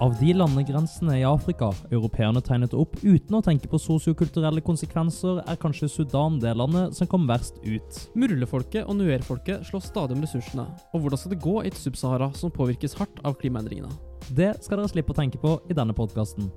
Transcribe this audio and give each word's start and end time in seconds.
Av 0.00 0.14
de 0.16 0.30
landegrensene 0.32 1.18
i 1.20 1.24
Afrika 1.28 1.66
europeerne 1.92 2.40
tegnet 2.40 2.72
opp 2.72 2.94
uten 3.02 3.34
å 3.36 3.42
tenke 3.44 3.68
på 3.68 3.76
sosiokulturelle 3.76 4.62
konsekvenser, 4.64 5.42
er 5.44 5.58
kanskje 5.60 5.90
Sudan 5.92 6.38
det 6.40 6.54
landet 6.56 6.96
som 6.96 7.08
kom 7.10 7.26
verst 7.28 7.58
ut. 7.66 7.98
Murlefolket 8.16 8.88
og 8.88 8.96
nuerfolket 8.96 9.66
slåss 9.68 9.90
stadig 9.90 10.16
om 10.16 10.24
ressursene. 10.24 10.64
Og 10.96 11.04
hvordan 11.04 11.20
skal 11.20 11.34
det 11.34 11.42
gå 11.44 11.52
i 11.60 11.68
et 11.68 11.76
Sub-Sahara 11.76 12.30
som 12.32 12.54
påvirkes 12.54 12.96
hardt 12.96 13.20
av 13.28 13.36
klimaendringene? 13.42 13.92
Det 14.32 14.54
skal 14.64 14.80
dere 14.80 14.88
slippe 14.88 15.12
å 15.12 15.18
tenke 15.20 15.42
på 15.42 15.58
i 15.68 15.76
denne 15.76 15.92
podkasten. 15.92 16.48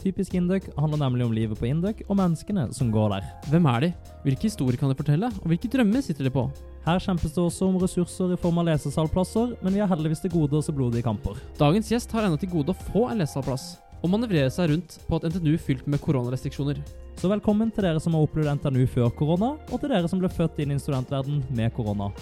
Typisk 0.00 0.32
Induc 0.40 0.70
handler 0.78 1.02
nemlig 1.04 1.28
om 1.28 1.36
livet 1.36 1.60
på 1.60 1.68
Induc 1.68 2.00
og 2.06 2.16
menneskene 2.16 2.70
som 2.72 2.88
går 2.94 3.12
der. 3.18 3.28
Hvem 3.52 3.68
er 3.74 3.84
de? 3.84 3.92
Hvilke 4.24 4.48
historier 4.48 4.80
kan 4.80 4.88
de 4.88 4.96
fortelle? 4.96 5.28
Og 5.42 5.52
hvilke 5.52 5.68
drømmer 5.68 6.00
sitter 6.06 6.30
de 6.30 6.32
på? 6.32 6.48
Her 6.86 7.00
kjempes 7.02 7.32
det 7.34 7.42
også 7.42 7.66
om 7.66 7.80
ressurser 7.82 8.30
i 8.30 8.36
form 8.38 8.60
av 8.62 8.68
lesesalplasser, 8.68 9.56
men 9.58 9.74
vi 9.74 9.80
har 9.82 9.88
heldigvis 9.90 10.20
til 10.22 10.30
gode 10.36 10.54
å 10.54 10.62
se 10.62 10.70
blodige 10.70 11.02
kamper. 11.02 11.40
Dagens 11.58 11.88
gjest 11.90 12.12
har 12.14 12.28
ennå 12.28 12.38
til 12.38 12.52
gode 12.52 12.70
å 12.70 12.84
få 12.92 13.08
en 13.10 13.18
lesesalplass, 13.18 13.64
og 14.04 14.12
manøvrere 14.12 14.52
seg 14.54 14.70
rundt 14.70 14.94
på 15.08 15.18
et 15.18 15.26
NTNU 15.32 15.56
fylt 15.58 15.88
med 15.90 15.98
koronarestriksjoner. 16.04 16.78
Så 17.18 17.30
velkommen 17.32 17.72
til 17.74 17.88
dere 17.88 18.02
som 18.04 18.14
har 18.14 18.22
opplevd 18.28 18.52
NTNU 18.60 18.84
før 18.92 19.10
korona, 19.18 19.56
og 19.66 19.82
til 19.82 19.90
dere 19.90 20.06
som 20.12 20.22
ble 20.22 20.30
født 20.30 20.62
inn 20.62 20.76
i 20.76 20.78
studentverden 20.78 21.42
med 21.58 21.74
korona. 21.74 22.12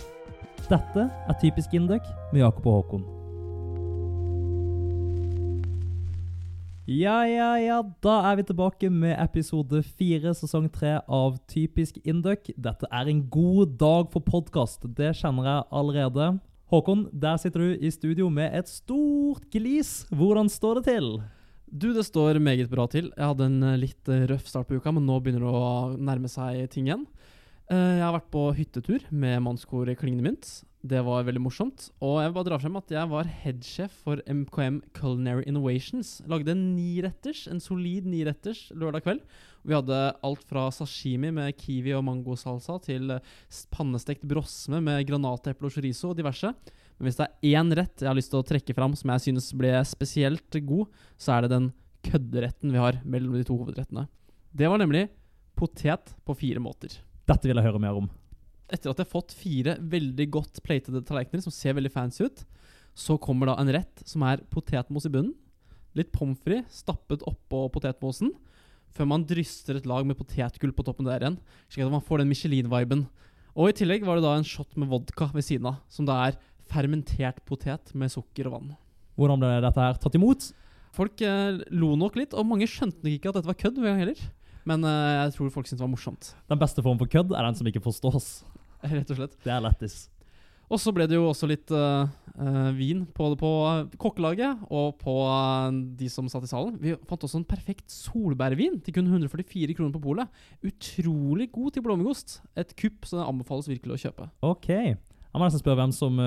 Dette 0.65 1.11
er 1.13 1.39
Typisk 1.45 1.77
Induc 1.77 2.09
med 2.33 2.41
Jakob 2.47 2.71
og 2.71 2.81
Håkon. 2.81 3.05
Ja, 6.85 7.23
ja, 7.25 7.55
ja, 7.57 7.79
da 8.05 8.15
er 8.29 8.37
vi 8.37 8.45
tilbake 8.45 8.91
med 8.93 9.15
episode 9.17 9.81
fire, 9.97 10.35
sesong 10.37 10.67
tre 10.73 10.99
av 11.09 11.39
Typisk 11.49 11.97
Induc. 12.05 12.51
Dette 12.61 12.89
er 12.93 13.09
en 13.09 13.23
god 13.33 13.79
dag 13.81 14.11
for 14.13 14.21
podkast, 14.27 14.85
det 14.99 15.15
kjenner 15.17 15.49
jeg 15.49 15.65
allerede. 15.81 16.27
Håkon, 16.69 17.07
der 17.13 17.39
sitter 17.41 17.65
du 17.65 17.87
i 17.89 17.93
studio 17.93 18.29
med 18.33 18.53
et 18.59 18.69
stort 18.69 19.47
glis. 19.55 20.03
Hvordan 20.13 20.51
står 20.53 20.83
det 20.83 20.85
til? 20.91 21.09
Du, 21.73 21.89
det 21.97 22.05
står 22.05 22.37
meget 22.43 22.69
bra 22.71 22.85
til. 22.93 23.09
Jeg 23.17 23.31
hadde 23.33 23.49
en 23.49 23.65
eh, 23.65 23.79
litt 23.81 24.13
eh, 24.13 24.27
røff 24.29 24.45
start 24.51 24.69
på 24.69 24.77
uka, 24.77 24.93
men 24.93 25.09
nå 25.09 25.17
begynner 25.25 25.47
det 25.47 25.57
å 25.57 25.97
nærme 25.97 26.29
seg 26.31 26.67
ting 26.73 26.91
igjen. 26.91 27.09
Eh, 27.73 27.97
Jeg 27.97 28.05
har 28.05 28.15
vært 28.19 28.29
på 28.35 28.45
hyttetur 28.61 29.09
med 29.11 29.41
mannskoret 29.47 29.97
Klingende 30.01 30.29
Mynt. 30.29 30.53
Det 30.85 31.01
var 31.01 31.25
veldig 31.25 31.41
morsomt. 31.41 31.87
Og 32.05 32.19
jeg 32.21 32.29
vil 32.29 32.35
bare 32.37 32.49
dra 32.51 32.59
frem 32.61 32.75
at 32.77 32.91
jeg 32.93 33.09
var 33.09 33.29
headsjef 33.41 33.93
for 34.05 34.21
MKM 34.29 34.83
Culinary 34.93 35.47
Innovations. 35.49 36.19
Lagde 36.29 36.53
en 36.53 36.65
niretters, 36.75 37.47
en 37.49 37.63
solid 37.63 38.05
niretters 38.05 38.67
lørdag 38.77 39.07
kveld. 39.07 39.23
Vi 39.65 39.73
hadde 39.73 40.01
alt 40.29 40.43
fra 40.45 40.67
sashimi 40.77 41.31
med 41.33 41.57
kiwi 41.57 41.95
og 41.97 42.05
mangosalsa 42.05 42.77
til 42.85 43.15
pannestekt 43.73 44.27
brosme 44.29 44.83
med 44.85 45.07
granateple 45.09 45.71
og 45.71 45.73
chorizo 45.73 46.11
og 46.11 46.19
diverse. 46.19 46.53
Men 46.99 47.09
hvis 47.09 47.17
det 47.17 47.31
er 47.31 47.57
én 47.57 47.73
rett 47.81 48.05
jeg 48.05 48.11
har 48.11 48.19
lyst 48.19 48.35
til 48.35 48.43
å 48.43 48.49
trekke 48.51 48.77
fram 48.77 48.93
som 49.01 49.15
jeg 49.15 49.25
synes 49.31 49.49
ble 49.57 49.73
spesielt 49.89 50.59
god, 50.69 50.93
så 51.17 51.39
er 51.39 51.47
det 51.47 51.55
den 51.55 51.71
kødderetten 52.05 52.75
vi 52.75 52.83
har 52.83 53.01
mellom 53.09 53.39
de 53.39 53.47
to 53.49 53.57
hovedrettene. 53.57 54.05
Det 54.53 54.69
var 54.69 54.85
nemlig 54.85 55.07
potet 55.57 56.13
på 56.27 56.37
fire 56.37 56.61
måter 56.61 57.01
Dette 57.25 57.49
vil 57.49 57.57
jeg 57.57 57.65
høre 57.65 57.81
mer 57.81 57.97
om. 57.97 58.13
Etter 58.73 58.91
at 58.91 58.99
jeg 59.01 59.05
har 59.05 59.13
fått 59.13 59.35
fire 59.37 59.77
veldig 59.81 60.27
godt 60.33 60.63
platede 60.65 61.03
tallerkener 61.05 61.45
som 61.45 61.55
ser 61.55 61.77
veldig 61.77 61.93
fancy 61.93 62.25
ut, 62.27 62.45
så 62.95 63.19
kommer 63.19 63.51
da 63.51 63.59
en 63.59 63.73
rett 63.75 64.05
som 64.07 64.25
er 64.27 64.43
potetmos 64.53 65.09
i 65.09 65.13
bunnen, 65.13 65.35
litt 65.95 66.11
pommes 66.15 66.41
frites 66.43 66.83
stappet 66.83 67.23
oppå 67.29 67.67
potetmosen, 67.75 68.33
før 68.95 69.09
man 69.11 69.27
dryster 69.27 69.79
et 69.79 69.89
lag 69.91 70.07
med 70.07 70.19
potetgull 70.19 70.73
på 70.75 70.85
toppen 70.87 71.07
der 71.07 71.23
igjen, 71.23 71.39
slik 71.69 71.87
at 71.87 71.95
man 71.95 72.05
får 72.05 72.23
den 72.23 72.31
Michelin-viben. 72.31 73.07
Og 73.55 73.71
i 73.71 73.77
tillegg 73.79 74.07
var 74.07 74.19
det 74.19 74.27
da 74.27 74.35
en 74.39 74.47
shot 74.47 74.75
med 74.79 74.91
vodka 74.91 75.29
ved 75.35 75.47
siden 75.47 75.69
av, 75.71 75.81
som 75.91 76.07
da 76.07 76.21
er 76.29 76.39
fermentert 76.71 77.43
potet 77.47 77.93
med 77.95 78.13
sukker 78.15 78.49
og 78.49 78.57
vann. 78.57 78.73
Hvordan 79.19 79.43
ble 79.43 79.51
dette 79.63 79.83
her 79.83 79.99
tatt 80.03 80.17
imot? 80.19 80.49
Folk 80.95 81.23
eh, 81.27 81.61
lo 81.75 81.95
nok 81.99 82.19
litt, 82.19 82.35
og 82.35 82.47
mange 82.47 82.71
skjønte 82.71 83.03
nok 83.03 83.17
ikke 83.17 83.31
at 83.31 83.39
dette 83.39 83.51
var 83.51 83.59
kødd 83.59 83.79
heller. 83.83 84.25
Men 84.69 84.87
eh, 84.89 85.13
jeg 85.25 85.35
tror 85.37 85.53
folk 85.55 85.69
syntes 85.69 85.81
det 85.81 85.87
var 85.87 85.93
morsomt, 85.93 86.33
Den 86.51 86.61
beste 86.61 86.83
formen 86.83 87.03
for 87.03 87.11
kødd 87.11 87.35
er 87.35 87.47
den 87.47 87.59
som 87.59 87.69
ikke 87.69 87.83
forstås. 87.85 88.29
rett 88.97 89.15
og 89.15 89.21
slett. 89.21 89.39
Det 89.45 89.55
er 89.55 89.65
lættis. 89.65 90.05
Og 90.73 90.81
så 90.81 90.93
ble 90.97 91.07
det 91.09 91.19
jo 91.19 91.29
også 91.29 91.49
litt 91.49 91.71
uh, 91.75 92.09
vin 92.77 93.05
på, 93.15 93.29
på 93.39 93.51
eh, 93.69 93.97
kokkelaget 94.01 94.65
og 94.73 94.97
på 95.03 95.17
uh, 95.29 95.69
de 95.71 96.09
som 96.11 96.29
satt 96.31 96.47
i 96.47 96.51
salen. 96.51 96.77
Vi 96.81 96.97
fant 97.09 97.27
også 97.27 97.43
en 97.43 97.49
perfekt 97.49 97.93
solbærvin 97.93 98.81
til 98.85 98.97
kun 98.97 99.11
144 99.11 99.77
kroner 99.77 99.93
på 99.95 100.03
polet. 100.07 100.45
Utrolig 100.65 101.51
god 101.55 101.75
til 101.75 101.85
blåmuggost. 101.85 102.39
Et 102.59 102.73
kupp 102.81 103.11
som 103.11 103.21
det 103.21 103.27
anbefales 103.29 103.69
virkelig 103.71 103.99
å 103.99 104.03
kjøpe. 104.07 104.31
Ok. 104.47 104.71
Jeg 104.75 105.41
må 105.41 105.49
nesten 105.49 105.65
spørre 105.65 105.83
hvem 105.83 105.93
som, 105.95 106.19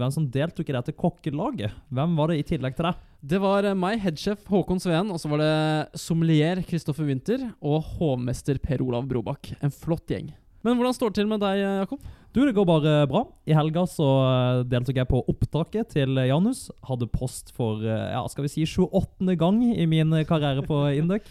hvem 0.00 0.12
som 0.14 0.26
deltok 0.32 0.70
i 0.70 0.74
dette 0.78 0.94
kokkelaget. 0.96 1.74
Hvem 1.92 2.14
var 2.16 2.32
det 2.32 2.38
i 2.40 2.46
tillegg 2.48 2.78
til 2.78 2.88
deg? 2.88 3.02
Det 3.20 3.40
var 3.42 3.68
meg, 3.76 3.98
headsjef 4.00 4.48
Håkon 4.48 4.80
Sveen, 4.80 5.12
og 5.12 5.20
så 5.20 5.28
var 5.28 5.42
det 5.42 6.00
sommelier 6.00 6.62
Kristoffer 6.64 7.04
Winther 7.04 7.50
og 7.60 7.84
hovmester 7.98 8.56
Per 8.62 8.80
Olav 8.86 9.04
Brobakk. 9.10 9.52
En 9.60 9.74
flott 9.74 10.08
gjeng. 10.08 10.32
Men 10.66 10.80
hvordan 10.80 10.96
står 10.96 11.12
det 11.12 11.20
til 11.20 11.28
med 11.30 11.38
deg, 11.44 11.60
eh, 11.62 11.80
Jakob? 11.84 12.02
Du, 12.34 12.40
det 12.42 12.54
går 12.56 12.66
bare 12.66 12.92
bra. 13.06 13.22
I 13.46 13.54
helga 13.54 13.84
så 13.86 14.06
eh, 14.26 14.64
deltok 14.66 14.98
jeg 14.98 15.08
på 15.12 15.22
opptaket 15.30 15.94
til 15.94 16.18
Janus. 16.26 16.66
Hadde 16.88 17.06
post 17.12 17.52
for 17.54 17.84
eh, 17.86 18.08
ja, 18.10 18.24
skal 18.32 18.48
vi 18.48 18.50
si 18.50 18.66
28. 18.66 19.36
gang 19.38 19.62
i 19.62 19.86
min 19.86 20.10
karriere 20.26 20.66
på 20.66 20.82
Induc. 20.98 21.30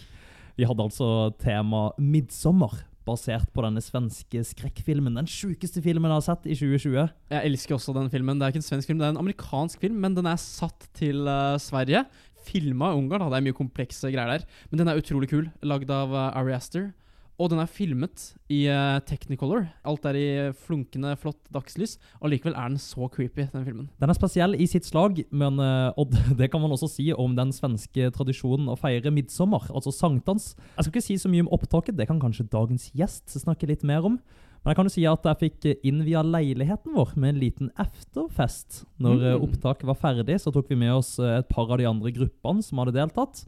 Vi 0.56 0.63
hadde 0.63 0.85
altså 0.88 1.35
tema 1.35 1.90
'Midtsommer', 2.00 2.85
basert 3.06 3.51
på 3.51 3.62
denne 3.66 3.84
svenske 3.84 4.40
skrekkfilmen. 4.56 5.19
Den 5.19 5.28
sjukeste 5.28 5.84
filmen 5.84 6.07
jeg 6.09 6.16
har 6.16 6.28
sett 6.29 6.47
i 6.47 6.56
2020. 6.56 7.12
Jeg 7.35 7.51
elsker 7.51 7.75
også 7.75 7.94
den 7.94 8.07
filmen. 8.09 8.40
Det 8.40 8.47
er 8.47 8.56
ikke 8.56 8.63
en 8.63 8.69
svensk 8.72 8.88
film, 8.88 9.03
det 9.03 9.09
er 9.09 9.13
en 9.18 9.22
amerikansk 9.22 9.84
film, 9.84 10.00
men 10.01 10.16
den 10.16 10.25
er 10.31 10.40
satt 10.41 10.88
til 10.97 11.28
uh, 11.28 11.59
Sverige. 11.62 12.06
Filma 12.47 12.94
i 12.94 12.97
Ungarn, 12.97 13.28
da. 13.28 13.29
det 13.35 13.41
er 13.41 13.45
mye 13.45 13.57
komplekse 13.57 14.09
greier 14.09 14.40
der. 14.40 14.47
Men 14.72 14.81
den 14.81 14.90
er 14.90 14.97
utrolig 14.97 15.29
kul. 15.29 15.51
Lagd 15.62 15.91
av 15.94 16.16
uh, 16.16 16.31
Ari 16.40 16.56
Aster. 16.57 16.95
Og 17.35 17.50
den 17.51 17.59
er 17.59 17.68
filmet 17.68 18.29
i 18.47 18.62
uh, 18.72 19.01
Technicolor. 19.03 19.66
Alt 19.84 20.06
er 20.07 20.16
i 20.16 20.28
flunkende, 20.56 21.18
flott 21.19 21.41
dagslys. 21.51 21.97
Og 22.22 22.31
likevel 22.31 22.56
er 22.56 22.69
den 22.72 22.79
så 22.79 23.09
creepy, 23.12 23.50
den 23.51 23.66
filmen. 23.68 23.90
Den 24.00 24.13
er 24.13 24.16
spesiell 24.16 24.56
i 24.56 24.68
sitt 24.72 24.88
slag, 24.88 25.19
men, 25.35 25.59
uh, 25.59 25.91
og 26.00 26.16
det 26.40 26.47
kan 26.53 26.63
man 26.63 26.72
også 26.72 26.88
si 26.94 27.09
om 27.12 27.35
den 27.35 27.51
svenske 27.51 28.07
tradisjonen 28.16 28.72
å 28.72 28.78
feire 28.79 29.12
midtsommer, 29.12 29.68
altså 29.75 29.91
sankthans. 29.91 30.53
Jeg 30.78 30.88
skal 30.88 30.94
ikke 30.94 31.07
si 31.09 31.18
så 31.19 31.31
mye 31.34 31.44
om 31.44 31.51
opptaket, 31.59 31.97
det 32.00 32.07
kan 32.07 32.24
kanskje 32.24 32.47
dagens 32.56 32.88
gjest 32.95 33.35
snakke 33.44 33.68
litt 33.68 33.84
mer 33.84 34.07
om. 34.07 34.16
Men 34.66 34.72
jeg 34.72 34.78
kan 34.79 34.88
jo 34.88 34.94
si 34.95 35.03
at 35.06 35.28
jeg 35.29 35.41
fikk 35.44 35.66
innvia 35.85 36.24
leiligheten 36.25 36.95
vår 36.95 37.12
med 37.22 37.35
en 37.35 37.41
liten 37.44 37.68
efterfest. 37.78 38.85
Når 38.97 39.19
eh, 39.22 39.35
Mm. 39.35 39.44
opptaket 39.45 39.85
var 39.85 40.00
ferdig, 40.00 40.40
så 40.41 40.51
tok 40.56 40.72
vi 40.72 40.75
med 40.79 40.94
oss 40.95 41.19
eh, 41.19 41.38
et 41.38 41.50
par 41.51 41.69
av 41.69 41.78
de 41.78 41.85
andre 41.85 42.12
gruppene 42.16 42.63
som 42.63 42.79
hadde 42.81 42.95
deltatt, 42.95 43.44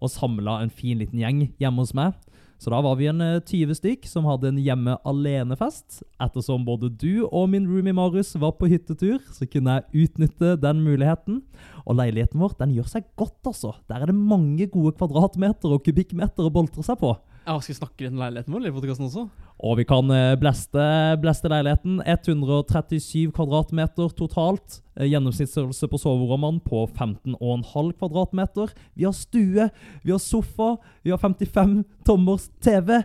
og 0.00 0.10
samla 0.10 0.62
en 0.64 0.72
fin 0.72 0.98
liten 0.98 1.20
gjeng 1.20 1.52
hjemme 1.60 1.84
hos 1.84 1.94
meg. 1.94 2.16
Så 2.56 2.72
da 2.72 2.80
var 2.80 2.96
vi 2.96 3.08
en 3.10 3.20
eh, 3.20 3.42
20 3.44 3.76
stykk 3.76 4.06
som 4.08 4.26
hadde 4.28 4.48
en 4.48 4.60
hjemme 4.62 4.96
alene-fest. 5.06 6.00
Ettersom 6.22 6.64
både 6.64 6.88
du 6.88 7.26
og 7.26 7.50
min 7.52 7.66
roomie 7.68 7.96
Marius 7.96 8.32
var 8.40 8.54
på 8.56 8.70
hyttetur, 8.72 9.20
så 9.32 9.48
kunne 9.50 9.76
jeg 9.76 10.06
utnytte 10.06 10.54
den 10.62 10.80
muligheten. 10.86 11.42
Og 11.84 11.98
leiligheten 12.00 12.40
vår 12.40 12.56
den 12.62 12.74
gjør 12.78 12.88
seg 12.96 13.08
godt, 13.20 13.40
altså. 13.44 13.74
Der 13.90 14.02
er 14.02 14.10
det 14.10 14.16
mange 14.16 14.68
gode 14.72 14.96
kvadratmeter 14.96 15.76
og 15.76 15.84
kubikkmeter 15.84 16.48
å 16.48 16.54
boltre 16.54 16.84
seg 16.86 17.00
på. 17.02 17.12
Ja, 17.46 17.60
skal 17.62 17.74
vi 17.74 17.78
snakke 17.78 18.08
om 18.10 18.16
leiligheten 18.18 18.50
vår 18.50 18.58
eller 18.58 18.72
i 18.72 18.74
podcasten 18.74 19.06
også? 19.06 19.28
Og 19.62 19.76
vi 19.78 19.84
kan 19.86 20.08
blaste, 20.08 20.36
bleste, 20.42 20.86
bleste 21.22 21.50
leiligheten. 21.52 22.00
137 22.02 23.30
kvadratmeter 23.36 24.10
totalt. 24.18 24.80
Eh, 24.98 25.06
Gjennomsnittsstørrelse 25.12 25.86
på 25.92 26.00
soverommene 26.02 26.58
på 26.66 26.82
15,5 26.90 27.92
kvadratmeter. 28.00 28.74
Vi 28.98 29.06
har 29.06 29.14
stue, 29.14 29.68
vi 30.02 30.10
har 30.10 30.18
sofa, 30.18 30.74
vi 31.06 31.14
har 31.14 31.22
55 31.22 31.84
tommers 32.04 32.48
TV. 32.60 32.98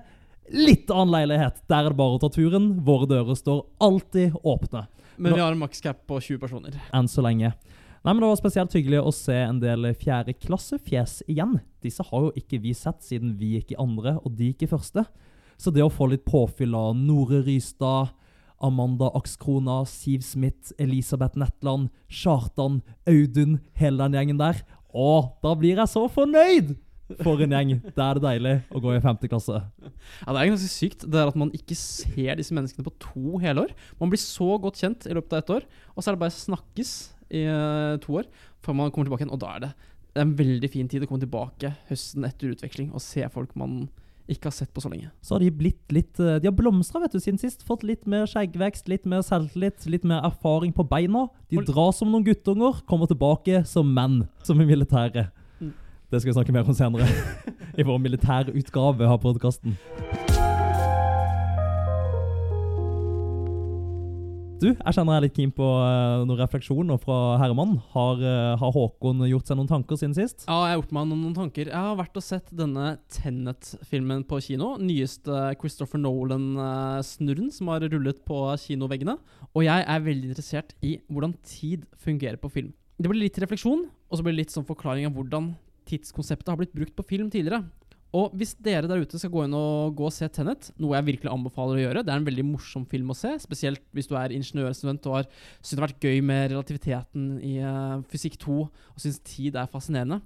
Litt 0.52 0.90
annen 0.90 1.14
leilighet. 1.14 1.62
Der 1.70 1.86
er 1.86 1.94
det 1.94 2.00
bare 2.02 2.18
å 2.18 2.24
ta 2.26 2.32
turen. 2.34 2.74
Våre 2.84 3.08
dører 3.14 3.38
står 3.38 3.62
alltid 3.80 4.42
åpne. 4.42 4.88
Men 5.22 5.38
vi 5.38 5.44
har 5.44 5.54
en 5.54 5.62
makscap 5.62 6.02
på 6.10 6.18
20 6.18 6.42
personer. 6.42 6.82
Enn 6.92 7.08
så 7.08 7.22
lenge. 7.22 7.54
Nei, 8.02 8.16
men 8.16 8.24
Det 8.24 8.30
var 8.32 8.40
spesielt 8.40 8.74
hyggelig 8.74 9.00
å 9.06 9.12
se 9.14 9.36
en 9.38 9.60
del 9.62 9.92
fjerdeklassefjes 9.94 11.20
igjen. 11.30 11.60
Disse 11.86 12.02
har 12.08 12.24
jo 12.26 12.32
ikke 12.40 12.58
vi 12.64 12.74
sett 12.74 13.04
siden 13.06 13.36
vi 13.38 13.56
gikk 13.60 13.76
i 13.76 13.82
andre 13.82 14.16
og 14.24 14.34
de 14.40 14.50
gikk 14.50 14.66
i 14.66 14.72
første. 14.72 15.06
Så 15.62 15.70
det 15.70 15.84
å 15.86 15.94
få 15.94 16.08
litt 16.10 16.26
påfyll 16.26 16.74
av 16.74 16.96
Nore 16.98 17.44
Rystad, 17.46 18.10
Amanda 18.62 19.12
Akskrona, 19.18 19.84
Siv 19.86 20.26
Smith, 20.26 20.74
Elisabeth 20.82 21.38
Netland, 21.38 21.92
Kjartan, 22.10 22.82
Audun, 23.10 23.60
hele 23.78 24.02
den 24.02 24.18
gjengen 24.18 24.42
der 24.42 24.64
Å, 24.92 25.38
da 25.42 25.54
blir 25.56 25.78
jeg 25.78 25.90
så 25.94 26.08
fornøyd! 26.12 26.74
For 27.22 27.42
en 27.44 27.54
gjeng. 27.54 27.78
Da 27.94 28.10
er 28.10 28.18
det 28.18 28.24
deilig 28.24 28.58
å 28.72 28.82
gå 28.82 28.94
i 28.96 29.02
femte 29.04 29.30
klasse. 29.30 29.62
Ja, 29.84 30.32
Det 30.32 30.42
er 30.42 30.52
ganske 30.54 30.72
sykt 30.72 31.06
det 31.06 31.20
er 31.22 31.30
at 31.30 31.38
man 31.40 31.52
ikke 31.56 31.76
ser 31.78 32.38
disse 32.40 32.56
menneskene 32.56 32.86
på 32.88 32.94
to 33.04 33.42
hele 33.44 33.68
år. 33.68 33.74
Man 34.00 34.12
blir 34.12 34.22
så 34.22 34.56
godt 34.64 34.80
kjent 34.82 35.08
i 35.10 35.16
løpet 35.18 35.36
av 35.36 35.44
ett 35.44 35.54
år, 35.60 35.66
og 35.94 36.02
så 36.02 36.10
er 36.10 36.16
det 36.16 36.24
bare 36.24 36.36
snakkes 36.38 36.94
i 37.32 37.46
eh, 37.48 37.96
to 38.04 38.20
år 38.22 38.30
før 38.62 38.78
man 38.78 38.92
kommer 38.92 39.10
tilbake 39.10 39.26
igjen. 39.26 39.34
Og 39.34 39.42
da 39.42 39.56
er 39.56 39.66
det, 39.66 39.72
det 40.12 40.22
er 40.22 40.28
en 40.28 40.38
veldig 40.40 40.70
fin 40.72 40.92
tid 40.92 41.06
å 41.06 41.10
komme 41.10 41.24
tilbake 41.24 41.74
høsten 41.90 42.28
etter 42.28 42.54
utveksling 42.54 42.92
og 42.92 43.04
se 43.04 43.26
folk 43.32 43.56
man 43.60 43.86
ikke 44.32 44.48
har 44.48 44.56
sett 44.56 44.72
på 44.74 44.84
så 44.84 44.92
lenge. 44.92 45.10
Så 45.24 45.36
har 45.36 45.44
de 45.44 45.52
blitt 45.52 45.94
litt 45.94 46.20
eh, 46.22 46.38
De 46.40 46.50
har 46.50 46.56
blomstra 46.56 47.08
siden 47.12 47.40
sist. 47.42 47.66
Fått 47.68 47.86
litt 47.88 48.08
mer 48.10 48.28
skjeggvekst, 48.30 48.88
litt 48.92 49.08
mer 49.10 49.26
selvtillit, 49.28 49.86
litt 49.92 50.08
mer 50.08 50.24
erfaring 50.28 50.76
på 50.76 50.88
beina. 50.88 51.28
De 51.52 51.64
drar 51.68 51.92
som 51.96 52.12
noen 52.12 52.26
guttunger, 52.28 52.84
kommer 52.88 53.12
tilbake 53.12 53.64
som 53.68 53.92
menn, 53.92 54.24
som 54.48 54.62
i 54.62 54.68
militæret. 54.68 55.34
Det 56.12 56.20
skal 56.20 56.34
vi 56.34 56.38
snakke 56.40 56.56
mer 56.56 56.68
om 56.68 56.76
senere. 56.76 57.08
I 57.80 57.88
vår 57.88 58.04
militærutgave 58.04 59.08
av 59.08 59.24
podkasten. 59.24 59.80
Du, 64.62 64.68
jeg 64.70 64.94
kjenner 64.94 65.16
jeg 65.16 65.18
er 65.18 65.24
litt 65.26 65.38
keen 65.40 65.52
på 65.58 65.66
uh, 65.66 66.22
noen 66.22 66.38
refleksjoner 66.38 67.00
fra 67.02 67.16
Herman. 67.42 67.80
Har, 67.96 68.20
uh, 68.22 68.52
har, 68.62 68.74
Håkon 68.76 69.24
gjort 69.26 69.50
seg 69.50 69.58
noen 69.58 69.70
tanker 69.72 69.98
siden 69.98 70.14
sist? 70.14 70.44
Ja, 70.46 70.60
jeg 70.68 70.76
har 70.76 70.78
gjort 70.78 70.94
meg 70.94 71.08
noen, 71.10 71.32
tanker. 71.34 71.72
Jeg 71.72 71.88
har 71.88 71.98
vært 71.98 72.20
og 72.22 72.26
sett 72.28 72.52
denne 72.54 72.92
Tenet-filmen 73.10 74.22
på 74.30 74.38
kino. 74.46 74.76
Nyeste 74.78 75.48
Christopher 75.58 76.04
Nolan-snurren 76.04 77.50
som 77.56 77.74
har 77.74 77.88
rullet 77.88 78.22
på 78.28 78.44
kinoveggene. 78.68 79.18
Og 79.50 79.66
jeg 79.66 79.88
er 79.96 80.06
veldig 80.06 80.30
interessert 80.30 80.78
i 80.86 81.00
hvordan 81.10 81.34
tid 81.42 81.90
fungerer 82.06 82.38
på 82.38 82.54
film. 82.54 82.70
Det 83.02 83.10
blir 83.10 83.24
litt 83.24 83.42
refleksjon, 83.42 83.88
og 83.90 84.14
så 84.14 84.22
blir 84.22 84.38
det 84.38 84.44
litt 84.44 84.54
sånn 84.54 84.70
forklaring 84.70 85.10
av 85.10 85.18
hvordan 85.18 85.56
tidskonseptet 85.90 86.54
har 86.54 86.62
blitt 86.62 86.78
brukt 86.78 86.94
på 86.94 87.10
film 87.16 87.34
tidligere. 87.34 87.64
Og 88.18 88.34
hvis 88.36 88.52
dere 88.60 88.90
der 88.90 89.00
ute 89.06 89.20
skal 89.20 89.32
gå 89.32 89.46
inn 89.46 89.54
og 89.56 89.96
gå 89.96 90.10
og 90.10 90.12
se 90.12 90.28
Tenet, 90.36 90.68
noe 90.82 90.98
jeg 90.98 91.08
virkelig 91.08 91.32
anbefaler 91.32 91.78
å 91.78 91.84
gjøre 91.86 92.04
Det 92.04 92.12
er 92.12 92.20
en 92.20 92.28
veldig 92.28 92.44
morsom 92.50 92.84
film 92.92 93.14
å 93.14 93.16
se, 93.16 93.32
spesielt 93.40 93.84
hvis 93.96 94.10
du 94.10 94.18
er 94.20 94.36
ingeniørstudent 94.36 95.08
og 95.08 95.16
har 95.16 95.30
syntes 95.30 95.72
det 95.72 95.80
har 95.80 95.88
vært 95.88 96.08
gøy 96.10 96.20
med 96.28 96.52
relativiteten 96.52 97.30
i 97.48 97.54
uh, 97.64 98.04
fysikk 98.12 98.36
2 98.44 98.58
og 98.66 99.00
syns 99.00 99.22
tid 99.24 99.56
er 99.56 99.72
fascinerende. 99.72 100.20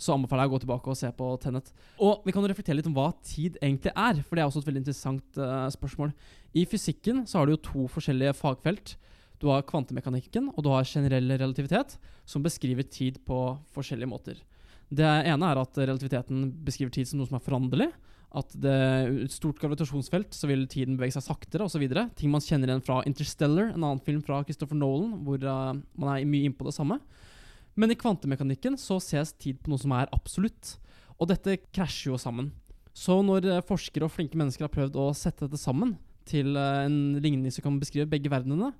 Så 0.00 0.14
anbefaler 0.16 0.46
jeg 0.46 0.50
å 0.50 0.54
gå 0.56 0.62
tilbake 0.64 0.90
og 0.90 0.98
se 0.98 1.12
på 1.14 1.30
Tenet. 1.42 1.70
Og 2.02 2.26
vi 2.26 2.34
kan 2.34 2.42
jo 2.42 2.50
reflektere 2.50 2.78
litt 2.80 2.90
om 2.90 2.96
hva 2.96 3.10
tid 3.22 3.60
egentlig 3.60 3.92
er, 3.92 4.22
for 4.24 4.34
det 4.34 4.42
er 4.42 4.50
også 4.50 4.64
et 4.64 4.70
veldig 4.72 4.82
interessant 4.82 5.38
uh, 5.38 5.68
spørsmål. 5.70 6.14
I 6.56 6.66
fysikken 6.66 7.26
så 7.30 7.38
har 7.38 7.46
du 7.46 7.54
jo 7.54 7.64
to 7.68 7.86
forskjellige 7.94 8.34
fagfelt. 8.40 8.96
Du 9.40 9.52
har 9.52 9.62
kvantemekanikken 9.68 10.50
og 10.50 10.64
du 10.66 10.72
har 10.72 10.88
generell 10.88 11.30
relativitet, 11.36 11.94
som 12.26 12.42
beskriver 12.42 12.90
tid 12.90 13.22
på 13.28 13.38
forskjellige 13.76 14.10
måter. 14.10 14.40
Det 14.90 15.06
ene 15.06 15.50
er 15.50 15.60
at 15.60 15.78
relativiteten 15.78 16.48
beskriver 16.66 16.92
tid 16.94 17.08
som 17.08 17.20
noe 17.20 17.30
som 17.30 17.38
er 17.38 17.44
foranderlig. 17.44 17.90
At 18.30 18.52
det 18.62 18.74
et 19.24 19.34
stort 19.34 19.58
gravitasjonsfelt, 19.58 20.34
så 20.34 20.46
vil 20.50 20.62
tiden 20.70 20.94
bevege 20.98 21.16
seg 21.16 21.24
saktere 21.26 21.66
osv. 21.66 21.82
Ting 22.18 22.30
man 22.30 22.42
kjenner 22.44 22.70
igjen 22.70 22.84
fra 22.86 23.00
Interstellar, 23.06 23.72
en 23.72 23.82
annen 23.82 24.02
film 24.06 24.20
fra 24.26 24.38
Christopher 24.46 24.78
Nolan, 24.78 25.16
hvor 25.26 25.42
uh, 25.42 25.74
man 25.98 26.12
er 26.12 26.28
mye 26.30 26.46
innpå 26.46 26.66
det 26.68 26.76
samme. 26.76 27.00
Men 27.78 27.90
i 27.90 27.98
kvantemekanikken 27.98 28.78
så 28.78 29.00
ses 29.02 29.32
tid 29.34 29.58
på 29.62 29.72
noe 29.72 29.82
som 29.82 29.94
er 29.98 30.10
absolutt. 30.14 30.76
Og 31.18 31.30
dette 31.30 31.58
krasjer 31.74 32.12
jo 32.12 32.20
sammen. 32.22 32.52
Så 32.94 33.18
når 33.26 33.48
uh, 33.50 33.64
forskere 33.66 34.06
og 34.06 34.14
flinke 34.14 34.38
mennesker 34.38 34.66
har 34.66 34.74
prøvd 34.74 34.98
å 34.98 35.10
sette 35.16 35.46
dette 35.46 35.58
sammen 35.58 35.96
til 36.30 36.54
uh, 36.54 36.86
en 36.86 37.18
ligning 37.18 37.50
som 37.50 37.66
kan 37.66 37.82
beskrive 37.82 38.10
begge 38.10 38.30
verdenene, 38.30 38.70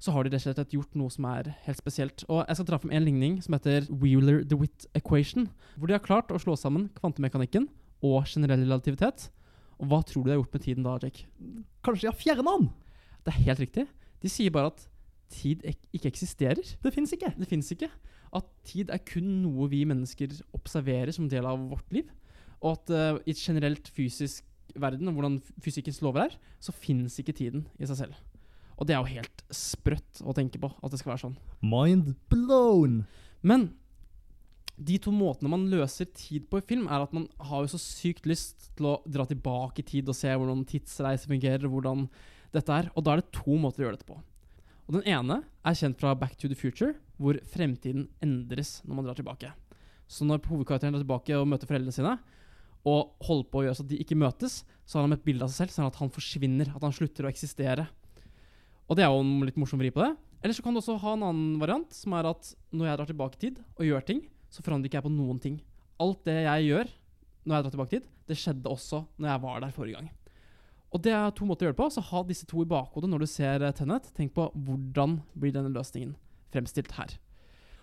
så 0.00 0.14
har 0.14 0.24
de 0.24 0.32
rett 0.32 0.46
og 0.48 0.56
slett 0.56 0.74
gjort 0.74 0.96
noe 0.96 1.12
som 1.12 1.26
er 1.28 1.50
helt 1.66 1.80
spesielt. 1.80 2.24
Og 2.32 2.40
Jeg 2.48 2.56
skal 2.56 2.68
dra 2.70 2.78
fram 2.80 2.92
en 2.96 3.04
ligning 3.04 3.34
som 3.44 3.56
heter 3.56 3.84
Wheeler-DeWitt 3.90 4.86
Equation. 4.96 5.50
Hvor 5.76 5.90
de 5.90 5.96
har 5.96 6.04
klart 6.04 6.32
å 6.32 6.40
slå 6.40 6.56
sammen 6.56 6.88
kvantemekanikken 6.96 7.68
og 8.00 8.24
generell 8.24 8.64
relativitet. 8.64 9.28
Og 9.76 9.90
Hva 9.90 10.00
tror 10.04 10.24
du 10.24 10.30
de 10.30 10.34
har 10.34 10.40
gjort 10.40 10.56
med 10.56 10.64
tiden 10.64 10.86
da, 10.86 10.96
Jake? 11.02 11.28
Kanskje 11.84 12.06
de 12.06 12.12
har 12.12 12.16
fjerna 12.16 12.56
den? 12.56 12.70
Det 13.26 13.34
er 13.34 13.44
helt 13.44 13.62
riktig. 13.66 13.86
De 14.24 14.32
sier 14.32 14.54
bare 14.54 14.72
at 14.72 14.86
tid 15.30 15.66
ek 15.68 15.84
ikke 15.92 16.10
eksisterer. 16.14 16.72
Det 16.80 16.94
fins 16.94 17.12
ikke. 17.12 17.34
Det 17.36 17.48
fins 17.48 17.68
ikke. 17.76 17.90
At 18.36 18.48
tid 18.64 18.92
er 18.94 19.04
kun 19.04 19.28
noe 19.44 19.68
vi 19.68 19.84
mennesker 19.88 20.32
observerer 20.56 21.12
som 21.12 21.28
del 21.28 21.48
av 21.48 21.60
vårt 21.70 21.92
liv. 21.92 22.08
Og 22.60 22.72
at 22.76 22.92
uh, 22.92 23.20
i 23.24 23.34
et 23.34 23.40
generelt 23.40 23.88
fysisk 23.92 24.46
verden, 24.80 25.08
og 25.10 25.16
hvordan 25.16 25.38
fysikkens 25.62 26.00
lover 26.04 26.28
er, 26.28 26.36
så 26.62 26.72
fins 26.72 27.18
ikke 27.20 27.36
tiden 27.36 27.66
i 27.80 27.88
seg 27.88 28.04
selv. 28.04 28.18
Og 28.80 28.88
det 28.88 28.96
er 28.96 29.02
jo 29.02 29.18
helt 29.18 29.44
sprøtt 29.52 30.22
å 30.24 30.34
tenke 30.36 30.60
på 30.60 30.70
at 30.72 30.92
det 30.92 31.00
skal 31.00 31.12
være 31.12 31.24
sånn. 31.26 31.36
Mind 31.60 32.14
blown! 32.32 33.02
Men 33.44 33.68
de 34.80 34.96
to 35.02 35.12
måtene 35.12 35.52
man 35.52 35.68
løser 35.68 36.08
tid 36.16 36.46
på 36.48 36.60
i 36.60 36.64
film, 36.64 36.86
er 36.88 37.04
at 37.04 37.12
man 37.12 37.26
har 37.50 37.64
jo 37.64 37.74
så 37.74 37.80
sykt 37.82 38.28
lyst 38.28 38.70
til 38.78 38.88
å 38.88 38.96
dra 39.04 39.26
tilbake 39.28 39.82
i 39.82 39.86
tid 39.86 40.08
og 40.08 40.16
se 40.16 40.32
hvordan 40.32 40.64
tidsreiser 40.68 41.28
fungerer, 41.28 41.68
hvordan 41.68 42.06
dette 42.54 42.72
er. 42.72 42.88
Og 42.96 43.04
da 43.04 43.14
er 43.14 43.22
det 43.22 43.34
to 43.36 43.58
måter 43.60 43.84
å 43.84 43.88
gjøre 43.88 44.00
dette 44.00 44.08
på. 44.08 44.16
Og 44.88 44.96
Den 44.96 45.06
ene 45.06 45.42
er 45.62 45.76
kjent 45.76 46.00
fra 46.00 46.16
Back 46.18 46.38
to 46.40 46.48
the 46.50 46.56
Future, 46.58 46.96
hvor 47.20 47.36
fremtiden 47.52 48.08
endres 48.24 48.80
når 48.86 48.96
man 48.96 49.06
drar 49.06 49.20
tilbake. 49.20 49.52
Så 50.10 50.26
når 50.26 50.40
hovedkarakteren 50.48 50.96
drar 50.96 51.04
tilbake 51.04 51.36
og 51.38 51.46
møter 51.46 51.68
foreldrene 51.68 51.94
sine, 51.94 52.16
og 52.88 53.12
holder 53.26 53.48
på 53.52 53.60
å 53.60 53.64
gjøre 53.66 53.76
så 53.76 53.84
at 53.84 53.90
de 53.92 54.00
ikke 54.00 54.18
møtes, 54.18 54.62
så 54.88 54.98
har 54.98 55.04
han 55.06 55.14
et 55.14 55.26
bilde 55.26 55.44
av 55.44 55.52
seg 55.52 55.68
selv 55.68 55.76
sånn 55.76 55.90
at 55.92 56.00
han 56.00 56.12
forsvinner, 56.14 56.72
at 56.72 56.82
han 56.82 56.96
slutter 56.96 57.28
å 57.28 57.30
eksistere. 57.30 57.84
Og 58.90 58.98
det 58.98 59.06
er 59.06 59.12
jo 59.12 59.22
en 59.22 59.46
litt 59.46 59.58
morsom 59.60 59.78
vri 59.78 59.92
på 59.94 60.02
det. 60.02 60.10
Eller 60.42 60.56
så 60.56 60.64
kan 60.64 60.74
du 60.74 60.80
også 60.80 60.98
ha 60.98 61.14
en 61.14 61.26
annen 61.28 61.58
variant, 61.60 61.90
som 61.94 62.14
er 62.18 62.26
at 62.30 62.54
når 62.74 62.88
jeg 62.88 62.98
drar 62.98 63.10
tilbake 63.12 63.38
i 63.38 63.42
tid 63.44 63.60
og 63.76 63.86
gjør 63.86 64.06
ting, 64.08 64.22
så 64.50 64.64
forandrer 64.66 64.90
ikke 64.90 64.98
jeg 64.98 65.06
på 65.06 65.12
noen 65.14 65.38
ting. 65.42 65.60
Alt 66.02 66.24
det 66.26 66.40
jeg 66.42 66.70
gjør 66.70 66.90
når 67.44 67.54
jeg 67.54 67.64
drar 67.66 67.74
tilbake 67.76 67.92
i 67.92 67.98
tid, 67.98 68.08
det 68.30 68.38
skjedde 68.40 68.72
også 68.72 69.04
når 69.20 69.30
jeg 69.30 69.42
var 69.44 69.62
der 69.62 69.76
forrige 69.76 70.00
gang. 70.00 70.08
Og 70.90 71.02
det 71.04 71.12
er 71.14 71.30
to 71.36 71.46
måter 71.46 71.64
å 71.64 71.68
gjøre 71.68 71.76
det 71.76 71.82
på. 71.84 71.90
Så 71.94 72.02
ha 72.08 72.22
disse 72.26 72.48
to 72.50 72.64
i 72.64 72.68
bakhodet 72.68 73.10
når 73.12 73.22
du 73.22 73.30
ser 73.30 73.62
eh, 73.62 73.74
Tennet. 73.76 74.10
Tenk 74.16 74.34
på 74.34 74.48
hvordan 74.66 75.20
blir 75.38 75.54
denne 75.54 75.70
løsningen 75.70 76.16
fremstilt 76.50 76.90
her. 76.96 77.14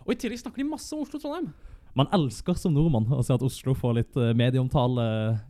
Og 0.03 0.11
i 0.11 0.19
tillegg 0.19 0.41
snakker 0.41 0.59
de 0.59 0.67
masse 0.67 0.91
om 0.95 1.05
Oslo-Trondheim. 1.05 1.53
Man 1.97 2.09
elsker 2.13 2.57
som 2.59 2.75
nordmann 2.75 3.07
å 3.15 3.23
se 3.25 3.33
at 3.33 3.43
Oslo 3.45 3.73
får 3.73 3.93
litt 3.97 4.17
uh, 4.19 4.29
medieomtale 4.37 5.05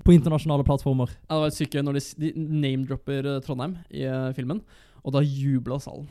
på 0.05 0.13
internasjonale 0.15 0.63
plattformer. 0.67 1.11
Ja, 1.25 1.33
det 1.33 1.41
var 1.41 1.49
et 1.49 1.57
syke 1.57 1.81
når 1.83 1.97
de, 1.97 2.03
de 2.21 2.29
name-dropper 2.37 3.27
Trondheim 3.43 3.73
i 3.89 4.05
filmen. 4.37 4.61
Og 5.07 5.13
da 5.15 5.23
jubler 5.23 5.79
salen. 5.79 6.07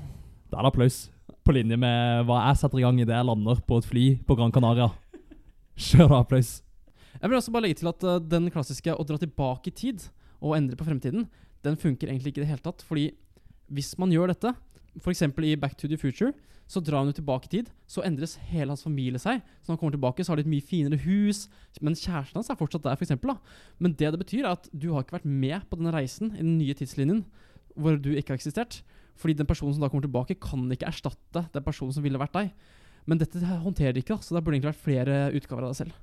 Det 0.49 0.57
er 0.57 0.69
applaus. 0.69 1.11
På 1.45 1.53
linje 1.53 1.77
med 1.79 2.25
hva 2.27 2.41
jeg 2.49 2.63
setter 2.63 2.81
i 2.81 2.85
gang 2.87 2.97
idet 3.03 3.13
jeg 3.13 3.29
lander 3.29 3.61
på 3.69 3.81
et 3.83 3.89
fly 3.89 4.05
på 4.25 4.37
Gran 4.39 4.55
Canaria. 4.55 4.89
Kjør 5.77 6.09
da, 6.15 6.23
applaus. 6.23 6.63
Jeg 7.21 7.29
vil 7.29 7.37
også 7.37 7.53
bare 7.53 7.67
legge 7.67 7.81
til 7.83 7.91
at 7.91 8.07
uh, 8.09 8.17
den 8.23 8.49
klassiske 8.53 8.95
å 8.97 9.05
dra 9.05 9.19
tilbake 9.21 9.69
i 9.69 9.77
tid 9.77 10.09
og 10.41 10.57
endre 10.57 10.79
på 10.79 10.87
fremtiden, 10.89 11.29
den 11.65 11.79
funker 11.81 12.09
egentlig 12.09 12.33
ikke 12.33 12.43
i 12.43 12.47
det 12.47 12.51
hele 12.55 12.65
tatt. 12.65 12.85
Fordi 12.89 13.11
hvis 13.73 13.95
man 14.01 14.13
gjør 14.13 14.33
dette, 14.33 14.53
f.eks. 15.01 15.25
i 15.29 15.57
Back 15.61 15.77
to 15.77 15.89
the 15.93 16.01
Future, 16.01 16.33
så 16.67 16.81
drar 16.83 17.03
han 17.03 17.13
jo 17.13 17.19
tilbake 17.21 17.47
i 17.47 17.53
tid, 17.53 17.69
så 17.87 18.03
endres 18.07 18.35
hele 18.49 18.73
hans 18.73 18.83
familie 18.83 19.21
seg. 19.23 19.43
Så 19.61 19.69
når 19.69 19.77
han 19.77 19.81
kommer 19.81 19.97
tilbake, 19.97 20.25
så 20.25 20.33
har 20.33 20.41
de 20.41 20.47
et 20.47 20.51
mye 20.51 20.65
finere 20.65 20.99
hus, 21.05 21.47
men 21.81 21.95
kjæresten 21.95 22.41
hans 22.41 22.51
er 22.51 22.59
fortsatt 22.59 22.87
der, 22.87 22.97
f.eks. 22.97 23.13
Men 23.79 23.95
det 23.95 24.13
det 24.15 24.23
betyr, 24.25 24.45
er 24.45 24.57
at 24.57 24.71
du 24.73 24.93
har 24.95 25.05
ikke 25.05 25.21
vært 25.21 25.29
med 25.29 25.69
på 25.69 25.79
denne 25.79 25.95
reisen 25.95 26.33
i 26.35 26.43
den 26.43 26.57
nye 26.59 26.77
tidslinjen 26.77 27.27
hvor 27.77 27.99
du 28.01 28.11
ikke 28.15 28.35
har 28.35 28.41
eksistert. 28.41 28.81
Fordi 29.17 29.37
den 29.39 29.49
personen 29.49 29.75
som 29.77 29.85
da 29.85 29.89
kommer 29.93 30.05
tilbake, 30.05 30.37
kan 30.41 30.67
ikke 30.73 30.89
erstatte 30.91 31.47
den 31.55 31.65
personen 31.65 31.95
som 31.97 32.05
ville 32.05 32.21
vært 32.21 32.35
deg. 32.37 32.51
Men 33.09 33.21
dette 33.21 33.41
håndterer 33.41 33.95
de 33.95 34.03
ikke, 34.03 34.19
så 34.21 34.35
det 34.35 34.43
burde 34.43 34.59
egentlig 34.59 34.75
vært 34.75 34.85
flere 34.85 35.19
utgaver 35.39 35.65
av 35.65 35.73
deg 35.73 35.81
selv. 35.85 35.99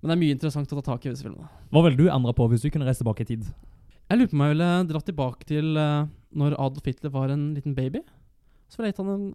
Men 0.00 0.10
det 0.10 0.14
er 0.14 0.20
mye 0.22 0.36
interessant 0.36 0.72
å 0.72 0.80
ta 0.80 0.86
tak 0.92 1.04
i 1.06 1.12
disse 1.12 1.24
filmene. 1.24 1.48
Hva 1.70 1.84
ville 1.84 2.00
du 2.00 2.10
endre 2.10 2.34
på 2.36 2.46
hvis 2.50 2.64
du 2.64 2.70
kunne 2.72 2.88
reise 2.88 3.02
tilbake 3.04 3.24
i 3.24 3.30
tid? 3.30 3.48
Jeg 4.10 4.18
lurer 4.18 4.30
på 4.30 4.36
om 4.36 4.44
jeg 4.44 4.54
ville 4.56 4.70
dratt 4.90 5.06
tilbake 5.06 5.46
til 5.46 5.76
uh, 5.78 6.08
når 6.34 6.56
Adolf 6.58 6.88
Hitler 6.88 7.12
var 7.14 7.30
en 7.30 7.50
liten 7.54 7.76
baby. 7.76 8.02
Så 8.66 8.80
ville 8.80 8.90
jeg 8.90 8.96
gitt 8.96 9.04
han 9.04 9.12
en 9.14 9.28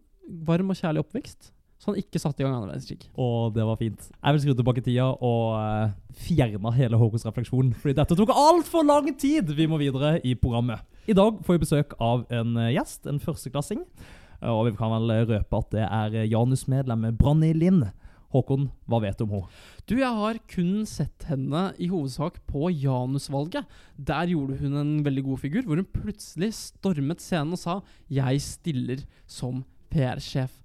varm 0.45 0.73
og 0.73 0.79
kjærlig 0.79 1.05
oppvekst. 1.05 1.51
Så 1.85 1.93
han 1.93 2.01
ikke 2.01 2.17
satte 2.17 2.41
i 2.41 2.45
gang 2.45 2.55
andre 2.55 2.71
verdenskrig. 2.71 3.11
Og 3.21 3.51
det 3.53 3.61
var 3.67 3.77
fint. 3.77 4.07
Jeg 4.09 4.33
vil 4.33 4.41
skru 4.41 4.55
tilbake 4.57 4.81
tida 4.81 5.05
og 5.13 5.51
uh, 5.53 5.91
fjerne 6.17 6.71
hele 6.73 6.97
Håkons 6.97 7.27
refleksjon. 7.27 7.75
Fordi 7.77 7.93
dette 7.99 8.17
tok 8.17 8.33
altfor 8.33 8.87
lang 8.87 9.11
tid! 9.21 9.51
Vi 9.53 9.67
må 9.69 9.77
videre 9.77 10.15
i 10.25 10.33
programmet. 10.33 10.81
I 11.05 11.13
dag 11.13 11.37
får 11.45 11.59
vi 11.59 11.61
besøk 11.61 11.93
av 12.01 12.23
en 12.33 12.57
eh, 12.57 12.71
gjest, 12.73 13.05
en 13.05 13.21
førsteklassing. 13.21 13.85
Eh, 14.39 14.49
og 14.49 14.65
vi 14.65 14.73
kan 14.79 14.95
vel 14.95 15.13
røpe 15.29 15.61
at 15.61 15.69
det 15.77 15.85
er 15.85 16.17
Janus-medlemmet 16.25 17.21
Branni 17.21 17.53
Lind. 17.53 17.85
Håkon, 18.33 18.65
hva 18.89 19.03
vet 19.05 19.21
du 19.21 19.27
om 19.27 19.37
henne? 19.37 19.63
Du, 19.85 19.93
jeg 20.01 20.09
har 20.17 20.41
kun 20.49 20.81
sett 20.89 21.29
henne 21.29 21.67
i 21.77 21.93
hovedsak 21.93 22.41
på 22.49 22.73
Janus-valget. 22.73 23.69
Der 23.95 24.33
gjorde 24.33 24.57
hun 24.59 24.73
en 24.81 24.93
veldig 25.05 25.27
god 25.29 25.45
figur, 25.45 25.69
hvor 25.69 25.77
hun 25.77 25.93
plutselig 26.01 26.49
stormet 26.57 27.21
scenen 27.21 27.53
og 27.53 27.61
sa 27.61 27.81
'Jeg 28.09 28.41
stiller 28.41 29.05
som 29.29 29.63
PR-sjef'. 29.93 30.57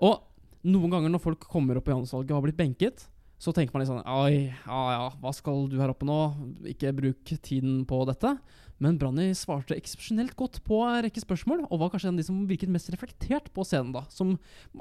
Og 0.00 0.20
noen 0.66 0.92
ganger 0.92 1.12
når 1.12 1.22
folk 1.24 1.46
kommer 1.50 1.78
opp 1.78 1.88
i 1.88 1.94
Janus-valget 1.94 2.34
og 2.34 2.40
har 2.40 2.46
blitt 2.48 2.60
benket, 2.60 3.06
så 3.40 3.54
tenker 3.56 3.72
man 3.72 3.82
litt 3.82 3.88
sånn 3.88 4.02
Oi, 4.04 4.50
ja 4.52 4.80
ja, 4.92 5.04
hva 5.22 5.30
skal 5.32 5.64
du 5.72 5.78
her 5.80 5.92
oppe 5.92 6.04
nå? 6.04 6.16
Ikke 6.68 6.92
bruk 6.92 7.30
tiden 7.40 7.86
på 7.88 8.02
dette. 8.08 8.34
Men 8.80 8.98
Branni 9.00 9.30
svarte 9.36 9.76
eksepsjonelt 9.76 10.34
godt 10.36 10.58
på 10.64 10.82
en 10.84 11.02
rekke 11.06 11.22
spørsmål, 11.22 11.66
og 11.68 11.80
var 11.80 11.92
kanskje 11.92 12.10
en 12.10 12.18
av 12.18 12.20
de 12.20 12.26
som 12.28 12.42
virket 12.48 12.72
mest 12.72 12.92
reflektert 12.92 13.48
på 13.56 13.64
scenen, 13.64 13.94
da. 13.96 14.04
Som 14.12 14.34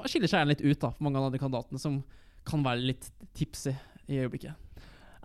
skiller 0.07 0.31
seg 0.31 0.47
litt 0.47 0.63
ut 0.63 0.79
da, 0.79 0.91
for 0.91 1.07
mange 1.07 1.19
av 1.19 1.31
de 1.31 1.39
kandidatene 1.39 1.79
som 1.79 2.01
kan 2.47 2.63
være 2.65 2.83
litt 2.91 3.09
tipsy 3.35 3.75
i 4.09 4.19
øyeblikket. 4.23 4.55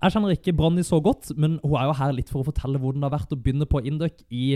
Jeg 0.05 0.13
kjenner 0.15 0.35
ikke 0.35 0.55
Branni 0.59 0.83
så 0.87 0.99
godt, 1.03 1.31
men 1.39 1.57
hun 1.63 1.77
er 1.81 1.89
jo 1.89 1.99
her 1.99 2.15
litt 2.15 2.31
for 2.31 2.43
å 2.43 2.49
fortelle 2.51 2.81
hvordan 2.83 3.03
det 3.03 3.09
har 3.09 3.15
vært 3.15 3.35
å 3.35 3.39
begynne 3.41 3.69
på 3.71 3.83
Induc 3.87 4.27
i 4.29 4.47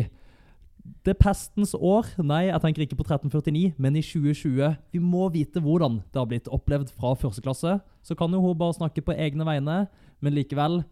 det 1.06 1.16
pestens 1.20 1.74
år. 1.74 2.08
Nei, 2.20 2.46
jeg 2.48 2.62
tenker 2.62 2.84
ikke 2.84 2.98
på 2.98 3.06
1349, 3.06 3.74
men 3.80 3.96
i 3.98 4.04
2020. 4.04 4.76
Vi 4.94 5.00
må 5.02 5.28
vite 5.34 5.62
hvordan 5.64 6.00
det 6.12 6.20
har 6.20 6.28
blitt 6.30 6.50
opplevd 6.52 6.92
fra 6.94 7.14
første 7.18 7.44
klasse. 7.44 7.78
Så 8.04 8.16
kan 8.18 8.32
jo 8.32 8.42
hun 8.42 8.58
bare 8.58 8.76
snakke 8.76 9.04
på 9.04 9.16
egne 9.16 9.46
vegne, 9.48 9.78
men 10.20 10.36
likevel, 10.36 10.82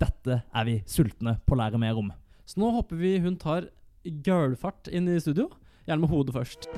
dette 0.00 0.42
er 0.44 0.68
vi 0.68 0.80
sultne 0.88 1.38
på 1.46 1.56
å 1.56 1.60
lære 1.62 1.80
mer 1.80 1.98
om. 1.98 2.12
Så 2.46 2.60
nå 2.62 2.70
håper 2.76 3.00
vi 3.00 3.16
hun 3.24 3.38
tar 3.40 3.70
gølfart 4.04 4.90
inn 4.94 5.08
i 5.10 5.20
studio. 5.22 5.48
Gjerne 5.86 6.02
med 6.02 6.12
hodet 6.12 6.36
først. 6.36 6.68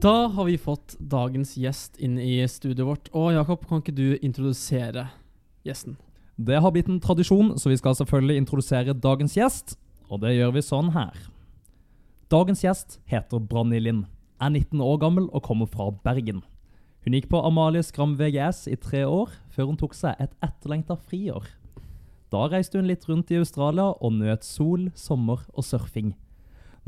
Da 0.00 0.30
har 0.32 0.46
vi 0.48 0.56
fått 0.56 0.94
dagens 0.96 1.58
gjest 1.60 1.98
inn 2.00 2.14
i 2.16 2.38
studioet 2.48 2.86
vårt. 2.88 3.10
Og 3.12 3.34
Jakob, 3.36 3.66
kan 3.68 3.82
ikke 3.82 3.92
du 3.92 4.06
introdusere 4.24 5.10
gjesten? 5.66 5.98
Det 6.40 6.56
har 6.56 6.72
blitt 6.72 6.88
en 6.88 7.00
tradisjon, 7.04 7.52
så 7.60 7.68
vi 7.68 7.76
skal 7.76 7.92
selvfølgelig 7.98 8.40
introdusere 8.40 8.94
dagens 8.96 9.34
gjest. 9.36 9.74
Og 10.08 10.22
det 10.22 10.32
gjør 10.38 10.54
vi 10.54 10.62
sånn 10.64 10.88
her. 10.94 11.12
Dagens 12.32 12.62
gjest 12.64 12.96
heter 13.10 13.42
Branni 13.44 13.80
Lind, 13.82 14.06
er 14.40 14.48
19 14.48 14.80
år 14.80 14.96
gammel 15.02 15.26
og 15.36 15.44
kommer 15.44 15.68
fra 15.68 15.90
Bergen. 15.92 16.40
Hun 17.04 17.16
gikk 17.16 17.28
på 17.28 17.42
Amalie 17.44 17.84
Skram 17.84 18.14
VGS 18.16 18.62
i 18.72 18.78
tre 18.80 19.02
år, 19.04 19.34
før 19.52 19.68
hun 19.68 19.76
tok 19.82 19.98
seg 19.98 20.16
et 20.16 20.32
etterlengta 20.40 20.96
friår. 20.96 21.44
Da 22.32 22.46
reiste 22.48 22.80
hun 22.80 22.88
litt 22.88 23.04
rundt 23.10 23.34
i 23.34 23.40
Australia 23.42 23.90
og 23.92 24.16
nøt 24.16 24.46
sol, 24.46 24.88
sommer 24.96 25.44
og 25.52 25.66
surfing. 25.66 26.14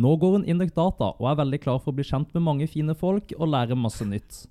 Nå 0.01 0.15
går 0.17 0.39
hun 0.39 0.49
inn 0.49 0.65
i 0.65 0.71
Data 0.73 1.13
og 1.13 1.29
er 1.29 1.41
veldig 1.43 1.61
klar 1.61 1.83
for 1.83 1.93
å 1.93 1.99
bli 1.99 2.09
kjent 2.09 2.33
med 2.33 2.47
mange 2.47 2.71
fine 2.73 2.97
folk 2.97 3.37
og 3.37 3.53
lære 3.53 3.77
masse 3.77 4.07
nytt. 4.09 4.47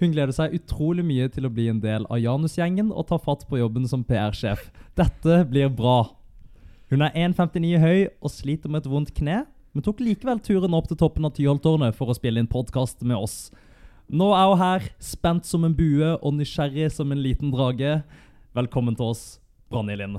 Hun 0.00 0.14
gleder 0.14 0.32
seg 0.32 0.54
utrolig 0.56 1.02
mye 1.04 1.26
til 1.28 1.44
å 1.44 1.52
bli 1.52 1.66
en 1.68 1.80
del 1.82 2.06
av 2.08 2.16
Janus-gjengen 2.22 2.88
og 2.88 3.10
ta 3.10 3.18
fatt 3.20 3.42
på 3.50 3.58
jobben 3.60 3.84
som 3.88 4.00
PR-sjef. 4.08 4.70
Dette 4.96 5.42
blir 5.50 5.68
bra. 5.68 6.14
Hun 6.88 7.04
er 7.04 7.12
1,59 7.12 7.82
høy 7.82 7.98
og 8.08 8.32
sliter 8.32 8.72
med 8.72 8.80
et 8.80 8.88
vondt 8.88 9.12
kne, 9.14 9.42
men 9.76 9.84
tok 9.84 10.00
likevel 10.00 10.40
turen 10.40 10.72
opp 10.74 10.88
til 10.88 10.98
toppen 10.98 11.28
av 11.28 11.34
Tyholttårnet 11.36 11.98
for 11.98 12.08
å 12.08 12.16
spille 12.16 12.40
inn 12.40 12.48
podkast 12.48 13.04
med 13.04 13.20
oss. 13.20 13.50
Nå 14.08 14.30
er 14.34 14.48
hun 14.48 14.62
her, 14.62 14.88
spent 15.04 15.44
som 15.46 15.68
en 15.68 15.76
bue 15.76 16.14
og 16.16 16.32
nysgjerrig 16.38 16.88
som 16.96 17.12
en 17.12 17.20
liten 17.20 17.52
drage. 17.52 18.00
Velkommen 18.56 18.96
til 18.96 19.12
oss, 19.12 19.22
Branni 19.68 19.98
Lind. 20.00 20.16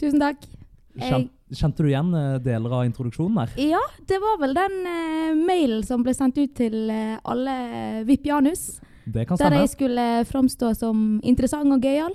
Tusen 0.00 0.24
takk. 0.24 0.48
Kjen, 0.96 1.28
kjente 1.52 1.84
du 1.84 1.90
igjen 1.90 2.10
eh, 2.16 2.40
deler 2.42 2.72
av 2.80 2.88
introduksjonen 2.88 3.42
her? 3.42 3.54
Ja, 3.60 3.84
det 4.08 4.16
var 4.22 4.40
vel 4.40 4.56
den 4.56 4.80
uh, 4.86 5.44
mailen 5.44 5.84
som 5.86 6.02
ble 6.06 6.16
sendt 6.16 6.40
ut 6.40 6.56
til 6.56 6.88
uh, 6.88 7.20
alle 7.28 7.54
VIP 8.08 8.30
Janus. 8.32 8.66
Det 9.06 9.26
kan 9.28 9.36
stemme. 9.36 9.50
Der 9.50 9.64
jeg 9.64 9.72
skulle 9.74 10.06
framstå 10.28 10.70
som 10.76 11.20
interessant 11.22 11.72
og 11.72 11.80
gøyal. 11.84 12.14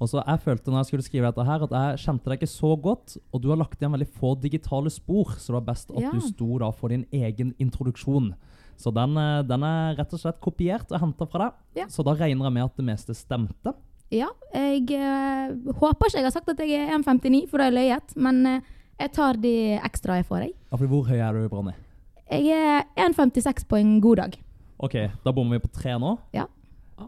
Og 0.00 0.08
så 0.10 0.22
jeg 0.26 0.40
følte 0.42 0.70
når 0.72 0.82
jeg 0.82 0.86
skulle 0.90 1.06
skrive 1.06 1.28
dette 1.30 1.44
her, 1.46 1.62
at 1.64 1.70
jeg 1.70 2.00
kjente 2.02 2.30
deg 2.30 2.40
ikke 2.42 2.50
så 2.50 2.72
godt, 2.82 3.16
og 3.32 3.42
du 3.42 3.48
har 3.52 3.60
lagt 3.60 3.78
igjen 3.78 3.92
veldig 3.94 4.08
få 4.18 4.34
digitale 4.42 4.90
spor, 4.90 5.36
så 5.38 5.52
det 5.52 5.58
var 5.60 5.68
best 5.72 5.90
at 5.94 6.02
Ja. 6.02 6.10
du 6.10 6.20
sto 6.20 6.58
da 6.58 6.70
for 6.70 6.88
din 6.88 7.06
egen 7.12 7.54
introduksjon. 7.58 8.34
Så 8.76 8.90
den, 8.92 9.16
eh, 9.16 9.42
den 9.46 9.62
er 9.62 9.94
rett 9.96 10.12
og 10.12 10.18
slett 10.18 10.40
kopiert 10.40 10.90
og 10.90 11.00
henta 11.00 11.26
fra 11.30 11.38
deg. 11.38 11.52
Ja. 11.76 11.86
Så 11.86 12.02
da 12.04 12.12
regner 12.12 12.44
jeg 12.44 12.52
med 12.52 12.64
at 12.64 12.76
det 12.76 12.84
meste 12.84 13.14
stemte. 13.14 13.74
Ja, 14.10 14.28
jeg 14.52 14.82
øh, 14.90 15.72
håper 15.74 16.06
ikke 16.06 16.18
jeg 16.18 16.24
har 16.24 16.30
sagt 16.30 16.48
at 16.48 16.58
jeg 16.58 16.88
er 16.88 16.98
1,59, 16.98 17.48
for 17.48 17.58
det 17.58 17.64
har 17.66 17.72
jeg 17.72 17.78
løyet. 17.80 18.16
Men 18.16 18.46
øh, 18.46 18.60
jeg 19.00 19.12
tar 19.12 19.32
de 19.34 19.54
ekstra 19.82 20.16
jeg 20.16 20.26
får, 20.26 20.38
jeg. 20.38 20.52
Hvor 20.70 21.06
høy 21.06 21.16
er 21.18 21.32
du, 21.32 21.48
Branni? 21.48 21.72
Jeg 22.30 22.84
er 22.96 23.08
1,56 23.10 23.64
på 23.68 23.76
en 23.76 24.00
god 24.00 24.16
dag. 24.16 24.43
OK, 24.84 24.98
da 25.24 25.32
bommer 25.32 25.58
vi 25.58 25.64
på 25.64 25.72
tre 25.72 25.96
nå. 26.00 26.16
Ja. 26.34 26.48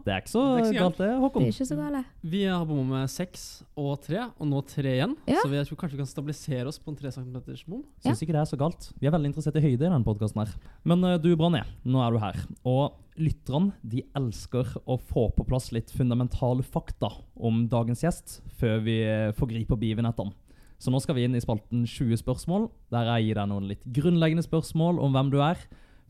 Det 0.03 0.11
er 0.11 0.19
ikke 0.19 0.31
så 0.33 0.41
Det 0.43 0.51
er 0.51 0.65
ikke 0.65 0.67
så 0.73 0.83
galt, 0.83 0.97
det, 0.99 1.09
Håkon. 1.21 1.43
Det 1.43 1.47
er 1.47 1.55
ikke 1.55 1.67
så 1.69 1.77
gale. 1.77 2.01
Vi 2.33 2.41
har 2.43 2.63
bommet 2.67 2.89
med 2.91 3.11
seks 3.11 3.43
og 3.79 3.93
tre, 4.03 4.25
og 4.35 4.49
nå 4.49 4.59
tre 4.67 4.95
igjen. 4.97 5.13
Ja. 5.29 5.39
Så 5.39 5.51
vi, 5.51 5.61
tror 5.69 5.79
kanskje 5.79 5.95
vi 5.95 6.01
kan 6.01 6.09
stabilisere 6.09 6.67
oss 6.67 6.79
på 6.81 6.91
en 6.91 6.97
tre 6.99 7.11
centimeters 7.13 7.63
bom. 7.67 7.85
Syns 8.03 8.23
ikke 8.23 8.35
det 8.35 8.41
er 8.41 8.49
så 8.49 8.59
galt. 8.59 8.89
Vi 8.99 9.07
er 9.07 9.15
veldig 9.15 9.31
interessert 9.31 9.59
i 9.59 9.63
høyde 9.63 9.79
i 9.79 9.85
denne 9.85 10.03
podkasten 10.05 10.43
her. 10.43 10.51
Men 10.87 11.05
eh, 11.07 11.19
du, 11.23 11.29
Branné, 11.39 11.63
nå 11.87 12.03
er 12.03 12.17
du 12.17 12.19
her. 12.23 12.41
Og 12.67 12.97
lytterne 13.17 13.73
de 13.81 14.03
elsker 14.17 14.75
å 14.85 14.99
få 14.99 15.29
på 15.37 15.47
plass 15.47 15.71
litt 15.75 15.93
fundamentale 15.95 16.65
fakta 16.67 17.13
om 17.39 17.63
dagens 17.71 18.03
gjest 18.03 18.37
før 18.59 18.83
vi 18.85 18.99
eh, 19.07 19.31
forgriper 19.37 19.79
begivenhetene. 19.79 20.35
Så 20.77 20.91
nå 20.93 20.99
skal 21.01 21.17
vi 21.17 21.23
inn 21.25 21.33
i 21.33 21.41
spalten 21.41 21.87
20 21.89 22.19
spørsmål, 22.21 22.67
der 22.93 23.07
jeg 23.15 23.29
gir 23.29 23.39
deg 23.39 23.49
noen 23.49 23.71
litt 23.71 23.85
grunnleggende 23.95 24.45
spørsmål 24.45 24.99
om 25.01 25.15
hvem 25.15 25.31
du 25.33 25.39
er, 25.41 25.63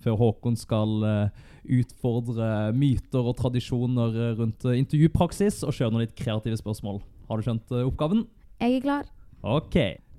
før 0.03 0.17
Håkon 0.19 0.57
skal 0.59 1.03
eh, 1.07 1.45
utfordre 1.79 2.71
myter 2.77 3.25
og 3.25 3.37
tradisjoner 3.39 4.17
eh, 4.17 4.33
rundt 4.39 4.65
eh, 4.67 4.77
intervjupraksis 4.81 5.63
og 5.65 5.75
kjøre 5.75 5.93
noen 5.93 6.05
litt 6.05 6.17
kreative 6.17 6.59
spørsmål. 6.59 7.01
Har 7.27 7.39
du 7.39 7.47
skjønt 7.47 7.73
oppgaven? 7.83 8.25
Jeg 8.61 8.79
er 8.79 8.85
klar. 8.85 9.09
OK. 9.45 9.77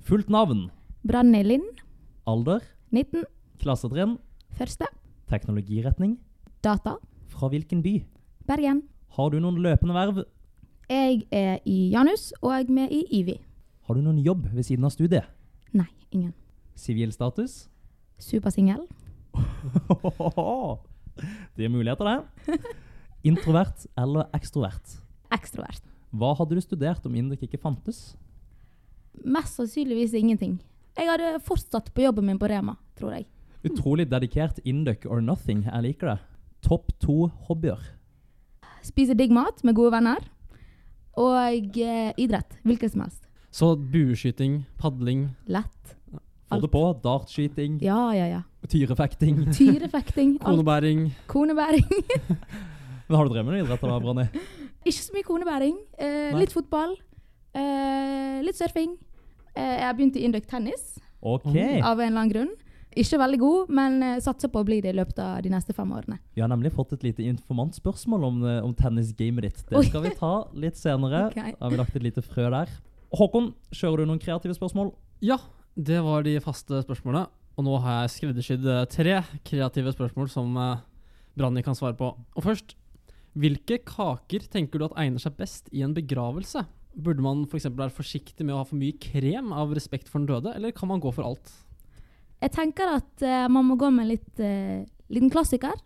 Fullt 0.08 0.30
navn, 0.32 0.68
Branni 1.04 1.42
Lind, 1.44 1.82
alder, 2.28 2.62
19, 2.94 3.26
klassetrinn, 3.61 4.16
første. 4.56 4.88
teknologiretning, 5.28 6.16
Data, 6.64 6.94
fra 7.28 7.50
hvilken 7.52 7.82
by? 7.85 7.99
Bergen. 8.49 8.82
Har 9.18 9.32
du 9.32 9.40
noen 9.42 9.58
løpende 9.61 9.97
verv? 9.97 10.23
Jeg 10.88 11.26
er 11.35 11.58
i 11.68 11.90
Janus 11.92 12.30
og 12.40 12.54
jeg 12.54 12.68
er 12.68 12.73
med 12.73 12.94
i 12.94 13.02
IVI. 13.20 13.37
Har 13.88 13.99
du 13.99 14.04
noen 14.04 14.20
jobb 14.25 14.47
ved 14.54 14.64
siden 14.64 14.88
av 14.88 14.94
studiet? 14.94 15.28
Nei, 15.76 15.88
ingen. 16.12 16.32
Sivil 16.78 17.12
status? 17.12 17.66
Supersingel. 18.20 18.87
Det 21.57 21.64
gir 21.64 21.73
muligheter, 21.73 22.07
det. 22.07 22.59
Introvert 23.26 23.87
eller 23.99 24.28
ekstrovert? 24.37 24.99
Ekstrovert. 25.35 25.83
Hva 26.14 26.30
hadde 26.38 26.54
du 26.57 26.62
studert 26.62 27.07
om 27.09 27.16
Indrik 27.18 27.42
ikke 27.49 27.59
fantes? 27.61 28.14
Mest 29.26 29.59
sannsynligvis 29.59 30.14
ingenting. 30.14 30.59
Jeg 30.99 31.11
hadde 31.11 31.40
fortsatt 31.45 31.90
på 31.95 32.02
jobben 32.07 32.26
min 32.26 32.38
på 32.38 32.49
Rema, 32.50 32.76
tror 32.99 33.12
jeg. 33.16 33.26
Utrolig 33.66 34.07
dedikert 34.11 34.61
Induc 34.64 35.04
or 35.07 35.21
nothing. 35.21 35.64
Jeg 35.66 35.83
liker 35.85 36.07
det. 36.14 36.18
Topp 36.62 36.92
to 37.02 37.28
hobbyer. 37.49 37.80
Spise 38.87 39.14
digg 39.18 39.35
mat 39.35 39.62
med 39.66 39.76
gode 39.78 39.92
venner. 39.99 40.23
Og 41.18 41.78
eh, 41.83 42.12
idrett. 42.16 42.61
Hvilken 42.62 42.90
som 42.95 43.00
helst. 43.04 43.25
Så 43.50 43.75
bueskyting, 43.76 44.62
padling 44.78 45.28
Lett. 45.50 45.98
Få 46.49 46.61
det 46.62 46.71
på. 46.73 46.83
Dartskyting, 47.05 47.78
Ja, 47.85 48.12
ja, 48.17 48.26
ja. 48.26 48.43
tyrefekting. 48.69 49.45
Tyrefekting. 49.59 50.38
konebæring. 50.43 51.11
Konebæring. 51.26 51.85
Men 53.09 53.17
har 53.17 53.25
du 53.28 53.33
drevet 53.35 53.47
med 53.49 53.55
noe 53.57 53.64
idrett, 53.64 53.81
da, 53.85 53.99
Branni? 54.05 54.25
Ikke 54.85 55.00
så 55.02 55.12
mye 55.17 55.25
konebæring. 55.25 55.76
Eh, 55.99 56.35
litt 56.37 56.52
fotball. 56.52 56.97
Eh, 57.57 58.40
litt 58.45 58.57
surfing. 58.59 58.97
Eh, 59.57 59.75
jeg 59.81 59.87
har 59.87 59.95
begynt 59.97 60.17
i 60.21 60.25
Induc 60.28 60.47
tennis 60.49 60.99
OK. 61.21 61.47
av 61.49 61.55
en 62.00 62.07
eller 62.07 62.07
annen 62.21 62.33
grunn. 62.33 62.50
Ikke 62.99 63.19
veldig 63.21 63.38
god, 63.40 63.71
men 63.78 63.97
eh, 64.02 64.19
satser 64.25 64.50
på 64.52 64.61
å 64.62 64.67
bli 64.67 64.81
det 64.85 64.93
i 64.93 64.97
løpet 64.99 65.19
av 65.23 65.40
de 65.45 65.50
neste 65.52 65.75
fem 65.76 65.90
årene. 65.95 66.19
Vi 66.35 66.43
har 66.43 66.50
nemlig 66.50 66.73
fått 66.75 66.93
et 66.97 67.05
lite 67.07 67.25
informantspørsmål 67.31 68.25
om, 68.28 68.38
eh, 68.49 68.61
om 68.64 68.73
tennisgamet 68.76 69.49
ditt. 69.49 69.64
Det 69.69 69.85
skal 69.88 70.05
vi 70.05 70.12
ta 70.19 70.33
litt 70.57 70.76
senere. 70.81 71.26
okay. 71.31 71.52
Da 71.59 71.64
har 71.67 71.75
vi 71.75 71.81
lagt 71.81 71.97
et 71.97 72.02
lite 72.07 72.25
frø 72.25 72.49
der. 72.55 72.73
Håkon, 73.17 73.52
kjører 73.73 74.02
du 74.05 74.11
noen 74.12 74.21
kreative 74.21 74.57
spørsmål? 74.57 74.93
Ja, 75.25 75.38
det 75.78 76.00
var 76.02 76.26
de 76.26 76.35
faste 76.42 76.82
spørsmålene. 76.82 77.28
Og 77.58 77.66
nå 77.66 77.78
har 77.82 78.02
jeg 78.02 78.14
skreddersydd 78.16 78.66
eh, 78.70 78.85
tre 78.90 79.14
kreative 79.47 79.92
spørsmål 79.94 80.28
som 80.30 80.52
uh, 80.58 80.82
Branni 81.38 81.62
kan 81.66 81.75
svare 81.78 81.97
på. 81.99 82.12
Og 82.14 82.44
først, 82.44 82.76
hvilke 83.38 83.80
kaker 83.87 84.47
tenker 84.50 84.78
du 84.78 84.87
at 84.87 84.99
egner 84.99 85.23
seg 85.23 85.38
best 85.38 85.70
i 85.75 85.82
en 85.87 85.94
begravelse? 85.97 86.62
Burde 86.99 87.23
man 87.23 87.44
f.eks. 87.47 87.66
være 87.70 87.94
forsiktig 87.94 88.47
med 88.47 88.54
å 88.54 88.61
ha 88.61 88.68
for 88.68 88.78
mye 88.78 88.94
krem 89.02 89.50
av 89.54 89.75
respekt 89.75 90.11
for 90.11 90.23
den 90.23 90.30
døde, 90.30 90.54
eller 90.54 90.75
kan 90.75 90.90
man 90.90 91.02
gå 91.02 91.12
for 91.14 91.26
alt? 91.26 91.50
Jeg 92.38 92.54
tenker 92.54 92.94
at 93.00 93.26
uh, 93.26 93.47
man 93.50 93.66
må 93.66 93.78
gå 93.78 93.90
med 93.90 94.06
en 94.06 94.12
litt, 94.14 94.32
uh, 94.38 94.87
liten 95.11 95.30
klassiker. 95.35 95.78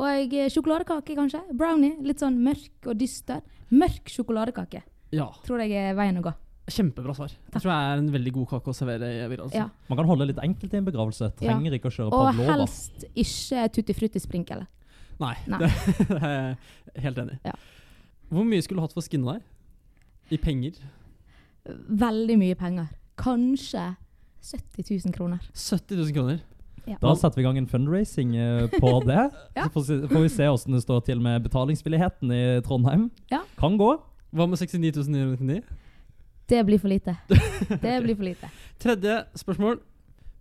Og 0.00 0.32
eh, 0.32 0.48
sjokoladekake, 0.52 1.16
kanskje. 1.18 1.42
Brownie. 1.52 1.98
Litt 2.06 2.22
sånn 2.22 2.38
mørk 2.42 2.88
og 2.88 2.96
dyster. 3.00 3.42
Mørk 3.72 4.08
sjokoladekake 4.12 4.82
Ja, 5.12 5.28
tror 5.44 5.62
jeg 5.64 5.76
er 5.76 5.96
veien 5.96 6.20
å 6.20 6.24
gå. 6.24 6.32
Kjempebra 6.70 7.14
svar. 7.16 7.32
Jeg 7.52 7.60
tror 7.62 7.72
jeg 7.72 7.92
er 7.92 8.00
en 8.02 8.10
veldig 8.14 8.32
god 8.36 8.46
kake 8.52 8.70
å 8.70 8.76
servere 8.76 9.08
i 9.10 9.28
begravelse. 9.32 9.58
Ja. 9.58 9.66
Man 9.90 9.98
kan 9.98 10.06
holde 10.06 10.28
litt 10.30 10.38
enkelt 10.42 10.74
i 10.74 10.78
en 10.78 10.86
begravelse. 10.86 11.30
Trenger 11.40 11.74
ikke 11.78 11.90
å 11.90 11.94
kjøre 11.96 12.12
Og 12.12 12.28
pavlova. 12.28 12.52
helst 12.54 13.06
ikke 13.18 13.64
tutti 13.74 13.96
frutti 13.98 14.22
sprinkler. 14.22 14.66
Nei, 15.22 15.34
Nei. 15.50 15.58
Det, 15.62 15.70
det 16.12 16.20
er 16.22 16.36
jeg 16.94 17.04
helt 17.08 17.18
enig 17.24 17.38
i. 17.38 17.40
Ja. 17.50 17.56
Hvor 18.32 18.46
mye 18.48 18.62
skulle 18.64 18.80
du 18.80 18.86
hatt 18.86 18.94
for 18.94 19.02
å 19.02 19.06
skinne 19.06 19.34
deg? 19.34 19.42
I 20.32 20.38
penger? 20.40 20.78
Veldig 21.88 22.38
mye 22.40 22.56
penger. 22.58 22.88
Kanskje 23.20 23.90
70 24.42 24.88
000 25.06 25.12
kroner. 25.14 25.42
70 25.52 25.98
000 26.00 26.14
kroner. 26.16 26.40
Ja. 26.88 26.96
Da 26.98 27.12
setter 27.14 27.38
vi 27.38 27.44
i 27.44 27.46
gang 27.46 27.58
en 27.60 27.68
fundraising 27.70 28.32
eh, 28.38 28.64
på 28.80 28.94
det. 29.10 29.28
Ja. 29.54 29.68
Så 29.68 29.84
får, 30.10 30.16
vi 30.24 30.32
se 30.32 30.48
hvordan 30.48 30.78
det 30.78 30.82
står 30.86 31.04
til 31.06 31.20
med 31.22 31.44
betalingsvilligheten 31.44 32.32
i 32.34 32.42
Trondheim. 32.66 33.10
Ja. 33.30 33.42
Kan 33.60 33.76
gå. 33.78 33.92
Hva 34.32 34.48
med 34.48 34.58
69 34.58 35.06
999? 35.12 35.60
Det 36.52 36.60
blir 36.68 36.80
for 36.80 36.92
lite. 36.92 37.16
Det 37.80 37.94
blir 38.04 38.16
for 38.18 38.26
lite. 38.26 38.48
Tredje 38.82 39.14
spørsmål. 39.40 39.78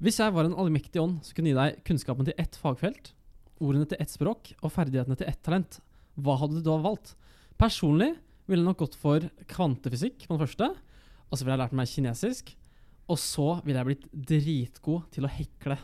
Hvis 0.03 0.17
jeg 0.19 0.33
var 0.35 0.47
en 0.47 0.57
allmektig 0.59 0.99
ånd 0.99 1.21
som 1.23 1.37
kunne 1.37 1.53
gi 1.53 1.55
deg 1.55 1.77
kunnskapen 1.87 2.27
til 2.27 2.35
ett 2.41 2.57
fagfelt, 2.59 3.13
ordene 3.61 3.87
til 3.87 4.01
ett 4.01 4.11
språk 4.11 4.49
og 4.59 4.73
ferdighetene 4.75 5.15
til 5.15 5.29
ett 5.29 5.39
talent, 5.45 5.77
hva 6.19 6.35
hadde 6.41 6.57
du 6.57 6.65
da 6.65 6.75
valgt? 6.83 7.13
Personlig 7.61 8.09
ville 8.49 8.59
jeg 8.59 8.67
nok 8.67 8.81
gått 8.81 8.97
for 8.99 9.23
kvantefysikk 9.53 10.25
på 10.25 10.33
den 10.33 10.41
første, 10.41 10.71
og 11.29 11.37
så 11.37 11.45
ville 11.45 11.55
jeg 11.55 11.63
lært 11.63 11.77
meg 11.79 11.91
kinesisk, 11.93 12.51
og 13.07 13.21
så 13.21 13.47
ville 13.63 13.79
jeg 13.79 13.89
blitt 13.91 14.09
dritgod 14.33 15.07
til 15.15 15.29
å 15.29 15.31
hekle. 15.31 15.79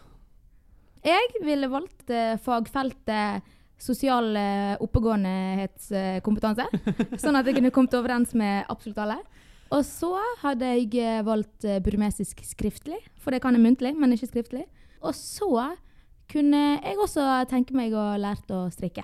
Jeg 1.08 1.44
ville 1.46 1.72
valgt 1.72 2.12
eh, 2.12 2.36
fagfeltet 2.44 3.54
sosial 3.80 4.34
oppegåendehetskompetanse, 4.82 6.66
oppegåendhetskompetanse, 6.68 7.20
sånn 7.24 7.38
at 7.38 7.48
jeg 7.48 7.62
kunne 7.62 7.72
kommet 7.72 7.96
overens 7.96 8.34
med 8.36 8.66
absolutt 8.74 9.06
alle. 9.06 9.22
Og 9.68 9.84
så 9.84 10.14
hadde 10.42 10.70
jeg 10.78 10.96
eh, 11.02 11.26
valgt 11.28 11.66
eh, 11.68 11.82
burmesisk 11.84 12.40
skriftlig, 12.48 13.00
for 13.20 13.36
det 13.36 13.42
kan 13.44 13.56
jeg 13.56 13.64
muntlig, 13.64 13.94
men 14.00 14.16
ikke 14.16 14.30
skriftlig. 14.30 14.64
Og 15.04 15.16
så 15.16 15.74
kunne 16.32 16.62
jeg 16.80 17.00
også 17.04 17.26
tenke 17.52 17.76
meg 17.76 17.96
å 17.96 18.14
lært 18.20 18.48
å 18.52 18.68
strikke. 18.72 19.04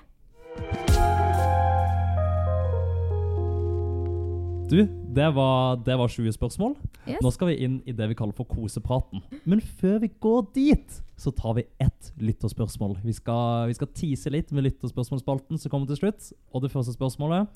Du, 4.72 4.80
det 5.14 5.28
var, 5.36 5.76
det 5.86 5.98
var 6.00 6.10
20 6.10 6.34
spørsmål. 6.34 6.78
Yes. 7.04 7.20
Nå 7.22 7.30
skal 7.36 7.52
vi 7.52 7.58
inn 7.66 7.76
i 7.86 7.94
det 7.94 8.08
vi 8.10 8.16
kaller 8.18 8.34
for 8.34 8.48
kosepraten. 8.50 9.22
Men 9.44 9.62
før 9.62 10.00
vi 10.02 10.10
går 10.24 10.48
dit, 10.56 10.96
så 11.20 11.34
tar 11.36 11.60
vi 11.60 11.68
ett 11.84 12.10
lytterspørsmål. 12.24 12.96
Vi 13.04 13.14
skal, 13.20 13.68
vi 13.70 13.76
skal 13.78 13.92
tease 13.94 14.32
litt 14.34 14.56
med 14.56 14.66
lytterspørsmålsspalten 14.70 15.60
som 15.60 15.74
kommer 15.74 15.92
til 15.92 16.00
slutt. 16.00 16.32
Og 16.56 16.64
det 16.64 16.72
første 16.74 16.96
spørsmålet 16.96 17.52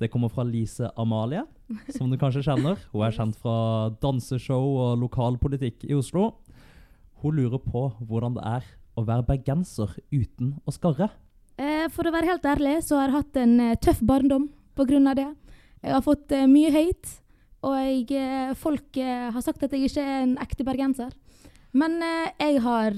det 0.00 0.10
kommer 0.10 0.32
fra 0.32 0.42
Lise 0.46 0.90
Amalie, 0.98 1.44
som 1.94 2.10
du 2.10 2.18
kanskje 2.18 2.42
kjenner. 2.46 2.80
Hun 2.92 3.04
er 3.06 3.14
kjent 3.14 3.36
fra 3.38 3.90
danseshow 4.02 4.64
og 4.86 5.02
lokalpolitikk 5.04 5.86
i 5.86 5.94
Oslo. 5.94 6.32
Hun 7.22 7.38
lurer 7.38 7.62
på 7.62 7.86
hvordan 8.02 8.34
det 8.36 8.46
er 8.48 8.66
å 8.98 9.04
være 9.06 9.26
bergenser 9.28 9.94
uten 10.12 10.56
å 10.66 10.74
skarre. 10.74 11.10
Eh, 11.54 11.86
for 11.94 12.06
å 12.06 12.12
være 12.14 12.32
helt 12.32 12.46
ærlig 12.50 12.78
så 12.82 12.98
har 12.98 13.10
jeg 13.10 13.18
hatt 13.20 13.38
en 13.38 13.58
eh, 13.62 13.76
tøff 13.78 14.00
barndom 14.02 14.48
pga. 14.74 15.14
det. 15.14 15.28
Jeg 15.84 15.92
har 15.92 16.02
fått 16.02 16.32
eh, 16.32 16.48
mye 16.50 16.72
hate, 16.74 17.20
og 17.64 17.76
jeg, 17.78 18.56
folk 18.60 18.98
har 18.98 19.40
sagt 19.40 19.62
at 19.64 19.72
jeg 19.72 19.86
ikke 19.86 20.02
er 20.02 20.24
en 20.24 20.34
ekte 20.42 20.64
bergenser. 20.66 21.14
Men 21.72 21.96
jeg 22.38 22.60
har 22.60 22.92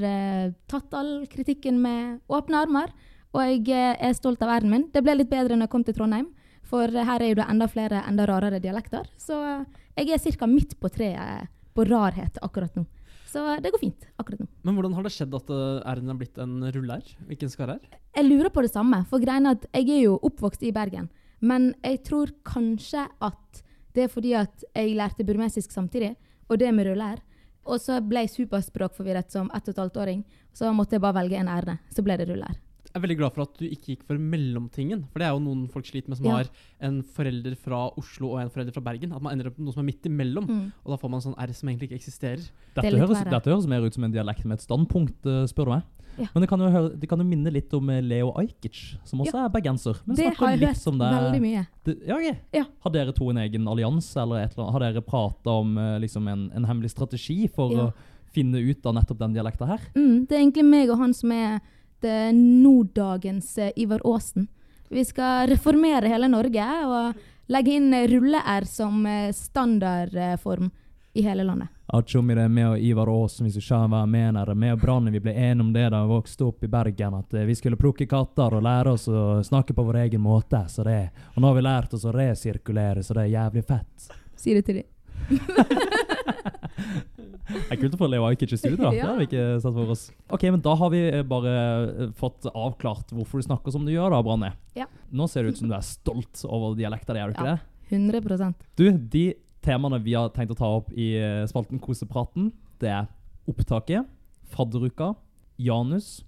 tatt 0.68 0.96
all 0.98 1.22
kritikken 1.30 1.78
med 1.80 2.18
åpne 2.26 2.64
armer, 2.66 2.90
og 3.32 3.46
jeg 3.46 3.70
er 3.70 4.16
stolt 4.18 4.42
av 4.42 4.50
æren 4.56 4.72
min. 4.72 4.88
Det 4.90 5.04
ble 5.06 5.14
litt 5.20 5.30
bedre 5.30 5.54
når 5.54 5.68
jeg 5.68 5.72
kom 5.72 5.84
til 5.86 5.94
Trondheim, 5.94 6.26
for 6.66 6.90
eh, 6.90 7.06
her 7.06 7.22
er 7.22 7.32
jo 7.32 7.38
det 7.40 7.48
enda 7.50 7.68
flere, 7.70 8.02
enda 8.08 8.26
rarere 8.28 8.60
dialekter. 8.62 9.08
Så 9.20 9.38
eh, 9.44 9.64
jeg 10.02 10.16
er 10.16 10.38
ca. 10.38 10.48
midt 10.50 10.76
på 10.80 10.90
treet 10.92 11.52
på 11.76 11.84
rarhet 11.84 12.38
akkurat 12.42 12.76
nå. 12.78 12.86
Så 13.30 13.42
eh, 13.52 13.60
det 13.62 13.72
går 13.74 13.82
fint 13.82 14.08
akkurat 14.16 14.42
nå. 14.42 14.48
Men 14.66 14.78
hvordan 14.78 14.96
har 14.96 15.06
det 15.06 15.14
skjedd 15.14 15.36
at 15.36 15.52
uh, 15.52 15.84
R-en 15.92 16.14
er 16.14 16.18
blitt 16.18 16.40
en 16.42 16.58
ruller, 16.74 17.14
Hvilken 17.28 17.52
skar 17.52 17.76
er? 17.76 18.00
Jeg 18.16 18.28
lurer 18.28 18.50
på 18.52 18.64
det 18.64 18.72
samme, 18.72 19.02
for 19.10 19.22
greien 19.22 19.48
at 19.50 19.68
jeg 19.72 19.90
er 19.98 20.02
jo 20.06 20.18
oppvokst 20.26 20.64
i 20.66 20.74
Bergen. 20.74 21.10
Men 21.44 21.74
jeg 21.84 22.02
tror 22.06 22.32
kanskje 22.48 23.04
at 23.20 23.62
det 23.96 24.06
er 24.06 24.12
fordi 24.12 24.34
at 24.36 24.64
jeg 24.76 24.96
lærte 24.96 25.24
burmesisk 25.24 25.72
samtidig, 25.72 26.14
og 26.48 26.60
det 26.60 26.72
med 26.74 26.88
rullær. 26.88 27.20
Og 27.66 27.80
så 27.82 27.98
ble 28.04 28.24
jeg 28.24 28.34
superspråkforvirret 28.34 29.32
som 29.32 29.48
ett 29.50 29.66
og 29.66 29.74
et 29.74 29.80
halvt 29.82 29.96
åring. 29.98 30.20
Så 30.54 30.70
måtte 30.72 30.96
jeg 30.96 31.02
bare 31.02 31.18
velge 31.18 31.40
en 31.40 31.50
ærne. 31.50 31.80
Så 31.90 32.04
ble 32.06 32.14
det 32.20 32.28
rullær. 32.28 32.54
Jeg 32.96 33.02
er 33.02 33.04
veldig 33.04 33.16
glad 33.20 33.34
for 33.36 33.44
at 33.44 33.58
du 33.60 33.64
ikke 33.68 33.90
gikk 33.92 34.04
for 34.08 34.16
mellomtingen. 34.16 35.02
For 35.12 35.20
det 35.20 35.26
er 35.28 35.34
jo 35.36 35.40
noen 35.44 35.66
folk 35.68 35.84
sliter 35.84 36.08
med 36.08 36.16
som 36.16 36.26
Ja. 36.30 36.36
har 36.38 36.48
en 36.80 37.02
forelder 37.02 37.54
fra 37.60 37.90
Oslo 38.00 38.30
og 38.32 38.40
en 38.40 38.48
forelder 38.48 38.72
fra 38.72 38.80
Bergen. 38.80 39.12
At 39.12 39.20
man 39.20 39.34
ender 39.36 39.48
opp 39.50 39.58
med 39.58 39.66
noe 39.66 39.74
som 39.74 39.82
er 39.84 39.90
midt 39.92 40.08
imellom. 40.08 40.46
Mm. 40.48 40.72
Og 40.84 40.90
da 40.94 40.96
får 40.96 41.10
man 41.12 41.20
sånn 41.20 41.34
R 41.36 41.52
som 41.52 41.68
egentlig 41.68 41.90
ikke 41.90 42.00
eksisterer. 42.00 42.40
Dette 42.74 42.88
det 42.90 42.98
høres, 43.02 43.20
dette 43.28 43.50
høres 43.52 43.66
mer 43.68 43.84
ut 43.84 43.92
som 43.92 44.04
en 44.04 44.12
dialekt 44.16 44.46
med 44.46 44.56
et 44.56 44.64
standpunkt, 44.64 45.26
eh, 45.28 45.44
spør 45.46 45.64
du 45.68 45.70
meg. 45.76 45.82
Ja. 46.18 46.26
Men 46.32 46.40
det 46.40 46.48
kan, 46.48 46.58
jo 46.58 46.70
høre, 46.72 46.98
det 46.98 47.08
kan 47.10 47.18
jo 47.20 47.24
minne 47.28 47.52
litt 47.52 47.74
om 47.76 47.90
eh, 47.90 48.00
Leo 48.00 48.32
Ajkic, 48.40 48.96
som 49.04 49.20
også 49.20 49.44
er 49.44 49.50
bergenser. 49.52 50.00
Men 50.06 50.16
Det 50.16 50.32
har 50.34 50.48
jeg 50.56 50.60
litt 50.60 50.68
hørt 50.70 50.98
det- 50.98 51.20
veldig 51.20 51.42
mye. 51.42 51.66
Det, 51.84 51.98
ja, 52.08 52.14
okay. 52.16 52.38
Ja. 52.54 52.64
Har 52.80 52.90
dere 52.90 53.12
to 53.12 53.28
en 53.28 53.36
egen 53.36 53.68
allianse, 53.68 54.16
eller 54.16 54.36
eller 54.48 54.56
annet? 54.56 54.72
Har 54.72 54.80
dere 54.80 55.02
prata 55.04 55.50
om 55.60 55.76
eh, 55.76 55.98
liksom 56.00 56.26
en, 56.32 56.50
en 56.56 56.64
hemmelig 56.64 56.90
strategi 56.96 57.46
for 57.52 57.70
Ja. 57.70 57.78
å 57.88 57.92
finne 58.32 58.56
ut 58.56 58.84
av 58.86 58.94
nettopp 58.94 59.18
den 59.18 59.34
dialekta 59.34 59.66
her? 59.66 59.80
Mm, 59.94 60.26
det 60.26 60.32
er 60.32 60.40
egentlig 60.40 60.64
meg 60.64 60.88
og 60.88 60.98
han 60.98 61.12
som 61.12 61.30
er 61.32 61.60
det 62.00 62.32
norddagens 62.36 63.58
eh, 63.58 63.72
Ivar 63.76 64.00
Aasen. 64.04 64.48
Vi 64.88 65.04
skal 65.04 65.48
reformere 65.50 66.08
hele 66.08 66.28
Norge 66.28 66.66
og 66.86 67.24
legge 67.46 67.76
inn 67.76 67.94
eh, 67.94 68.08
rulle-R 68.10 68.64
som 68.64 69.06
eh, 69.06 69.32
standardform 69.32 70.70
i 71.16 71.22
hele 71.22 71.44
landet. 71.44 71.68
Ja, 71.92 72.02
tjommi, 72.02 72.34
det 72.34 72.48
meg 72.50 72.66
og 72.66 72.80
Ivar 72.82 73.08
Aasen, 73.08 73.46
hvis 73.46 73.54
du 73.56 73.62
skjønner 73.62 73.88
hva 73.92 74.02
jeg 74.02 74.12
mener. 74.12 74.50
Vi 74.52 74.70
og 74.74 74.80
Branne 74.82 75.12
vi 75.14 75.22
ble 75.22 75.32
enige 75.32 75.62
om 75.64 75.72
det 75.72 75.86
da 75.94 76.02
vi 76.02 76.10
vokste 76.12 76.48
opp 76.48 76.64
i 76.66 76.70
Bergen, 76.70 77.14
at 77.20 77.34
eh, 77.34 77.46
vi 77.46 77.54
skulle 77.54 77.78
plukke 77.80 78.08
katter 78.10 78.58
og 78.58 78.64
lære 78.66 78.96
oss 78.96 79.06
å 79.08 79.42
snakke 79.46 79.74
på 79.74 79.86
vår 79.86 80.02
egen 80.06 80.24
måte. 80.24 80.64
Så 80.68 80.84
det, 80.86 81.00
og 81.34 81.42
nå 81.42 81.50
har 81.50 81.58
vi 81.58 81.66
lært 81.66 81.94
oss 81.94 82.06
å 82.06 82.14
resirkulere, 82.14 83.06
så 83.06 83.16
det 83.16 83.26
er 83.26 83.36
jævlig 83.36 83.64
fett. 83.66 84.10
Si 84.36 84.54
det 84.54 84.66
til 84.66 84.82
dem. 84.82 84.88
Det 87.46 87.62
er 87.70 87.78
kult 87.80 87.94
å 87.94 88.00
få 88.00 88.08
Leo 88.10 88.24
Ajkic 88.26 88.52
i 88.56 88.58
studio, 88.58 88.78
da. 88.80 88.90
Det 88.96 89.04
har 89.04 89.18
vi 89.20 89.26
ikke 89.28 89.44
sett 89.62 89.76
for 89.76 89.92
oss. 89.94 90.04
Ok, 90.34 90.46
men 90.50 90.62
da 90.64 90.74
har 90.80 90.90
vi 90.92 91.02
eh, 91.08 91.22
bare 91.26 91.54
eh, 91.54 92.10
fått 92.18 92.48
avklart 92.50 93.12
hvorfor 93.14 93.42
du 93.42 93.46
snakker 93.46 93.74
som 93.74 93.86
du 93.86 93.92
gjør 93.94 94.14
da, 94.16 94.20
Branne. 94.26 94.52
Ja. 94.78 94.88
Nå 95.14 95.28
ser 95.30 95.46
det 95.46 95.54
ut 95.54 95.60
som 95.62 95.70
du 95.70 95.76
er 95.78 95.86
stolt 95.86 96.42
over 96.48 96.74
dialekta 96.78 97.14
di, 97.14 97.22
er 97.22 97.30
du 97.32 97.36
ikke 97.38 97.46
Ja. 97.46 97.56
det? 97.56 97.72
100 97.86 98.54
Du, 98.74 98.84
de 98.90 99.24
temaene 99.62 100.00
vi 100.02 100.16
har 100.18 100.32
tenkt 100.34 100.50
å 100.56 100.58
ta 100.58 100.66
opp 100.80 100.90
i 100.94 101.12
eh, 101.20 101.44
spalten 101.46 101.78
Kosepraten, 101.82 102.50
det 102.82 102.90
er 102.90 103.06
opptaket, 103.46 104.08
fadderuka, 104.50 105.12
Janus 105.58 106.24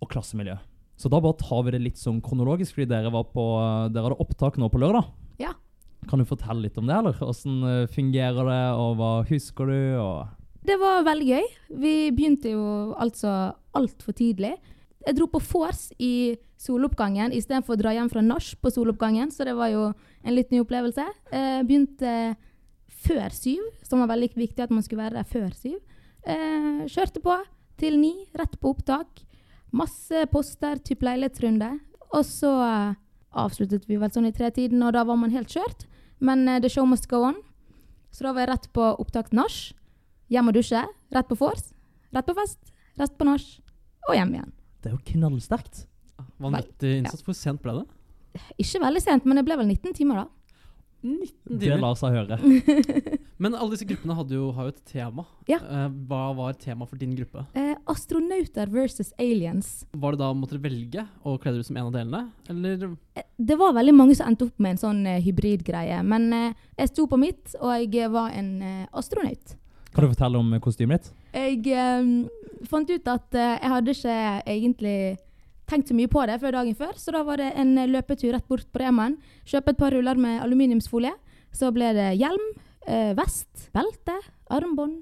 og 0.00 0.08
klassemiljø. 0.12 0.54
Så 1.00 1.08
da 1.10 1.18
bare 1.20 1.36
tar 1.40 1.64
vi 1.66 1.72
det 1.74 1.80
litt 1.82 1.98
sånn 2.00 2.20
kronologisk, 2.22 2.76
fordi 2.76 2.86
dere, 2.92 3.10
var 3.12 3.26
på, 3.32 3.42
dere 3.92 4.06
hadde 4.10 4.20
opptak 4.22 4.58
nå 4.60 4.68
på 4.72 4.80
lørdag. 4.82 5.08
Ja. 5.40 5.54
Kan 6.08 6.20
du 6.20 6.26
fortelle 6.28 6.62
litt 6.66 6.78
om 6.80 6.86
det, 6.88 6.96
eller? 6.96 7.16
Eh, 7.16 7.86
fungerer 7.92 8.48
det, 8.50 8.60
og 8.76 8.96
hva 9.00 9.10
husker 9.28 9.66
du? 9.72 9.78
Og 10.00 10.39
Det 10.66 10.76
var 10.80 11.06
veldig 11.06 11.26
gøy. 11.26 11.46
Vi 11.80 11.94
begynte 12.12 12.52
jo 12.52 12.64
altså 13.00 13.54
altfor 13.76 14.16
tidlig. 14.16 14.52
Jeg 15.06 15.16
dro 15.16 15.26
på 15.32 15.40
vors 15.40 15.88
i 15.96 16.36
soloppgangen 16.60 17.32
istedenfor 17.32 17.78
å 17.78 17.80
dra 17.80 17.94
hjem 17.96 18.10
fra 18.12 18.20
nach 18.24 18.50
på 18.60 18.72
soloppgangen, 18.74 19.30
så 19.32 19.46
det 19.48 19.56
var 19.56 19.70
jo 19.72 19.86
en 20.20 20.36
litt 20.36 20.52
ny 20.52 20.60
opplevelse. 20.60 21.06
Eh, 21.32 21.62
begynte 21.64 22.36
før 23.00 23.32
syv, 23.32 23.64
som 23.86 24.02
var 24.02 24.12
veldig 24.12 24.34
viktig 24.36 24.66
at 24.66 24.74
man 24.74 24.84
skulle 24.84 25.06
være 25.06 25.22
der 25.22 25.30
før 25.30 25.48
syv. 25.56 25.78
Eh, 26.28 26.84
kjørte 26.92 27.24
på 27.24 27.38
til 27.80 27.96
ni, 27.96 28.12
rett 28.36 28.58
på 28.60 28.74
opptak. 28.74 29.24
Masse 29.72 30.26
poster, 30.28 30.82
type 30.84 31.06
leilighetsrunde. 31.06 31.78
Og 32.10 32.26
så 32.26 32.52
avsluttet 33.30 33.86
vi 33.88 33.96
vel 34.00 34.12
sånn 34.12 34.28
i 34.28 34.34
tretiden, 34.34 34.82
og 34.84 34.92
da 34.96 35.06
var 35.08 35.16
man 35.16 35.32
helt 35.32 35.48
kjørt. 35.48 35.86
Men 36.20 36.44
eh, 36.48 36.60
the 36.60 36.68
show 36.68 36.84
must 36.84 37.08
go 37.08 37.24
on. 37.30 37.40
Så 38.12 38.26
da 38.26 38.34
var 38.34 38.44
jeg 38.44 38.52
rett 38.52 38.72
på 38.76 38.84
opptak 39.00 39.30
til 39.30 39.40
nach. 39.40 39.58
Hjem 40.30 40.50
og 40.50 40.54
dusje. 40.56 40.82
Rett 41.14 41.28
på 41.30 41.38
vors. 41.40 41.70
Rett 42.14 42.26
på 42.28 42.34
fest. 42.38 42.72
Rett 43.00 43.16
på 43.18 43.26
nach. 43.28 43.46
Og 44.08 44.16
hjem 44.16 44.34
igjen. 44.36 44.52
det 44.82 44.90
er 44.90 44.96
jo 44.96 45.02
knallsterkt. 45.12 45.84
Vanvittig 46.40 46.98
innsats. 47.02 47.24
Hvor 47.26 47.36
sent 47.36 47.60
ble 47.62 47.80
det? 47.80 47.86
Ikke 48.62 48.80
veldig 48.80 49.02
sent, 49.02 49.26
men 49.26 49.36
det 49.40 49.44
ble 49.44 49.56
vel 49.60 49.68
19 49.68 49.92
timer, 49.98 50.22
da. 50.22 50.28
19 51.02 51.58
Det 51.58 51.58
timer. 51.64 51.80
lar 51.80 51.94
seg 51.96 52.12
høre. 52.12 52.36
Men 53.40 53.54
alle 53.56 53.72
disse 53.72 53.86
gruppene 53.88 54.12
hadde 54.18 54.34
jo, 54.36 54.50
har 54.52 54.66
jo 54.68 54.72
et 54.74 54.80
tema. 54.84 55.22
Ja. 55.48 55.56
Eh, 55.64 55.86
hva 56.10 56.26
var 56.36 56.58
tema 56.60 56.84
for 56.84 57.00
din 57.00 57.14
gruppe? 57.16 57.46
Eh, 57.56 57.70
astronauter 57.88 58.68
versus 58.68 59.14
aliens. 59.16 59.86
Var 59.96 60.12
det 60.12 60.20
da 60.20 60.28
måtte 60.36 60.58
dere 60.58 60.66
velge 60.68 61.06
å 61.24 61.38
kle 61.40 61.54
dere 61.54 61.64
ut 61.64 61.68
som 61.70 61.78
en 61.80 61.88
av 61.88 61.94
delene? 61.96 62.20
Eller 62.52 62.84
Eh, 63.16 63.24
Det 63.40 63.56
var 63.56 63.72
veldig 63.72 63.94
mange 63.96 64.14
som 64.18 64.28
endte 64.28 64.44
opp 64.50 64.60
med 64.60 64.76
en 64.76 64.82
sånn 64.82 65.00
eh, 65.08 65.22
hybridgreie. 65.24 66.02
Men 66.04 66.28
eh, 66.36 66.52
jeg 66.82 66.92
sto 66.92 67.06
på 67.08 67.16
mitt, 67.18 67.56
og 67.64 67.72
jeg 67.80 68.12
var 68.12 68.36
en 68.36 68.52
eh, 68.60 68.86
astronaut. 68.92 69.56
Kan 69.94 70.04
du 70.06 70.12
fortelle 70.12 70.38
om 70.38 70.52
kostymet 70.62 71.02
ditt? 71.02 71.10
Jeg 71.34 71.74
um, 72.02 72.28
fant 72.70 72.90
ut 72.90 73.10
at 73.10 73.34
uh, 73.34 73.56
jeg 73.56 73.72
hadde 73.74 73.94
ikke 73.96 74.18
egentlig 74.46 74.96
tenkt 75.70 75.90
så 75.90 75.94
mye 75.94 76.10
på 76.10 76.22
det 76.26 76.38
før 76.42 76.56
dagen 76.58 76.74
før, 76.78 76.96
så 76.98 77.14
da 77.14 77.22
var 77.26 77.38
det 77.38 77.52
en 77.58 77.76
løpetur 77.90 78.32
rett 78.34 78.46
bort 78.50 78.66
på 78.74 78.82
Remaen. 78.82 79.16
Kjøpe 79.46 79.74
et 79.74 79.78
par 79.78 79.94
ruller 79.94 80.18
med 80.18 80.40
aluminiumsfolie. 80.42 81.12
Så 81.54 81.70
ble 81.74 81.92
det 81.94 82.08
hjelm, 82.18 82.42
uh, 82.88 83.12
vest, 83.18 83.68
belte, 83.74 84.16
armbånd 84.50 85.00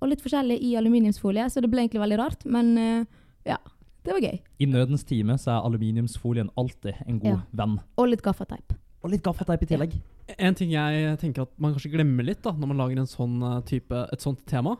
og 0.00 0.08
litt 0.08 0.22
forskjellig 0.24 0.56
i 0.64 0.74
aluminiumsfolie, 0.80 1.44
så 1.52 1.60
det 1.60 1.68
ble 1.72 1.84
egentlig 1.84 2.00
veldig 2.00 2.18
rart. 2.20 2.44
Men 2.48 2.70
uh, 2.80 3.02
ja, 3.48 3.58
det 4.04 4.14
var 4.16 4.24
gøy. 4.24 4.38
I 4.60 4.68
nødens 4.68 5.04
time 5.08 5.36
så 5.40 5.58
er 5.58 5.66
aluminiumsfolien 5.68 6.48
alltid 6.60 7.02
en 7.06 7.18
god 7.20 7.34
Ja. 7.34 7.40
venn. 7.60 7.80
Og 8.00 8.08
litt 8.08 8.24
gaffateip. 8.24 8.72
Og 9.00 9.12
litt 9.12 9.24
gaffateip 9.24 9.64
i 9.64 9.68
tillegg. 9.70 9.96
En 10.36 10.56
ting 10.56 10.74
jeg 10.74 11.16
tenker 11.22 11.46
at 11.46 11.52
man 11.60 11.72
kanskje 11.74 11.92
glemmer 11.94 12.26
litt 12.26 12.42
da, 12.44 12.52
når 12.52 12.70
man 12.70 12.82
lager 12.82 13.00
en 13.00 13.08
sånn 13.10 13.38
eh, 13.46 13.60
type, 13.68 14.04
et 14.12 14.24
sånt 14.24 14.42
tema, 14.48 14.76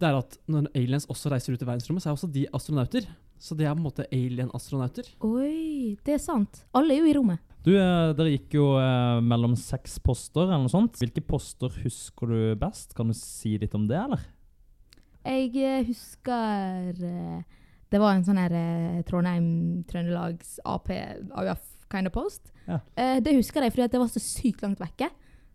det 0.00 0.10
er 0.10 0.18
at 0.18 0.36
når 0.50 0.68
aliens 0.74 1.08
også 1.10 1.32
reiser 1.32 1.54
ut 1.54 1.62
i 1.62 1.68
verdensrommet, 1.68 2.04
så 2.04 2.10
er 2.10 2.18
også 2.18 2.30
de 2.34 2.44
astronauter. 2.56 3.08
Så 3.40 3.56
de 3.58 3.66
er 3.66 3.74
på 3.74 3.80
en 3.80 3.86
måte 3.88 4.06
alien-astronauter. 4.14 5.08
Oi, 5.26 5.96
det 6.06 6.16
er 6.16 6.22
sant. 6.22 6.62
Alle 6.76 6.94
er 6.94 7.02
jo 7.02 7.10
i 7.10 7.16
rommet. 7.16 7.42
Du, 7.64 7.72
eh, 7.72 8.12
dere 8.16 8.34
gikk 8.34 8.58
jo 8.58 8.68
eh, 8.76 9.18
mellom 9.24 9.56
seks 9.58 9.96
poster 10.04 10.44
eller 10.44 10.66
noe 10.66 10.72
sånt. 10.72 10.98
Hvilke 11.00 11.24
poster 11.24 11.72
husker 11.82 12.30
du 12.30 12.40
best? 12.60 12.92
Kan 12.96 13.10
du 13.10 13.16
si 13.16 13.56
litt 13.60 13.74
om 13.76 13.88
det, 13.88 13.98
eller? 14.00 14.22
Jeg 15.24 15.54
eh, 15.56 15.84
husker 15.88 16.98
eh, 17.00 17.60
Det 17.88 18.00
var 18.00 18.12
en 18.12 18.24
sånn 18.26 18.40
her 18.42 18.52
eh, 18.58 18.98
Trondheim-Trøndelags 19.08 20.58
Ap 20.68 20.90
AUF 20.92 21.70
kind 21.94 22.10
of 22.10 22.16
post. 22.16 22.50
Ja. 22.66 22.80
Eh, 22.98 23.20
det 23.24 23.36
husker 23.38 23.64
jeg 23.64 23.74
fordi 23.74 23.92
det 23.94 24.02
var 24.02 24.10
så 24.12 24.22
sykt 24.22 24.66
langt 24.66 24.82
vekke. 24.82 25.10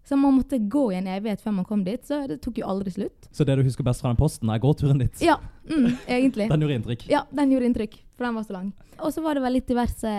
Så 0.10 0.18
man 0.18 0.34
måtte 0.34 0.58
gå 0.58 0.88
i 0.94 0.98
en 0.98 1.08
evighet 1.12 1.42
før 1.44 1.54
man 1.60 1.66
kom 1.70 1.84
dit. 1.86 2.02
Så 2.08 2.24
det 2.30 2.40
tok 2.42 2.58
jo 2.62 2.70
aldri 2.72 2.94
slutt. 2.96 3.28
Så 3.36 3.46
det 3.46 3.60
du 3.60 3.62
husker 3.68 3.86
best 3.86 4.02
fra 4.02 4.10
den 4.10 4.18
posten, 4.18 4.50
er 4.50 4.62
gåturen 4.64 5.02
ditt? 5.04 5.20
Ja, 5.22 5.36
mm, 5.70 5.90
egentlig. 6.08 6.48
Den 6.50 6.64
gjorde 6.66 6.78
inntrykk. 6.80 7.06
Ja, 7.12 7.26
den 7.30 7.54
gjorde 7.54 7.70
inntrykk, 7.70 8.00
for 8.18 8.26
den 8.26 8.40
var 8.40 8.48
så 8.48 8.56
lang. 8.56 8.72
Og 8.98 9.14
så 9.14 9.22
var 9.22 9.38
det 9.38 9.44
vel 9.44 9.56
litt 9.60 9.70
diverse 9.70 10.10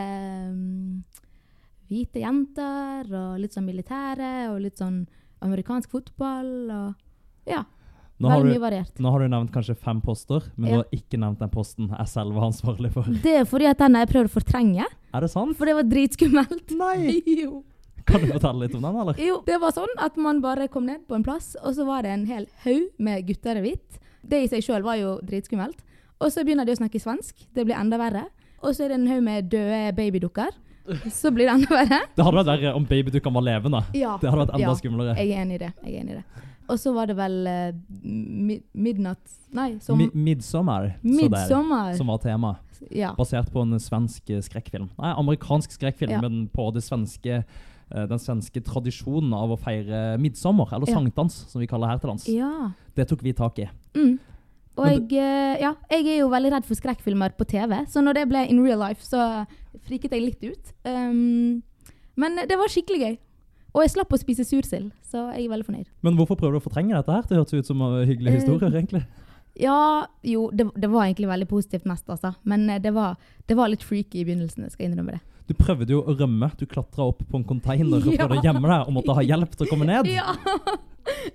um, 0.52 1.00
hvite 1.90 2.22
jenter, 2.22 3.10
og 3.10 3.40
litt 3.42 3.56
sånn 3.56 3.66
militære, 3.66 4.30
og 4.52 4.60
litt 4.62 4.78
sånn 4.78 5.02
amerikansk 5.42 5.90
fotball, 5.90 6.54
og 6.70 7.50
ja. 7.50 7.64
Nå 8.20 8.28
har, 8.28 8.40
Veldig 8.42 8.52
du, 8.52 8.58
mye 8.58 8.62
variert. 8.70 8.98
nå 9.00 9.10
har 9.14 9.18
du 9.24 9.28
nevnt 9.32 9.50
kanskje 9.54 9.74
fem 9.80 10.00
poster, 10.04 10.42
men 10.56 10.68
Ja. 10.68 10.76
du 10.76 10.76
har 10.82 10.88
ikke 10.92 11.18
nevnt 11.18 11.38
den 11.40 11.48
posten 11.48 11.88
jeg 11.88 12.08
selv 12.08 12.34
var 12.36 12.50
ansvarlig 12.50 12.90
for. 12.92 13.02
Det 13.08 13.32
er 13.40 13.44
fordi 13.48 13.66
at 13.70 13.78
den 13.78 13.94
jeg 13.96 14.08
prøvd 14.10 14.28
å 14.28 14.34
fortrenge, 14.34 14.84
Er 15.14 15.20
det 15.20 15.30
sant? 15.30 15.56
for 15.56 15.64
det 15.64 15.74
var 15.74 15.82
dritskummelt. 15.88 16.70
Nei! 16.76 17.22
Jo. 17.40 17.62
Kan 18.04 18.20
du 18.20 18.26
fortelle 18.32 18.60
litt 18.66 18.74
om 18.74 18.82
den, 18.82 18.96
eller? 18.96 19.14
jo, 19.20 19.42
det 19.46 19.58
var 19.60 19.70
sånn 19.72 19.92
at 19.98 20.16
man 20.16 20.40
bare 20.40 20.68
kom 20.68 20.84
ned 20.86 21.06
på 21.08 21.14
en 21.14 21.22
plass, 21.22 21.54
og 21.62 21.74
så 21.76 21.84
var 21.86 22.02
det 22.02 22.10
en 22.10 22.26
hel 22.26 22.46
haug 22.64 22.88
med 22.98 23.26
gutter 23.26 23.56
i 23.56 23.60
hvitt. 23.70 23.98
Det 24.26 24.42
i 24.44 24.48
seg 24.48 24.62
sjøl 24.64 24.82
var 24.82 24.96
jo 25.00 25.18
dritskummelt. 25.24 25.78
Og 26.20 26.28
så 26.32 26.44
begynner 26.44 26.66
de 26.66 26.72
å 26.72 26.80
snakke 26.80 27.00
svensk. 27.00 27.34
Det 27.54 27.64
blir 27.64 27.76
enda 27.78 27.96
verre. 27.96 28.26
Og 28.62 28.74
så 28.76 28.84
er 28.84 28.88
det 28.92 28.98
en 29.00 29.06
haug 29.08 29.22
med 29.22 29.48
døde 29.48 29.94
babydukker. 29.96 30.50
Så 31.12 31.30
blir 31.32 31.46
det 31.46 31.54
enda 31.54 31.70
verre. 31.72 32.00
Det 32.16 32.24
hadde 32.24 32.36
vært 32.42 32.50
verre 32.50 32.74
om 32.76 32.84
babydukkene 32.84 33.32
var 33.38 33.42
levende. 33.46 33.80
Ja, 33.94 34.18
Det 34.20 34.28
hadde 34.28 34.42
vært 34.46 34.54
enda 34.56 34.66
Ja. 34.66 34.74
skumlere. 34.74 35.16
jeg 35.16 35.30
er 35.30 35.42
enig 35.44 35.54
i 35.54 35.58
det. 35.58 35.72
Jeg 35.84 35.94
er 35.94 36.00
enig 36.02 36.10
i 36.10 36.18
det. 36.18 36.24
Og 36.70 36.78
så 36.78 36.92
var 36.94 37.10
det 37.10 37.16
vel 37.18 37.36
uh, 37.50 37.70
midnatt 38.72 39.36
Nei, 39.56 39.72
som 39.82 39.98
Mi 39.98 40.06
Midsommar, 40.14 40.92
så 41.02 41.96
som 41.98 42.12
var 42.12 42.20
tema. 42.22 42.54
Ja. 42.94 43.10
Basert 43.18 43.50
på 43.52 43.64
en 43.64 43.74
svensk 43.82 44.30
eh, 44.30 44.40
skrekkfilm. 44.44 44.86
Nei, 44.96 45.10
amerikansk 45.20 45.74
skrekkfilm, 45.74 46.14
Ja. 46.14 46.20
men 46.22 46.46
på 46.54 46.68
det 46.72 46.84
svenske, 46.86 47.42
uh, 47.90 48.04
den 48.08 48.22
svenske 48.22 48.62
tradisjonen 48.64 49.34
av 49.36 49.52
å 49.52 49.58
feire 49.60 50.16
midtsommer, 50.22 50.70
eller 50.72 50.88
Ja. 50.88 50.96
sankthans, 51.00 51.44
som 51.50 51.60
vi 51.60 51.66
kaller 51.66 51.88
her 51.88 51.98
til 51.98 52.08
lands. 52.14 52.28
ja. 52.28 52.72
Det 52.94 53.08
tok 53.08 53.22
vi 53.22 53.32
tak 53.32 53.58
i. 53.58 53.68
Mm. 53.94 54.18
Og 54.76 54.86
jeg, 54.86 55.60
ja, 55.60 55.74
jeg 55.90 56.06
er 56.06 56.18
jo 56.20 56.28
veldig 56.28 56.52
redd 56.52 56.64
for 56.64 56.74
skrekkfilmer 56.74 57.34
på 57.36 57.46
TV, 57.46 57.84
så 57.86 58.02
når 58.02 58.14
det 58.14 58.28
ble 58.28 58.46
in 58.48 58.62
real 58.64 58.78
life, 58.78 59.02
så 59.04 59.46
friket 59.86 60.12
jeg 60.12 60.22
litt 60.22 60.42
ut. 60.44 60.72
Um, 60.84 61.62
men 62.16 62.36
det 62.48 62.56
var 62.58 62.68
skikkelig 62.68 63.00
gøy. 63.00 63.18
Og 63.74 63.84
jeg 63.84 63.92
slapp 63.94 64.12
å 64.12 64.18
spise 64.18 64.44
sursild, 64.46 64.90
så 65.06 65.28
jeg 65.36 65.46
er 65.46 65.52
veldig 65.52 65.66
fornøyd. 65.68 65.88
Men 66.06 66.16
hvorfor 66.18 66.38
prøver 66.40 66.56
du 66.56 66.60
å 66.60 66.64
fortrenge 66.64 66.96
dette 66.96 67.14
her? 67.14 67.26
Det 67.28 67.38
hørtes 67.38 67.60
ut 67.60 67.70
som 67.70 67.82
en 67.86 68.00
hyggelig 68.08 68.32
Eh, 68.32 68.38
historie, 68.40 68.70
egentlig. 68.70 69.04
Ja, 69.60 70.06
jo, 70.26 70.48
det, 70.54 70.68
det 70.78 70.88
var 70.90 71.06
egentlig 71.06 71.28
veldig 71.30 71.48
positivt 71.50 71.86
mest, 71.86 72.08
altså. 72.10 72.34
Men 72.44 72.68
eh, 72.70 72.80
det 72.82 72.92
var, 72.96 73.16
det 73.46 73.56
var 73.58 73.70
litt 73.70 73.84
freaky 73.86 74.22
i 74.22 74.26
begynnelsen, 74.26 74.66
jeg 74.66 74.74
skal 74.74 74.88
innrømme 74.90 75.18
det. 75.18 75.22
Du 75.50 75.54
prøvde 75.58 75.90
jo 75.90 76.04
å 76.06 76.14
rømme. 76.14 76.46
Du 76.58 76.62
klatra 76.70 77.08
opp 77.10 77.24
på 77.26 77.40
en 77.40 77.46
container 77.46 77.98
og 77.98 78.06
prøvde 78.20 78.38
å 78.38 78.44
gjemme 78.44 78.70
deg 78.70 78.86
og 78.86 78.94
måtte 79.00 79.16
ha 79.18 79.24
hjelp 79.26 79.56
til 79.58 79.66
å 79.66 79.70
komme 79.72 79.88
ned. 79.90 80.10
Ja! 80.10 80.34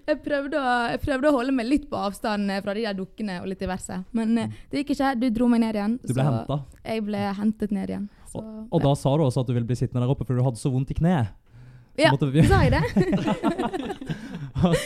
Jeg 0.05 0.19
prøvde, 0.23 0.55
å, 0.61 0.73
jeg 0.93 0.99
prøvde 1.03 1.27
å 1.27 1.33
holde 1.35 1.51
meg 1.51 1.65
litt 1.67 1.87
på 1.89 1.97
avstand 1.99 2.51
eh, 2.53 2.61
fra 2.63 2.73
de 2.77 2.83
der 2.85 2.95
dukkene 2.95 3.39
og 3.41 3.47
litt 3.49 3.59
diverse. 3.59 3.97
Men 4.15 4.37
eh, 4.39 4.53
det 4.71 4.83
gikk 4.83 4.93
ikke. 4.93 5.09
Du 5.19 5.25
dro 5.35 5.49
meg 5.51 5.63
ned 5.65 5.75
igjen. 5.75 5.95
Du 5.99 6.13
ble 6.13 6.21
så 6.21 6.27
henta. 6.29 6.57
Jeg 6.85 7.03
ble 7.03 7.23
hentet 7.39 7.73
ned 7.75 7.91
igjen. 7.91 8.05
Så, 8.29 8.39
Og, 8.39 8.61
og 8.69 8.85
da 8.85 8.93
sa 8.95 9.15
du 9.17 9.25
også 9.25 9.43
at 9.43 9.49
du 9.49 9.55
ville 9.57 9.67
bli 9.67 9.75
sittende 9.77 10.05
der 10.05 10.13
oppe 10.13 10.23
fordi 10.23 10.39
du 10.39 10.45
hadde 10.47 10.61
så 10.61 10.71
vondt 10.71 10.93
i 10.93 10.97
kneet. 11.01 11.33
Ja, 11.97 12.11
måtte 12.11 12.27
vi, 12.31 12.43
sa 12.43 12.59
jeg 12.65 12.73
det? 12.75 12.83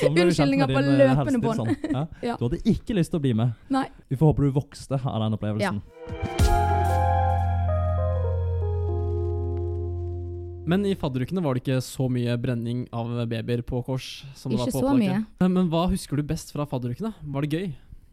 Unnskyldninger 0.09 0.69
på 0.69 0.81
eh, 0.81 0.89
løpende 0.99 1.41
bånd. 1.41 1.63
Sånn. 1.63 1.75
Ja. 1.89 2.03
Ja. 2.29 2.35
Du 2.37 2.45
hadde 2.47 2.59
ikke 2.67 2.93
lyst 2.97 3.13
til 3.13 3.19
å 3.21 3.23
bli 3.23 3.31
med. 3.37 3.55
Nei. 3.73 3.87
Vi 4.11 4.17
får 4.19 4.33
håpe 4.33 4.45
du 4.45 4.53
vokste 4.53 4.99
av 4.99 5.21
den 5.23 5.37
opplevelsen. 5.37 5.81
Men 10.69 10.83
i 10.85 10.93
fadderukene 10.99 11.41
var 11.41 11.57
det 11.57 11.63
ikke 11.63 11.79
så 11.81 12.05
mye 12.13 12.35
brenning 12.37 12.83
av 12.93 13.09
babyer 13.31 13.63
på 13.65 13.81
kors. 13.87 14.09
som 14.37 14.51
det 14.53 14.59
var 14.59 14.69
Ikke 14.69 14.77
på 14.77 14.85
så 14.85 14.95
mye. 14.99 15.21
Men 15.47 15.69
hva 15.71 15.87
husker 15.89 16.19
du 16.19 16.25
best 16.29 16.53
fra 16.53 16.67
fadderukene? 16.69 17.15
Var 17.25 17.45
det 17.47 17.49
gøy? 17.55 17.69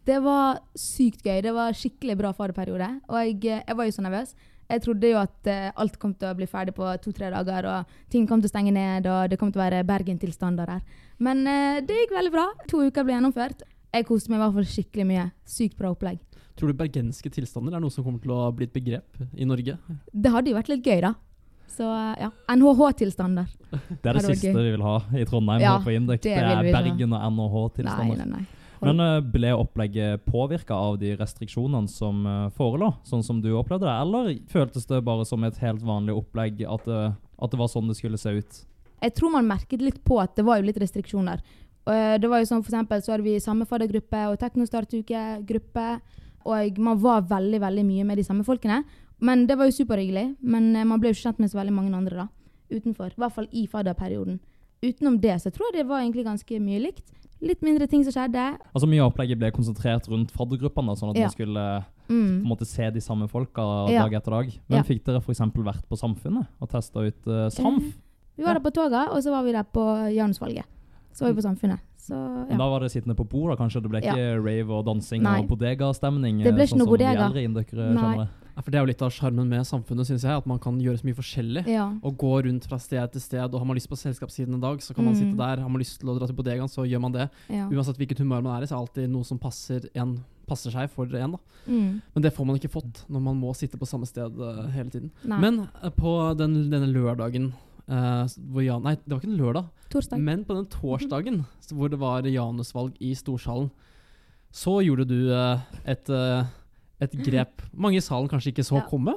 Det 0.06 0.20
var 0.24 0.62
sykt 0.78 1.26
gøy. 1.26 1.42
Det 1.44 1.52
var 1.52 1.76
skikkelig 1.76 2.16
bra 2.16 2.30
fadderperiode. 2.32 2.88
Og 3.11 3.18
jeg, 3.20 3.61
jeg 3.61 3.76
var 3.76 3.90
jo 3.90 3.96
så 3.98 4.06
nervøs. 4.06 4.32
Jeg 4.66 4.83
trodde 4.83 5.12
jo 5.12 5.20
at 5.20 5.50
uh, 5.50 5.70
alt 5.83 5.98
kom 6.02 6.14
til 6.18 6.31
å 6.31 6.37
bli 6.38 6.48
ferdig 6.50 6.74
på 6.76 6.88
to-tre 7.05 7.31
dager, 7.35 7.68
og 7.70 7.98
ting 8.12 8.26
kom 8.26 8.42
til 8.42 8.50
å 8.50 8.55
stenge 8.55 8.74
ned, 8.74 9.07
og 9.07 9.31
det 9.31 9.38
kom 9.40 9.52
til 9.52 9.62
å 9.62 9.66
være 9.66 9.85
Bergen-tilstander 9.87 10.76
her. 10.76 11.02
Men 11.22 11.44
uh, 11.46 11.79
det 11.87 12.02
gikk 12.02 12.16
veldig 12.16 12.35
bra. 12.35 12.46
To 12.72 12.83
uker 12.87 13.07
ble 13.07 13.16
gjennomført. 13.16 13.66
Jeg 13.94 14.09
koste 14.09 14.33
meg 14.33 14.40
i 14.40 14.44
hvert 14.44 14.57
fall 14.59 14.70
skikkelig 14.72 15.07
mye. 15.09 15.29
Sykt 15.48 15.79
bra 15.79 15.92
opplegg. 15.94 16.18
Tror 16.57 16.72
du 16.72 16.76
bergenske 16.76 17.31
tilstander 17.33 17.76
er 17.76 17.83
noe 17.85 17.92
som 17.92 18.05
kommer 18.05 18.20
til 18.22 18.33
å 18.33 18.48
bli 18.57 18.66
et 18.66 18.72
begrep 18.72 19.22
i 19.37 19.46
Norge? 19.48 19.76
Det 20.12 20.33
hadde 20.33 20.52
jo 20.52 20.57
vært 20.57 20.70
litt 20.72 20.87
gøy, 20.88 21.02
da. 21.05 21.12
Så 21.76 21.87
eh, 21.92 22.12
ja. 22.24 22.31
NHH-tilstander. 22.55 23.50
Det 23.70 23.96
er 24.00 24.16
det 24.16 24.22
det 24.22 24.37
siste 24.38 24.55
vi 24.55 24.70
vil 24.72 24.85
ha 24.87 24.96
i 25.12 25.26
Trondheim. 25.29 25.61
Ja, 25.61 25.76
det 25.85 26.20
Det, 26.24 26.33
er 26.33 26.62
vi. 26.64 26.72
Bergen 26.72 27.12
og 27.12 27.26
NHH-tilstander. 27.37 28.22
Nei, 28.22 28.24
nei, 28.24 28.44
nei. 28.46 28.65
Men 28.87 29.01
eh, 29.03 29.20
ble 29.35 29.51
opplegget 29.57 30.25
påvirka 30.29 30.75
av 30.75 30.96
de 31.01 31.12
restriksjonene 31.18 31.90
som 31.90 32.22
eh, 32.27 32.46
forelå, 32.57 32.92
sånn 33.09 33.25
som 33.27 33.42
du 33.42 33.51
opplevde 33.59 33.87
det, 33.88 33.96
eller 34.05 34.33
føltes 34.53 34.87
det 34.88 35.03
bare 35.07 35.27
som 35.29 35.44
et 35.46 35.59
helt 35.62 35.83
vanlig 35.87 36.14
opplegg, 36.16 36.62
at 36.66 36.88
det, 36.88 37.03
at 37.14 37.53
det 37.53 37.61
var 37.61 37.70
sånn 37.72 37.90
det 37.90 37.99
skulle 37.99 38.20
se 38.20 38.37
ut? 38.38 38.61
Jeg 39.03 39.14
tror 39.18 39.35
man 39.35 39.49
merket 39.49 39.83
litt 39.85 40.03
på 40.07 40.18
at 40.22 40.37
det 40.38 40.46
var 40.46 40.61
jo 40.61 40.68
litt 40.68 40.81
restriksjoner. 40.81 41.42
Eh, 41.87 42.14
Det 42.18 42.31
var 42.31 42.40
jo 42.40 42.49
sånn 42.49 42.62
for 42.64 42.72
eksempel 42.72 43.03
så 43.03 43.14
hadde 43.14 43.27
vi 43.27 43.37
samme 43.42 43.66
faddergruppe 43.68 44.22
og 44.31 44.38
teknostartuke-gruppe. 44.40 45.88
Og 46.46 46.79
man 46.79 46.99
var 47.03 47.27
veldig 47.27 47.61
veldig 47.61 47.85
mye 47.85 48.05
med 48.07 48.18
de 48.18 48.25
samme 48.25 48.44
folkene. 48.46 48.85
Men 49.18 49.46
det 49.49 49.57
var 49.59 49.66
jo 49.66 49.75
superhyggelig. 49.75 50.37
Men 50.40 50.70
man 50.87 51.01
ble 51.03 51.11
jo 51.11 51.18
kjent 51.18 51.40
med 51.42 51.51
så 51.51 51.59
veldig 51.59 51.75
mange 51.75 51.94
andre 51.96 52.16
da, 52.22 52.27
utenfor. 52.70 53.11
I 53.11 53.20
hvert 53.20 53.35
fall 53.35 53.49
i 53.51 53.66
fadderperioden. 53.66 54.38
Utenom 54.85 55.16
det 55.20 55.40
så 55.42 55.51
tror 55.51 55.72
jeg 55.72 55.81
det 55.83 55.88
var 55.88 56.05
egentlig 56.05 56.27
ganske 56.27 56.61
mye 56.62 56.83
likt. 56.85 57.07
Litt 57.42 57.61
mindre 57.61 57.87
ting 57.87 58.03
som 58.05 58.12
skjedde. 58.14 58.59
Altså 58.75 58.88
Mye 58.88 59.03
av 59.05 59.12
opplegget 59.12 59.38
ble 59.38 59.51
konsentrert 59.53 60.07
rundt 60.09 60.31
faddergruppene, 60.33 60.96
sånn 60.96 61.11
at 61.11 61.16
Ja. 61.16 61.27
man 61.27 61.31
skulle 61.31 61.85
mm. 61.85 61.85
på 62.09 62.12
en 62.12 62.42
Mm. 62.42 62.46
måte 62.49 62.64
se 62.66 62.90
de 62.90 63.01
samme 63.01 63.29
folka 63.29 63.90
Ja. 63.90 64.03
dag 64.05 64.12
etter 64.14 64.31
dag. 64.31 64.46
Men 64.68 64.79
Ja. 64.79 64.83
fikk 64.83 65.05
dere 65.05 65.20
f.eks. 65.20 65.40
vært 65.40 65.85
på 65.88 65.96
Samfunnet 65.99 66.46
og 66.61 66.68
testa 66.70 67.01
ut 67.01 67.27
uh, 67.27 67.49
SAMF? 67.51 67.83
Vi 68.37 68.42
var 68.42 68.55
Ja. 68.55 68.59
der 68.59 68.70
på 68.70 68.72
toget, 68.72 69.09
og 69.11 69.18
så 69.22 69.31
var 69.31 69.42
vi 69.44 69.53
der 69.53 69.64
på 69.64 70.14
Janusvalget. 70.14 70.64
Så 71.12 71.25
var 71.25 71.33
vi 71.33 71.40
på 71.40 71.44
Samfunnet. 71.44 71.81
Så 71.99 72.14
Men 72.14 72.51
ja. 72.53 72.57
da 72.59 72.68
var 72.70 72.81
det 72.81 72.90
sittende 72.92 73.16
på 73.16 73.29
bord, 73.29 73.51
da 73.51 73.57
kanskje? 73.64 73.83
Det 73.83 73.90
ble 73.90 74.01
Ja. 74.03 74.12
ikke 74.14 74.44
rave 74.44 74.70
og 74.70 74.85
dansing 74.87 75.22
Nei. 75.22 75.40
og 75.40 75.49
bodegastemning? 75.49 76.42
Det 76.42 76.55
ble 76.55 76.62
eh, 76.62 76.66
ikke 76.66 76.72
sånn 76.72 76.79
noe 76.79 76.87
som 76.87 76.94
bodega. 76.94 77.16
de 77.16 77.25
eldre 77.27 77.44
inndøkkere 77.44 77.94
Nei. 77.94 78.29
For 78.64 78.71
Det 78.71 78.79
er 78.79 78.85
jo 78.85 78.88
litt 78.88 79.03
av 79.03 79.11
sjarmen 79.12 79.49
med 79.49 79.66
samfunnet, 79.69 80.07
synes 80.09 80.23
jeg. 80.25 80.33
At 80.37 80.47
man 80.47 80.59
kan 80.59 80.79
gjøre 80.81 80.99
så 80.99 81.05
mye 81.09 81.19
forskjellig. 81.19 81.66
ja. 81.69 81.87
Og 82.03 82.16
gå 82.16 82.31
rundt 82.47 82.64
fra 82.66 82.79
sted 82.79 83.12
til 83.12 83.21
sted. 83.21 83.45
Og 83.53 83.59
Har 83.61 83.66
man 83.66 83.77
lyst 83.77 83.88
på 83.90 83.97
selskapssiden 84.01 84.55
en 84.55 84.61
dag, 84.61 84.79
så 84.81 84.95
kan 84.95 85.05
man 85.05 85.14
Mm. 85.14 85.21
sitte 85.21 85.37
der. 85.37 85.61
Har 85.62 85.69
man 85.69 85.81
lyst 85.81 86.01
til 86.01 86.09
å 86.09 86.19
dra 86.19 86.27
til 86.27 86.35
bodegaen, 86.37 86.69
så 86.69 86.87
gjør 86.88 87.01
man 87.01 87.12
det. 87.12 87.31
ja. 87.51 87.69
Uansett 87.69 87.97
hvilket 87.99 88.19
humør 88.19 88.42
man 88.42 88.57
er 88.57 88.64
i, 88.64 88.66
så 88.66 88.73
er 88.75 88.79
det 88.81 88.88
alltid 88.88 89.11
noe 89.11 89.25
som 89.25 89.38
passer, 89.38 89.88
en, 89.95 90.25
passer 90.47 90.71
seg 90.71 90.88
for 90.90 91.05
en. 91.05 91.33
da. 91.33 91.38
Mm. 91.69 92.01
Men 92.14 92.23
det 92.23 92.33
får 92.33 92.47
man 92.47 92.57
ikke 92.57 92.71
fått 92.71 93.05
når 93.11 93.21
man 93.21 93.37
må 93.40 93.55
sitte 93.55 93.77
på 93.77 93.87
samme 93.87 94.07
sted 94.07 94.33
uh, 94.40 94.66
hele 94.71 94.90
tiden. 94.90 95.11
Nei. 95.25 95.38
Men 95.40 95.69
uh, 95.83 95.90
på 95.90 96.37
den, 96.37 96.71
denne 96.71 96.88
lørdagen 96.92 97.53
Uh, 97.88 98.27
Jan, 98.64 98.83
Nei, 98.83 98.97
det 98.97 99.12
var 99.14 99.21
ikke 99.21 99.31
en 99.31 99.38
lørdag. 99.38 99.66
Torsdag. 99.90 100.19
Men 100.19 100.45
på 100.45 100.57
den 100.57 100.66
torsdagen 100.66 101.45
hvor 101.71 101.88
det 101.88 102.01
var 102.01 102.23
Janusvalg 102.27 102.97
i 103.01 103.12
Storsalen, 103.14 103.71
så 104.51 104.81
gjorde 104.83 105.07
du 105.07 105.31
uh, 105.31 105.61
et, 105.85 106.11
eh, 106.11 106.45
et 107.00 107.12
grep 107.26 107.62
mange 107.76 107.98
i 108.00 108.04
salen 108.04 108.28
kanskje 108.30 108.52
ikke 108.54 108.64
så 108.64 108.78
Ja. 108.80 108.87
komme. 108.88 109.14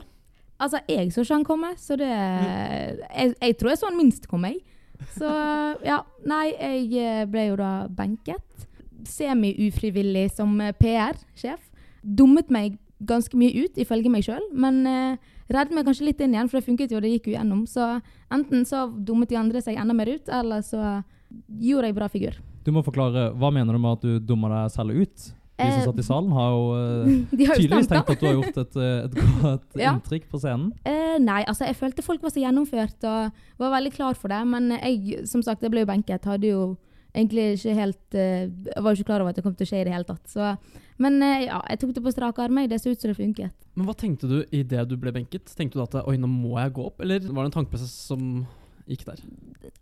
Altså, 0.60 0.82
jeg 0.90 1.14
så 1.14 1.24
ikke 1.24 1.34
han 1.38 1.46
komme, 1.48 1.70
så 1.78 1.96
det 1.96 2.10
jeg, 2.10 3.36
jeg 3.42 3.58
tror 3.58 3.70
jeg 3.70 3.78
så 3.80 3.88
han 3.88 3.98
minst 3.98 4.28
komme, 4.28 4.52
jeg. 4.52 4.60
Så 5.16 5.30
ja. 5.88 6.02
Nei, 6.28 6.52
jeg 6.60 6.90
eh, 7.00 7.26
ble 7.32 7.46
jo 7.48 7.56
da 7.56 7.88
benket. 7.88 8.68
Semi-ufrivillig 9.08 10.28
som 10.36 10.60
eh, 10.62 10.74
PR-sjef. 10.76 11.62
Dummet 12.04 12.52
meg 12.52 12.78
ganske 13.00 13.38
mye 13.40 13.64
ut, 13.64 13.78
ifølge 13.80 14.12
meg 14.12 14.26
sjøl, 14.28 14.44
men 14.52 14.82
eh, 14.88 15.30
reddet 15.48 15.72
meg 15.76 15.88
kanskje 15.88 16.10
litt 16.10 16.20
inn 16.24 16.36
igjen, 16.36 16.50
for 16.52 16.60
det 16.60 16.68
funket 16.68 16.92
jo, 16.92 17.00
det 17.00 17.14
gikk 17.14 17.30
jo 17.32 17.38
gjennom. 17.38 17.64
Så 17.70 17.86
enten 18.36 18.66
så 18.68 18.88
dummet 18.92 19.32
de 19.32 19.40
andre 19.40 19.62
seg 19.64 19.80
enda 19.80 19.96
mer 19.96 20.12
ut, 20.12 20.28
eller 20.28 20.64
så 20.66 21.00
gjorde 21.48 21.88
jeg 21.88 21.96
bra 21.96 22.10
figur. 22.12 22.36
Du 22.66 22.74
må 22.76 22.84
forklare, 22.84 23.30
Hva 23.40 23.52
mener 23.56 23.74
du 23.74 23.80
med 23.80 23.96
at 23.96 24.04
du 24.04 24.20
dummer 24.20 24.52
deg 24.52 24.74
selv 24.76 25.00
ut? 25.00 25.30
De 25.60 25.68
som 25.68 25.80
Eh, 25.82 25.86
satt 25.90 26.00
i 26.00 26.06
salen, 26.08 26.32
har 26.32 26.50
jo 26.56 26.66
eh, 26.80 27.14
De 27.40 27.46
har 27.50 27.56
jo 27.56 27.62
tydeligvis 27.62 27.88
stemt, 27.90 28.08
tenkt 28.08 28.12
at 28.16 28.20
du 28.22 28.28
har 28.30 28.36
gjort 28.40 28.60
et, 28.64 28.76
eh, 28.80 29.00
et 29.06 29.18
godt 29.20 29.80
Ja. 29.86 29.94
inntrykk 29.98 30.28
på 30.32 30.40
scenen. 30.42 30.70
Eh, 30.88 31.18
nei, 31.20 31.42
altså 31.52 31.68
jeg 31.68 31.76
følte 31.80 32.06
folk 32.06 32.24
var 32.24 32.32
så 32.36 32.44
gjennomført 32.44 33.08
og 33.10 33.42
var 33.60 33.74
veldig 33.76 33.92
klar 33.98 34.16
for 34.20 34.32
det. 34.32 34.40
Men 34.48 34.72
jeg, 34.78 35.26
som 35.28 35.44
sagt, 35.44 35.62
jeg 35.66 35.74
ble 35.74 35.84
jo 35.84 35.90
benket. 35.92 36.26
Hadde 36.30 36.48
jo 36.54 36.62
egentlig 37.14 37.46
ikke 37.58 37.74
helt 37.76 38.14
Jeg 38.14 38.84
var 38.84 38.94
jo 38.94 39.00
ikke 39.00 39.08
klar 39.10 39.24
over 39.24 39.34
at 39.34 39.40
det 39.40 39.44
kom 39.44 39.56
til 39.58 39.66
å 39.66 39.72
skje 39.74 39.82
i 39.82 39.88
det 39.90 39.94
hele 39.96 40.08
tatt. 40.08 40.24
Så, 40.30 40.54
men 41.02 41.20
ja, 41.24 41.60
jeg 41.74 41.82
tok 41.82 41.96
det 41.98 42.04
på 42.06 42.14
strak 42.14 42.40
arm. 42.44 42.62
Det 42.70 42.80
så 42.80 42.94
ut 42.94 43.02
som 43.02 43.12
det 43.12 43.18
funket. 43.20 43.52
Men 43.76 43.88
hva 43.90 43.96
tenkte 43.98 44.30
du 44.30 44.38
idet 44.56 44.88
du 44.92 44.96
ble 45.00 45.12
benket? 45.16 45.52
Tenkte 45.58 45.80
du 45.80 45.84
at 45.84 46.00
oi, 46.06 46.16
nå 46.22 46.30
må 46.30 46.56
jeg 46.60 46.76
gå 46.78 46.86
opp, 46.92 47.02
eller 47.04 47.20
var 47.32 47.44
det 47.44 47.52
en 47.52 47.58
tankeprosess 47.60 47.94
som 48.12 48.46
gikk 48.90 49.06
der? 49.06 49.20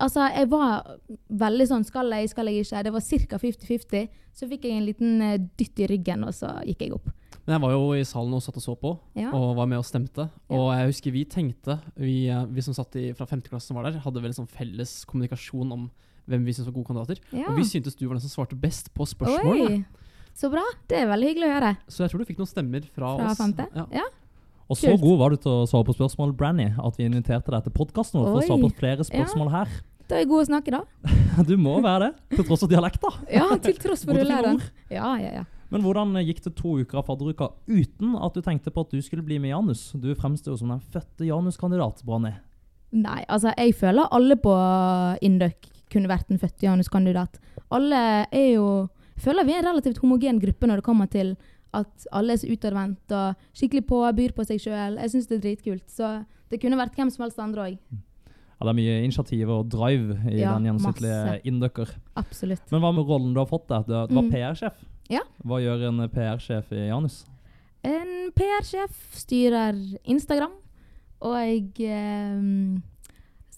Altså, 0.04 0.26
jeg 0.36 0.50
var 0.52 0.84
veldig 1.30 1.68
sånn 1.68 1.84
Skal 1.86 2.10
jeg, 2.12 2.30
skal 2.30 2.46
jeg 2.48 2.64
ikke? 2.66 2.84
Det 2.84 2.94
var 2.94 3.02
ca. 3.02 3.38
50-50. 3.38 4.10
Så 4.38 4.48
fikk 4.48 4.64
jeg 4.68 4.78
en 4.78 4.86
liten 4.86 5.22
eh, 5.22 5.38
dytt 5.58 5.80
i 5.80 5.88
ryggen, 5.88 6.24
og 6.28 6.34
så 6.34 6.52
gikk 6.66 6.82
jeg 6.86 6.94
opp. 6.94 7.10
Men 7.48 7.56
jeg 7.56 7.62
var 7.64 7.72
jo 7.72 7.94
i 7.96 8.04
salen 8.04 8.34
og 8.36 8.42
satt 8.44 8.58
og 8.60 8.64
så 8.64 8.76
på, 8.78 8.92
Ja. 9.16 9.32
og 9.32 9.56
var 9.56 9.66
med 9.68 9.80
og 9.80 9.86
stemte. 9.88 10.30
Ja. 10.50 10.56
Og 10.58 10.68
jeg 10.76 10.88
husker 10.92 11.12
vi 11.16 11.24
tenkte, 11.26 11.80
vi, 11.96 12.28
eh, 12.30 12.46
vi 12.46 12.62
som 12.62 12.74
satt 12.76 12.96
i, 13.00 13.14
fra 13.14 13.26
femte 13.26 13.50
klasse 13.50 13.68
som 13.72 13.78
var 13.80 13.84
der, 13.90 14.00
hadde 14.04 14.22
vel 14.22 14.30
en 14.34 14.40
sånn 14.44 14.50
felles 14.52 15.06
kommunikasjon 15.06 15.72
om 15.72 15.90
hvem 16.28 16.44
vi 16.44 16.52
syntes 16.52 16.68
var 16.68 16.76
gode 16.76 16.88
kandidater. 16.92 17.20
ja. 17.32 17.48
Og 17.50 17.56
vi 17.58 17.64
syntes 17.64 17.96
du 17.96 18.06
var 18.08 18.16
den 18.20 18.22
som 18.28 18.34
svarte 18.46 18.60
best 18.60 18.94
på 18.94 19.06
spørsmålene. 19.08 19.80
Oi! 19.80 19.86
Så 20.38 20.52
bra. 20.52 20.62
Det 20.88 21.00
er 21.00 21.08
veldig 21.08 21.30
hyggelig 21.32 21.48
å 21.50 21.54
høre. 21.56 21.78
Så 21.90 22.04
jeg 22.04 22.12
tror 22.12 22.20
du 22.20 22.26
fikk 22.30 22.38
noen 22.38 22.52
stemmer 22.52 22.84
fra, 22.94 23.16
Fra 23.18 23.32
oss. 23.32 23.38
femte? 23.40 23.66
Ja. 23.74 23.86
Ja. 23.92 24.04
Og 24.70 24.76
så 24.78 24.92
Kult. 24.92 25.02
god 25.02 25.18
var 25.18 25.30
du 25.32 25.38
til 25.38 25.52
å 25.52 25.66
svare 25.66 25.86
på 25.88 25.96
spørsmål, 25.96 26.36
Branny, 26.36 26.68
at 26.78 26.98
vi 27.00 27.06
inviterte 27.08 27.50
deg 27.50 27.64
til 27.64 27.72
podkasten 27.72 28.20
vår 28.20 28.28
for 28.28 28.42
å 28.42 28.46
svare 28.46 28.68
på 28.68 28.76
flere 28.78 29.04
spørsmål 29.08 29.50
her. 29.56 29.68
Da 30.08 30.16
er 30.16 30.24
jeg 30.24 30.30
god 30.32 30.46
å 30.46 30.48
snakke, 30.48 30.72
da. 30.72 30.82
Du 31.50 31.54
må 31.60 31.76
være 31.84 32.08
det, 32.08 32.38
til 32.38 32.48
tross 32.48 32.64
for 32.64 32.72
dialekta. 32.72 33.12
Ja, 33.30 33.46
til 33.62 33.78
tross 33.82 34.06
for 34.08 34.18
ord. 34.24 34.64
Ja, 34.90 35.12
ja, 35.20 35.32
ja. 35.42 35.46
Men 35.68 35.84
hvordan 35.84 36.16
gikk 36.24 36.40
det 36.46 36.54
to 36.56 36.78
uker 36.80 37.02
av 37.02 37.10
fadderuka 37.10 37.50
uten 37.68 38.14
at 38.16 38.38
du 38.38 38.42
tenkte 38.42 38.72
på 38.72 38.86
at 38.86 38.94
du 38.96 39.02
skulle 39.04 39.26
bli 39.28 39.36
med 39.44 39.52
Janus? 39.52 39.90
Du 40.00 40.08
fremstår 40.16 40.56
jo 40.56 40.62
som 40.62 40.72
den 40.72 40.84
fødte 40.94 41.28
Janus-kandidat, 41.28 42.06
Branni. 42.08 42.32
Nei, 42.96 43.20
altså 43.28 43.52
jeg 43.52 43.76
føler 43.76 44.08
alle 44.16 44.38
på 44.40 44.54
Induc 45.28 45.68
kunne 45.92 46.08
vært 46.08 46.32
en 46.32 46.40
født 46.40 46.64
Janus-kandidat. 46.64 47.36
Alle 47.76 48.00
er 48.32 48.50
jo 48.54 48.88
føler 49.20 49.48
vi 49.48 49.58
er 49.58 49.64
en 49.64 49.72
relativt 49.74 50.00
homogen 50.00 50.40
gruppe 50.40 50.70
når 50.70 50.80
det 50.80 50.88
kommer 50.88 51.12
til 51.12 51.36
at 51.76 52.08
alle 52.16 52.34
er 52.34 52.40
så 52.40 52.48
utadvendt 52.48 53.12
og 53.14 53.48
skikkelig 53.58 53.84
på, 53.90 54.00
byr 54.16 54.34
på 54.38 54.46
seg 54.48 54.62
sjøl. 54.64 54.96
Jeg 55.04 55.12
syns 55.14 55.28
det 55.28 55.38
er 55.38 55.44
dritkult. 55.44 55.86
Så 55.92 56.12
det 56.48 56.62
kunne 56.64 56.80
vært 56.80 56.96
hvem 56.96 57.12
som 57.12 57.26
helst 57.26 57.42
andre 57.44 57.66
òg. 57.68 57.98
Ja, 58.58 58.66
det 58.66 58.72
er 58.72 58.78
mye 58.80 58.94
initiativ 59.06 59.50
og 59.54 59.68
drive 59.70 60.16
i 60.32 60.40
Ja, 60.42 60.56
den 60.58 60.66
gjennomsnittlige 60.66 61.42
inducker. 61.46 61.92
Absolutt. 62.18 62.72
Men 62.72 62.82
hva 62.82 62.92
med 62.96 63.06
rollen 63.06 63.34
du 63.36 63.40
har 63.40 63.46
fått 63.50 63.68
der? 63.70 63.84
Du 63.86 63.94
du 64.10 64.16
var 64.16 64.24
Mm. 64.24 64.32
PR-sjef. 64.32 64.74
Ja. 65.10 65.22
Hva 65.46 65.60
gjør 65.62 65.88
en 65.88 66.10
PR-sjef 66.10 66.72
i 66.74 66.88
Janus? 66.88 67.26
En 67.84 68.32
PR-sjef 68.36 68.98
styrer 69.16 69.78
Instagram, 70.06 70.52
og 71.22 71.36
jeg 71.38 71.70
eh, 71.86 72.80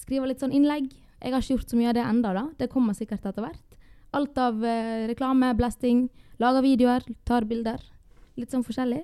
skriver 0.04 0.28
litt 0.28 0.40
sånn 0.44 0.52
innlegg. 0.54 0.92
Jeg 1.22 1.32
har 1.34 1.42
ikke 1.42 1.56
gjort 1.58 1.70
så 1.72 1.78
mye 1.80 1.90
av 1.90 1.96
det 1.98 2.06
enda 2.06 2.34
da. 2.34 2.44
Det 2.60 2.70
kommer 2.70 2.94
sikkert 2.94 3.26
etter 3.26 3.42
hvert. 3.44 3.78
Alt 4.14 4.38
av 4.38 4.64
eh, 4.66 5.08
reklame, 5.08 5.54
blasting, 5.56 6.10
lager 6.40 6.62
videoer, 6.66 7.04
tar 7.26 7.46
bilder. 7.48 7.80
Litt 8.40 8.52
sånn 8.52 8.64
forskjellig. 8.66 9.04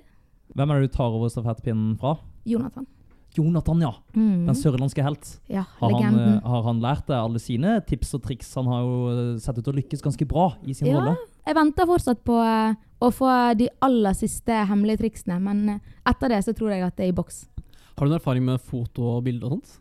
Hvem 0.56 0.70
er 0.70 0.80
det 0.80 0.90
du 0.90 0.96
tar 0.96 1.12
over 1.12 1.28
stafettpinnen 1.32 1.96
fra? 2.00 2.16
Jonathan. 2.46 2.86
Jonathan, 3.36 3.80
ja. 3.84 3.92
Mm. 4.16 4.46
Den 4.48 4.54
sørlandske 4.58 5.02
helt. 5.04 5.38
Ja, 5.48 5.62
Har 5.80 5.90
han, 5.90 6.00
legenden. 6.00 6.34
eh, 6.36 6.48
har 6.48 6.62
han 6.66 6.80
lært 6.80 7.06
deg 7.06 7.16
alle 7.16 7.38
sine 7.42 7.80
tips 7.86 8.14
og 8.14 8.22
triks? 8.24 8.54
Han 8.56 8.66
har 8.72 8.80
jo 8.82 8.96
eh, 9.12 9.38
sett 9.38 9.58
ut 9.58 9.64
til 9.64 9.72
å 9.74 9.76
lykkes 9.80 10.02
ganske 10.02 10.26
bra 10.26 10.54
i 10.64 10.72
sin 10.74 10.88
Ja. 10.88 10.98
rolle. 11.00 11.16
Jeg 11.46 11.54
venter 11.54 11.86
fortsatt 11.86 12.24
på 12.24 12.36
eh, 12.42 12.74
å 13.00 13.10
få 13.12 13.56
de 13.58 13.68
aller 13.82 14.12
siste 14.14 14.52
hemmelige 14.66 14.98
triksene, 15.04 15.40
men 15.40 15.80
etter 16.06 16.28
det 16.32 16.42
så 16.44 16.52
tror 16.56 16.70
jeg 16.72 16.82
at 16.82 16.96
det 16.96 17.04
er 17.06 17.12
i 17.12 17.16
boks. 17.16 17.46
Har 17.96 18.06
du 18.06 18.10
noen 18.10 18.20
erfaring 18.20 18.44
med 18.44 18.60
foto 18.60 19.02
og 19.16 19.24
bilde 19.24 19.44
og 19.44 19.52
sånt? 19.58 19.78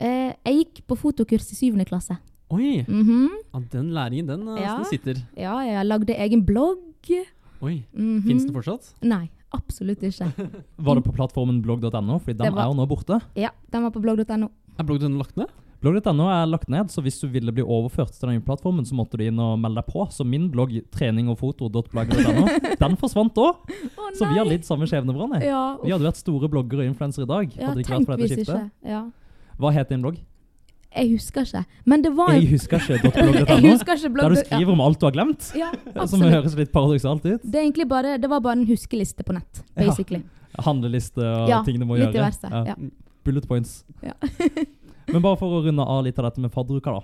Eh, 0.00 0.32
jeg 0.46 0.54
gikk 0.64 0.86
på 0.88 0.96
fotokurs 0.98 1.50
i 1.52 1.58
syvende 1.58 1.84
klasse. 1.86 2.16
Oi! 2.50 2.84
Mhm. 2.86 3.28
Ja, 3.54 3.60
den 3.72 3.90
læringen, 3.94 4.26
den, 4.26 4.46
Ja. 4.56 4.76
den 4.76 4.84
sitter. 4.86 5.14
Ja, 5.36 5.58
jeg 5.64 5.86
lagde 5.86 6.14
egen 6.18 6.44
blogg. 6.44 6.78
Oi. 7.62 7.84
Mhm. 7.94 8.22
Fins 8.26 8.44
den 8.44 8.52
fortsatt? 8.54 8.92
Nei, 9.02 9.30
absolutt 9.56 10.02
ikke. 10.06 10.28
Var 10.86 10.94
det 11.00 11.04
på 11.06 11.14
plattformen 11.16 11.60
blogg.no? 11.64 12.18
Fordi 12.20 12.36
den 12.38 12.54
var- 12.54 12.64
er 12.66 12.72
jo 12.72 12.78
nå 12.80 12.86
borte. 12.90 13.20
Ja, 13.38 13.50
den 13.72 13.82
var 13.86 13.90
på 13.94 14.02
blogg.no. 14.04 14.48
Er 14.78 14.84
blogg.no 14.88 15.16
lagt 15.20 15.36
ned? 15.38 15.52
Blogg.no 15.84 16.26
er 16.32 16.46
lagt 16.48 16.70
ned, 16.72 16.88
så 16.88 17.02
hvis 17.04 17.18
du 17.20 17.26
ville 17.28 17.52
bli 17.52 17.60
overført 17.62 18.08
til 18.16 18.24
den 18.28 18.38
nye 18.38 18.44
plattformen, 18.46 18.86
så 18.88 18.96
måtte 18.96 19.18
du 19.20 19.24
inn 19.26 19.36
og 19.42 19.58
melde 19.60 19.82
deg 19.82 19.90
på. 19.92 20.06
Så 20.14 20.24
min 20.24 20.46
blogg 20.52 20.72
treningogfoto.blogg.no, 20.96 22.44
den 22.84 22.96
forsvant 23.00 23.36
òg. 23.36 23.60
Oh, 23.98 24.08
Så 24.16 24.28
vi 24.30 24.38
har 24.38 24.48
lidd 24.48 24.64
samme 24.64 24.88
skjebne, 24.88 25.12
Branni. 25.16 25.42
Ja, 25.44 25.76
Vi 25.82 25.92
hadde 25.92 26.06
vært 26.08 26.20
store 26.22 26.48
bloggere 26.48 26.86
og 26.86 26.92
influensere 26.92 27.26
i 27.28 27.30
dag. 27.30 27.52
ja, 27.58 27.66
hadde 27.68 27.76
det 27.80 27.84
ikke 27.84 27.98
vært 27.98 28.08
for 28.08 28.16
dette 28.16 28.38
skiftet. 28.38 28.70
ikke. 28.70 28.94
Ja. 28.94 29.02
Hva 29.60 29.72
het 29.76 29.92
din 29.92 30.02
blogg? 30.02 30.16
Jeg 30.94 31.10
husker 31.10 31.42
ikke. 31.48 31.64
Men 31.90 32.02
det 32.04 32.12
var 32.14 32.32
Jeg 32.36 32.46
husker 32.52 32.78
ikke 32.78 33.10
.blogg.no. 33.10 34.28
Der 34.28 34.34
du 34.34 34.40
skriver 34.44 34.72
om 34.76 34.82
alt 34.84 35.00
du 35.00 35.06
har 35.08 35.14
glemt. 35.16 35.48
Ja, 35.58 35.72
ja 35.94 36.06
Som 36.10 36.22
høres 36.22 36.54
litt 36.58 36.70
paradoksalt 36.74 37.26
ut. 37.26 37.42
Det, 37.42 37.88
bare, 37.90 38.16
det 38.22 38.30
var 38.30 38.40
bare 38.44 38.60
en 38.60 38.66
huskeliste 38.68 39.26
på 39.26 39.34
nett, 39.36 39.64
Ja. 39.74 39.88
basically. 39.88 40.22
Handleliste 40.64 41.18
og 41.18 41.48
Ja, 41.50 41.62
ting 41.66 41.80
du 41.82 41.86
må 41.88 41.98
gjøre. 41.98 42.12
diverse. 42.14 42.46
Ja. 42.46 42.76
Bullet 43.24 43.48
points. 43.48 43.84
Ja. 44.02 44.14
Men 45.12 45.22
bare 45.22 45.36
for 45.36 45.50
å 45.58 45.64
runde 45.64 45.82
av 45.82 46.04
litt 46.06 46.18
av 46.18 46.28
dette 46.30 46.40
med 46.40 46.52
fadderuka, 46.54 46.94
da. 46.94 47.02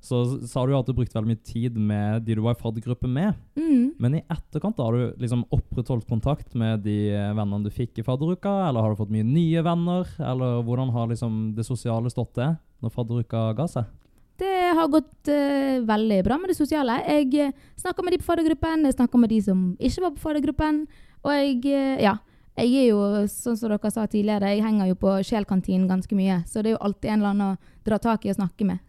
Så 0.00 0.22
sa 0.46 0.62
du 0.66 0.74
at 0.78 0.86
du 0.86 0.94
brukte 0.94 1.16
veldig 1.18 1.32
mye 1.34 1.44
tid 1.46 1.76
med 1.76 2.22
de 2.26 2.36
du 2.38 2.42
var 2.44 2.54
i 2.56 2.60
faddergruppe 2.60 3.10
med. 3.10 3.36
Mm. 3.58 3.94
Men 3.98 4.18
i 4.18 4.24
etterkant 4.30 4.78
har 4.78 4.94
du 4.94 5.20
liksom 5.20 5.44
opprettholdt 5.54 6.08
kontakt 6.08 6.54
med 6.58 6.84
de 6.86 7.10
eh, 7.10 7.32
vennene 7.34 7.66
du 7.66 7.74
fikk 7.74 7.98
i 7.98 8.06
fadderuka, 8.06 8.52
eller 8.68 8.84
har 8.84 8.94
du 8.94 9.00
fått 9.00 9.14
mye 9.14 9.26
nye 9.26 9.64
venner? 9.66 10.06
Eller 10.22 10.62
hvordan 10.66 10.92
har 10.94 11.10
liksom 11.10 11.40
det 11.56 11.66
sosiale 11.66 12.12
stått 12.14 12.36
det 12.38 12.52
når 12.84 12.94
fadderuka 12.94 13.48
ga 13.58 13.66
seg? 13.70 13.90
Det 14.38 14.54
har 14.78 14.86
gått 14.92 15.28
uh, 15.34 15.82
veldig 15.82 16.20
bra 16.22 16.36
med 16.38 16.52
det 16.52 16.54
sosiale. 16.54 17.00
Jeg 17.02 17.50
snakker 17.80 18.06
med 18.06 18.14
de 18.14 18.20
på 18.22 18.28
faddergruppen, 18.28 18.86
jeg 18.86 18.94
snakker 18.94 19.18
med 19.18 19.32
de 19.34 19.40
som 19.42 19.64
ikke 19.82 20.04
var 20.04 20.12
på 20.14 20.22
faddergruppen. 20.28 20.84
Og 21.26 21.32
jeg, 21.34 21.62
eh, 21.66 22.02
ja. 22.06 22.18
Jeg 22.58 22.74
er 22.74 22.86
jo, 22.90 23.00
sånn 23.30 23.54
som 23.54 23.70
dere 23.70 23.90
sa 23.94 24.04
tidligere, 24.10 24.50
jeg 24.50 24.64
henger 24.64 24.88
jo 24.90 24.96
på 24.98 25.12
Sjelkantinen 25.26 25.86
ganske 25.90 26.14
mye. 26.18 26.40
Så 26.46 26.62
det 26.62 26.72
er 26.72 26.74
jo 26.74 26.84
alltid 26.88 27.12
en 27.12 27.20
eller 27.20 27.34
annen 27.34 27.52
å 27.54 27.82
dra 27.86 27.98
tak 28.02 28.26
i 28.26 28.32
og 28.32 28.38
snakke 28.38 28.66
med. 28.66 28.80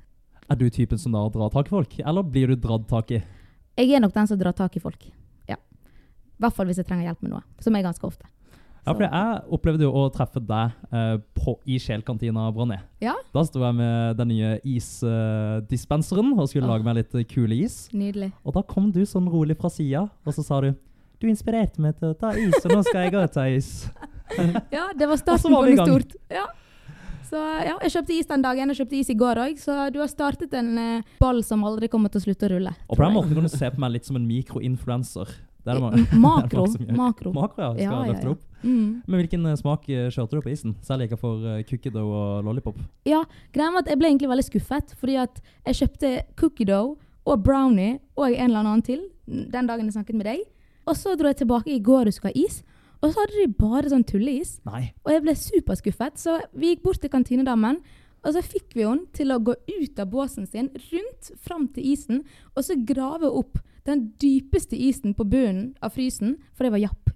Er 0.50 0.58
du 0.58 0.66
typen 0.74 0.98
som 0.98 1.14
da 1.14 1.22
drar 1.30 1.52
tak 1.54 1.68
i 1.70 1.76
folk, 1.76 1.92
eller 2.02 2.26
blir 2.26 2.50
du 2.50 2.58
dratt 2.58 2.88
tak 2.90 3.12
i? 3.14 3.22
Jeg 3.78 3.94
er 3.94 4.02
nok 4.02 4.16
den 4.16 4.28
som 4.28 4.40
drar 4.40 4.56
tak 4.58 4.76
i 4.76 4.82
folk. 4.82 5.06
Ja. 5.48 5.60
I 5.60 6.42
hvert 6.42 6.56
fall 6.58 6.70
hvis 6.70 6.80
jeg 6.82 6.88
trenger 6.90 7.06
hjelp 7.06 7.22
med 7.22 7.36
noe, 7.36 7.44
som 7.62 7.76
er 7.78 7.86
ganske 7.86 8.08
ofte. 8.08 8.26
Ja, 8.88 8.96
for 8.96 9.04
jeg 9.06 9.42
opplevde 9.54 9.86
jo 9.86 9.92
å 9.94 10.08
treffe 10.10 10.42
deg 10.42 10.72
eh, 10.96 11.16
på, 11.38 11.54
i 11.70 11.78
Sjelkantina, 11.84 12.48
Bronny. 12.56 12.80
Ja. 13.04 13.14
Da 13.36 13.44
sto 13.46 13.62
jeg 13.62 13.78
med 13.78 14.18
den 14.18 14.32
nye 14.32 14.54
isdispenseren 14.66 16.32
og 16.34 16.48
skulle 16.50 16.66
oh. 16.66 16.74
lage 16.74 16.88
meg 16.88 16.98
litt 16.98 17.18
eh, 17.20 17.28
kule 17.30 17.60
is. 17.68 17.84
Nydelig. 17.94 18.32
Og 18.42 18.56
da 18.56 18.64
kom 18.66 18.88
du 18.96 19.04
sånn 19.06 19.28
rolig 19.30 19.60
fra 19.60 19.70
sida, 19.74 20.08
og 20.26 20.34
så 20.34 20.46
sa 20.48 20.64
du 20.66 20.72
Du 21.20 21.28
inspirerte 21.28 21.84
meg 21.84 22.00
til 22.00 22.14
å 22.14 22.18
ta 22.18 22.32
is, 22.40 22.56
og 22.64 22.72
nå 22.72 22.82
skal 22.88 23.06
jeg 23.06 23.20
òg 23.20 23.30
ta 23.36 23.46
is. 23.52 23.74
Ja, 24.70 24.92
det 24.94 25.08
var 25.10 25.16
Og 25.16 25.22
starten 25.24 25.54
var 25.54 25.66
på 25.66 25.72
noe 25.74 25.86
stort. 25.90 26.12
Ja. 26.30 26.44
Så 27.30 27.38
ja, 27.38 27.76
jeg 27.86 27.94
kjøpte 27.94 28.16
is 28.16 28.30
den 28.30 28.44
dagen. 28.46 28.72
Jeg 28.74 28.82
kjøpte 28.82 28.98
is 28.98 29.12
i 29.14 29.18
går 29.18 29.42
òg, 29.44 29.60
så 29.62 29.76
du 29.94 30.00
har 30.02 30.10
startet 30.10 30.54
en 30.58 30.72
eh, 30.82 31.12
ball 31.22 31.44
som 31.46 31.62
aldri 31.68 31.90
kommer 31.92 32.10
til 32.10 32.24
å 32.24 32.26
slutte 32.26 32.48
å 32.48 32.54
rulle. 32.56 32.74
Og 32.88 32.98
på 32.98 33.06
den 33.06 33.14
måten 33.14 33.38
kan 33.38 33.46
du 33.46 33.54
se 33.54 33.70
på 33.70 33.82
meg 33.84 33.94
litt 33.98 34.10
som 34.10 34.18
en 34.18 34.26
mikroinfluenser. 34.26 35.36
Er 35.70 35.82
Makro. 36.26 36.66
Makro. 37.02 37.34
Makro, 37.36 37.62
ja. 37.62 37.74
Ja, 37.78 38.06
ja, 38.08 38.16
ja. 38.24 38.36
Mm. 38.64 39.02
Men 39.06 39.22
hvilken 39.22 39.46
eh, 39.46 39.58
smak 39.60 39.86
eh, 39.92 40.08
kjørte 40.10 40.40
du 40.40 40.46
på 40.46 40.54
isen? 40.54 40.74
Særlig 40.86 41.10
ikke 41.10 41.20
for 41.22 41.44
uh, 41.46 41.60
cookie 41.70 41.94
dough 41.94 42.10
og 42.10 42.48
lollipop. 42.48 42.80
Ja, 43.08 43.22
greia 43.54 43.76
var 43.76 43.86
at 43.86 43.92
jeg 43.92 44.02
ble 44.02 44.10
egentlig 44.10 44.32
veldig 44.32 44.48
skuffet, 44.48 44.96
fordi 45.00 45.20
at 45.22 45.44
jeg 45.68 45.80
kjøpte 45.84 46.14
cookie 46.40 46.68
dough 46.68 46.98
og 47.30 47.44
brownie 47.46 48.00
og 48.18 48.32
en 48.32 48.50
eller 48.50 48.64
annen 48.64 48.84
til 48.86 49.06
den 49.28 49.70
dagen 49.70 49.86
jeg 49.86 50.00
snakket 50.00 50.18
med 50.18 50.32
deg. 50.32 50.48
Og 50.90 50.98
så 50.98 51.14
dro 51.14 51.30
jeg 51.30 51.44
tilbake 51.44 51.76
i 51.76 51.82
går 51.84 52.10
og 52.10 52.16
skulle 52.16 52.34
ha 52.34 52.48
is, 52.48 52.64
og 53.00 53.14
så 53.14 53.22
hadde 53.22 53.40
de 53.40 53.48
bare 53.60 53.92
sånn 53.92 54.06
tulleis. 54.08 54.58
Nei. 54.68 54.90
Og 55.06 55.14
jeg 55.14 55.24
ble 55.24 55.36
superskuffet, 55.40 56.20
så 56.20 56.40
vi 56.52 56.74
gikk 56.74 56.84
bort 56.84 57.02
til 57.04 57.12
kantinedamen, 57.14 57.80
og 58.20 58.36
så 58.36 58.44
fikk 58.44 58.76
vi 58.76 58.84
henne 58.84 59.08
til 59.16 59.32
å 59.32 59.40
gå 59.40 59.56
ut 59.56 60.02
av 60.04 60.10
båsen 60.12 60.48
sin, 60.50 60.68
rundt 60.92 61.32
fram 61.40 61.70
til 61.76 61.94
isen, 61.94 62.24
og 62.56 62.66
så 62.68 62.76
grave 62.76 63.32
opp 63.32 63.62
den 63.88 64.10
dypeste 64.22 64.76
isen 64.76 65.16
på 65.16 65.26
bunnen 65.28 65.72
av 65.82 65.96
frysen, 65.96 66.36
for 66.52 66.68
det 66.68 66.74
var 66.76 66.84
japp. 66.84 67.14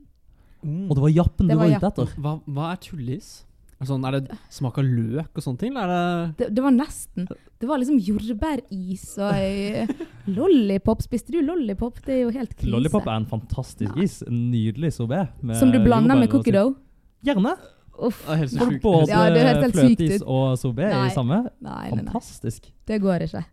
Og 0.63 0.93
det 0.95 1.03
var 1.03 1.11
jappen 1.11 1.49
Det 1.49 1.57
du 1.57 1.59
var 1.59 1.67
var 1.67 1.81
ute 1.81 1.89
etter. 1.91 2.13
Hva, 2.23 2.37
hva 2.55 2.69
er 2.71 2.79
tullis? 2.85 3.33
Er, 3.73 3.83
det 3.83 3.89
sånn, 3.89 4.05
er 4.07 4.15
det 4.15 4.37
smak 4.53 4.77
av 4.79 4.87
løk 4.87 5.35
og 5.35 5.43
sånne 5.43 5.59
ting? 5.59 5.75
Eller 5.75 5.91
er 5.91 6.21
det 6.21 6.37
Det, 6.39 6.47
det 6.55 6.63
var 6.63 6.71
nesten. 6.71 7.27
Det 7.63 7.67
var 7.69 7.79
liksom 7.79 7.95
jordbæris 8.03 9.03
og 9.23 9.37
eh, 9.39 9.91
lollipop. 10.35 10.99
Spiste 10.99 11.31
du 11.31 11.37
lollipop? 11.39 12.01
Det 12.03 12.11
er 12.11 12.17
jo 12.25 12.31
helt 12.35 12.49
krise. 12.57 12.71
Lollipop 12.73 13.05
er 13.07 13.21
en 13.21 13.27
fantastisk 13.29 14.01
is. 14.03 14.17
En 14.27 14.49
nydelig 14.51 14.89
sorbet. 14.97 15.29
Som 15.61 15.69
du 15.71 15.77
blander 15.79 16.17
med 16.19 16.27
cookie 16.27 16.51
dough? 16.51 16.73
Gjerne. 17.23 17.53
Uff. 18.03 18.17
det 18.25 18.33
er 18.33 18.41
helt 18.41 18.51
så 18.51 18.59
Får 18.59 18.73
du 18.73 18.79
både 18.83 19.07
Ja, 19.07 19.21
det 19.31 19.45
høres 19.45 19.63
helt 19.63 19.77
sykt 19.77 20.01
fløteis 20.01 20.25
og 20.25 20.57
sorbet 20.59 20.91
Nei. 20.91 21.05
i 21.07 21.13
samme? 21.15 21.37
Nei, 21.45 21.69
nei, 21.69 21.85
nei. 21.85 22.01
Fantastisk. 22.01 22.67
Det 22.83 22.97
går 22.99 23.23
ikke. 23.29 23.43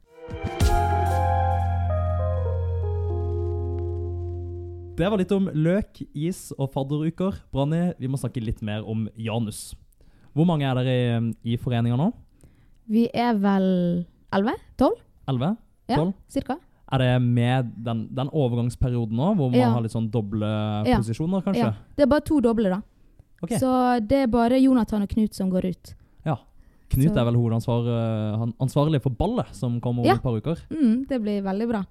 Det 4.98 5.12
var 5.12 5.22
litt 5.22 5.36
om 5.36 5.46
løk, 5.54 6.00
is 6.18 6.48
og 6.58 6.72
fadderuker. 6.74 7.38
Branni, 7.54 7.92
vi 8.02 8.10
må 8.10 8.18
snakke 8.18 8.42
litt 8.42 8.58
mer 8.58 8.82
om 8.82 9.06
Janus. 9.14 9.68
Hvor 10.34 10.50
mange 10.50 10.66
er 10.66 10.82
dere 10.82 10.98
i, 10.98 11.54
i 11.54 11.60
foreninga 11.62 12.00
nå? 12.02 12.10
Vi 12.90 13.06
er 13.14 13.36
vel 13.38 13.66
11? 14.34 14.56
12? 14.80 14.96
Elleve? 15.30 15.56
Ja, 15.90 15.96
Tolv? 15.96 16.14
cirka. 16.28 16.56
Er 16.92 16.98
det 16.98 17.22
med 17.22 17.70
den, 17.86 18.08
den 18.14 18.28
overgangsperioden 18.34 19.14
nå, 19.14 19.28
hvor 19.38 19.50
man 19.50 19.60
Ja. 19.60 19.68
har 19.70 19.80
litt 19.84 19.92
sånn 19.94 20.10
doble 20.10 20.46
Ja. 20.86 20.96
posisjoner, 20.98 21.42
kanskje? 21.44 21.70
Ja. 21.70 21.74
Det 21.96 22.02
er 22.02 22.06
bare 22.10 22.20
to 22.26 22.40
doble, 22.40 22.68
da. 22.70 22.80
Okay. 23.42 23.58
Så 23.58 24.00
det 24.06 24.18
er 24.24 24.26
bare 24.26 24.58
Jonathan 24.60 25.02
og 25.02 25.08
Knut 25.08 25.34
som 25.34 25.50
går 25.50 25.64
ut. 25.70 25.94
Ja. 26.26 26.36
Knut 26.90 27.12
Så- 27.14 27.16
er 27.20 27.24
vel 27.24 27.34
hovedansvar, 27.34 27.86
eh, 27.86 28.38
for 29.00 29.10
ballet, 29.10 29.54
som 29.54 29.80
kommer 29.80 30.00
om 30.00 30.06
Ja. 30.06 30.14
et 30.14 30.22
par 30.22 30.32
uker. 30.32 30.56
Mm, 30.70 31.06
det 31.06 31.22
blir 31.22 31.42
veldig 31.42 31.68
bra. 31.68 31.84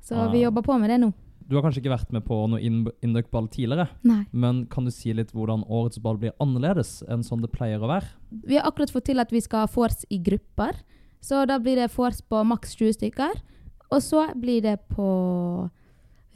Så 0.00 0.16
Ah. 0.16 0.30
vi 0.30 0.40
jobber 0.42 0.62
på 0.62 0.80
med 0.80 0.88
det 0.90 0.98
nå. 1.00 1.12
Du 1.48 1.56
har 1.56 1.64
kanskje 1.64 1.80
ikke 1.80 1.94
vært 1.94 2.10
med 2.12 2.26
på 2.26 2.36
noe 2.52 2.60
Induc-ball 2.60 3.46
tidligere, 3.48 3.86
Nei. 4.04 4.20
men 4.36 4.66
kan 4.68 4.84
du 4.84 4.92
si 4.92 5.14
litt 5.16 5.30
hvordan 5.32 5.62
årets 5.64 6.00
ball 6.04 6.18
blir 6.20 6.34
annerledes 6.44 6.98
enn 7.08 7.24
sånn 7.24 7.40
det 7.40 7.48
pleier 7.54 7.80
å 7.80 7.88
være? 7.88 8.10
Vi 8.44 8.58
har 8.58 8.68
akkurat 8.68 8.92
fått 8.92 9.06
til 9.08 9.22
at 9.22 9.32
vi 9.32 9.40
skal 9.40 9.64
ha 9.64 9.70
vors 9.72 10.04
i 10.12 10.20
grupper. 10.20 10.76
Så 11.24 11.46
da 11.48 11.56
blir 11.58 11.80
det 11.80 11.88
vors 11.96 12.20
på 12.20 12.42
maks 12.46 12.76
20 12.76 12.98
stykker. 12.98 13.40
Og 13.88 14.04
så 14.04 14.26
blir 14.36 14.60
det 14.62 14.76
på 14.92 15.08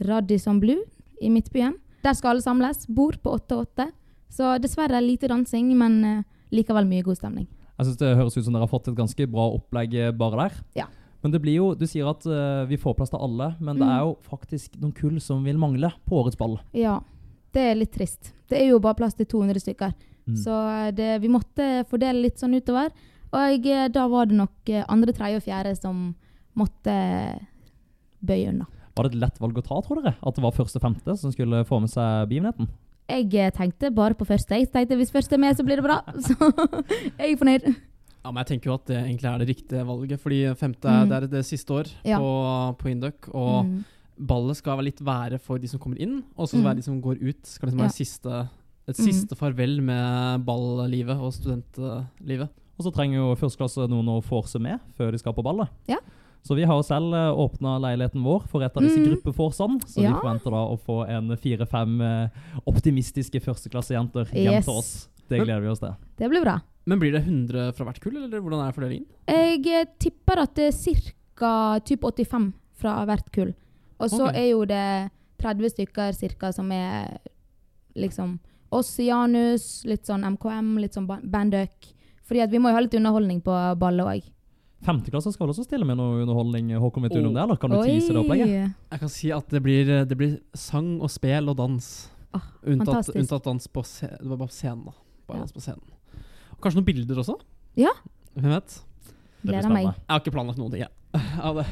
Radisson 0.01 0.61
Blue 0.62 0.81
i 1.20 1.29
Midtbyen. 1.31 1.77
Der 2.03 2.16
skal 2.16 2.33
alle 2.33 2.44
samles. 2.44 2.87
Bord 2.88 3.20
på 3.22 3.37
8-8. 3.37 3.90
Så 4.33 4.57
dessverre 4.64 5.03
lite 5.05 5.29
dansing, 5.29 5.68
men 5.77 6.01
eh, 6.09 6.25
likevel 6.57 6.88
mye 6.88 7.05
god 7.05 7.20
stemning. 7.20 7.46
Jeg 7.77 7.87
synes 7.87 8.01
Det 8.01 8.16
høres 8.16 8.37
ut 8.38 8.46
som 8.46 8.57
dere 8.57 8.64
har 8.64 8.72
fått 8.72 8.88
et 8.88 8.96
ganske 8.96 9.29
bra 9.29 9.44
opplegg 9.59 9.94
eh, 10.01 10.12
bare 10.16 10.46
der. 10.46 10.59
Ja. 10.83 10.88
Men 11.22 11.30
det 11.35 11.40
blir 11.42 11.54
jo, 11.61 11.66
du 11.78 11.85
sier 11.87 12.08
at 12.11 12.24
uh, 12.26 12.64
vi 12.66 12.76
får 12.80 12.96
plass 12.98 13.11
til 13.12 13.20
alle, 13.22 13.52
men 13.61 13.76
det 13.78 13.87
Mm. 13.87 13.92
er 13.94 14.00
jo 14.02 14.16
faktisk 14.26 14.74
noen 14.80 14.92
kull 14.96 15.20
som 15.22 15.44
vil 15.44 15.58
mangle 15.58 15.92
på 16.08 16.18
årets 16.18 16.37
ball. 16.38 16.58
Ja, 16.74 16.96
det 17.54 17.62
er 17.70 17.74
litt 17.78 17.92
trist. 17.94 18.32
Det 18.50 18.58
er 18.61 18.68
jo 18.72 18.80
bare 18.82 18.98
plass 18.98 19.14
til 19.14 19.26
200 19.26 19.61
stykker. 19.62 19.94
Mm. 20.26 20.37
Så 20.37 20.56
det, 20.94 21.20
vi 21.22 21.28
måtte 21.30 21.85
fordele 21.90 22.22
litt 22.26 22.38
sånn 22.42 22.54
utover. 22.54 22.90
Og 23.32 23.66
eh, 23.66 23.88
da 23.88 24.06
var 24.08 24.26
det 24.26 24.37
nok 24.37 24.68
eh, 24.68 24.85
andre, 24.88 25.12
tredje 25.16 25.38
og 25.40 25.42
fjerde 25.46 25.76
som 25.78 26.14
måtte 26.58 26.92
bøye 28.22 28.50
unna. 28.52 28.66
Var 28.96 29.06
det 29.08 29.14
et 29.14 29.20
lett 29.22 29.38
valg 29.40 29.56
å 29.58 29.64
ta, 29.64 29.78
tror 29.82 30.02
dere? 30.02 30.14
At 30.20 30.37
det 30.37 30.42
var 30.44 30.52
første 30.52 30.80
femte 30.82 31.14
som 31.16 31.32
skulle 31.32 31.62
få 31.68 31.78
med 31.80 31.90
seg 31.92 32.26
begivenheten? 32.28 32.68
Jeg 33.11 33.30
eh, 33.35 33.50
tenkte 33.56 33.90
bare 33.94 34.14
på 34.16 34.26
første. 34.28 34.58
Jeg 34.58 34.68
tenkte 34.72 34.98
hvis 35.00 35.11
første 35.14 35.35
er 35.37 35.42
med, 35.42 35.56
så 35.58 35.64
blir 35.66 35.80
det 35.80 35.87
bra. 35.87 36.00
Så 36.26 36.37
jeg 37.18 37.32
er 37.32 37.40
fornøyd. 37.40 37.70
Ja, 38.24 38.30
men 38.30 38.44
jeg 38.44 38.46
tenker 38.52 38.70
jo 38.70 38.74
at 38.74 38.87
det 38.87 38.96
egentlig 39.02 39.24
er 39.35 39.38
det 39.38 39.48
riktige 39.48 39.85
valget, 39.87 40.20
fordi 40.20 40.54
femte 40.54 40.87
Mm. 40.88 41.02
er, 41.02 41.06
det 41.06 41.16
er 41.22 41.26
det 41.26 41.44
siste 41.44 41.70
år 41.74 41.88
Ja. 42.04 42.18
på, 42.18 42.76
på 42.78 42.88
Induc, 42.90 43.28
og 43.35 43.64
Mm. 43.66 43.85
ballet 44.18 44.56
skal 44.56 44.76
vel 44.76 44.85
litt 44.85 45.00
være 45.00 45.40
for 45.40 45.58
de 45.58 45.66
som 45.66 45.80
kommer 45.80 45.98
inn, 46.00 46.22
og 46.38 46.46
så 46.48 46.56
Mm. 46.56 46.62
være 46.64 46.76
de 46.76 46.82
som 46.82 47.00
går 47.02 47.18
ut. 47.22 47.44
Skal 47.46 47.68
liksom 47.68 47.78
Ja. 47.80 47.87
være 47.88 47.92
siste, 48.06 48.48
et 48.88 48.96
Mm. 48.98 49.04
siste 49.12 49.35
farvel 49.37 49.80
med 49.82 50.44
ballivet 50.44 51.18
og 51.20 51.32
studentlivet. 51.32 52.48
Og 52.78 52.85
så 52.87 52.92
trenger 52.94 53.16
jo 53.16 53.35
førsteklasse 53.35 53.88
noen 53.88 54.06
å 54.06 54.22
forse 54.22 54.58
med 54.61 54.78
før 54.96 55.11
de 55.12 55.18
skal 55.18 55.32
på 55.32 55.42
ballet. 55.42 55.68
Ja. 55.88 55.96
Så 56.44 56.54
vi 56.56 56.62
har 56.64 56.74
jo 56.74 56.82
selv 56.82 57.12
åpna 57.37 57.78
leiligheten 57.80 58.22
vår 58.22 58.46
for 58.48 58.62
et 58.62 58.76
av 58.76 58.82
disse 58.82 58.98
Mm. 58.98 59.06
gruppeforsene. 59.16 59.80
Så 59.85 60.02
Ja. 60.02 60.12
vi 60.14 60.20
forventer 60.20 60.50
da 60.50 60.66
å 60.66 60.78
få 60.78 61.08
en 61.08 61.37
fire-fem 61.37 62.00
eh, 62.00 62.28
optimistiske 62.66 63.40
førsteklassejenter 63.40 64.26
hjem 64.32 64.52
Yes. 64.52 64.64
til 64.64 64.74
oss. 64.74 65.08
Det 65.30 65.40
gleder 65.42 65.62
vi 65.62 65.70
oss 65.72 65.82
til. 65.82 65.94
Det 66.18 66.28
blir 66.32 66.44
bra. 66.44 66.58
Men 66.85 66.98
blir 66.98 67.12
det 67.14 67.22
100 67.22 67.72
fra 67.76 67.87
hvert 67.87 68.00
kull, 68.02 68.16
eller 68.18 68.42
hvordan 68.42 68.64
er 68.64 68.74
fordelingen? 68.74 69.06
Jeg 69.30 69.61
eh, 69.70 69.90
tipper 70.02 70.42
at 70.42 70.54
det 70.58 70.70
er 70.72 71.11
ca. 71.38 71.52
85 71.82 72.52
fra 72.78 72.96
hvert 73.08 73.28
kull. 73.35 73.52
Og 74.02 74.11
så 74.11 74.26
okay. 74.26 74.42
er 74.42 74.48
jo 74.50 74.64
det 74.66 74.87
30 75.42 75.74
stykker 75.76 76.14
cirka 76.16 76.50
som 76.54 76.70
er 76.74 77.18
liksom 77.98 78.38
oss 78.72 78.94
i 79.02 79.08
Janus, 79.11 79.82
litt 79.88 80.08
sånn 80.08 80.24
MKM, 80.35 80.76
litt 80.80 80.96
sånn 80.96 81.06
ba- 81.06 81.20
bandøk. 81.22 81.90
Fordi 82.26 82.44
at 82.44 82.52
vi 82.52 82.61
må 82.62 82.70
jo 82.70 82.78
ha 82.78 82.85
litt 82.85 82.94
underholdning 82.96 83.42
på 83.44 83.56
ballet 83.78 84.08
òg. 84.08 84.30
Femteklasse 84.82 85.30
skal 85.35 85.44
vel 85.44 85.52
også 85.52 85.66
stille 85.66 85.87
med 85.87 85.98
noe 86.00 86.22
underholdning? 86.24 86.72
Håkon, 86.80 87.04
vet 87.06 87.14
du 87.14 87.20
oh. 87.20 87.28
om 87.28 87.37
det, 87.37 87.42
eller 87.44 87.61
kan 87.61 87.70
du 87.70 87.78
tease 87.78 88.11
det 88.14 88.22
opplegget? 88.22 88.72
Jeg 88.90 89.02
kan 89.04 89.12
si 89.12 89.30
at 89.35 89.54
det 89.54 89.61
blir, 89.62 89.92
det 90.08 90.18
blir 90.18 90.32
sang 90.58 90.96
og 90.98 91.12
spel 91.12 91.52
og 91.52 91.58
dans. 91.61 91.90
Ah, 92.32 92.48
unntatt, 92.64 93.12
unntatt 93.12 93.46
dans 93.46 93.68
på, 93.68 93.85
se, 93.87 94.08
det 94.08 94.26
var 94.26 94.40
bare 94.40 94.50
på 94.50 94.56
scenen. 94.56 94.88
da. 94.88 94.96
Bare 95.28 95.38
Ja. 95.38 95.44
dans 95.44 95.52
på 95.52 95.61
scenen. 95.61 95.80
Og 96.52 96.61
kanskje 96.61 96.80
noen 96.80 96.88
bilder 96.88 97.20
også? 97.22 97.37
Ja. 97.76 97.92
Hvem 98.37 98.50
vet? 98.56 98.80
Gleder 99.44 99.72
meg. 99.72 99.85
Jeg 99.85 100.08
har 100.08 100.20
ikke 100.20 100.32
planlagt 100.35 100.58
noen 100.58 100.70
ting, 100.70 100.80
jeg. 100.85 100.90
Ja, 101.42 101.52
det, 101.52 101.66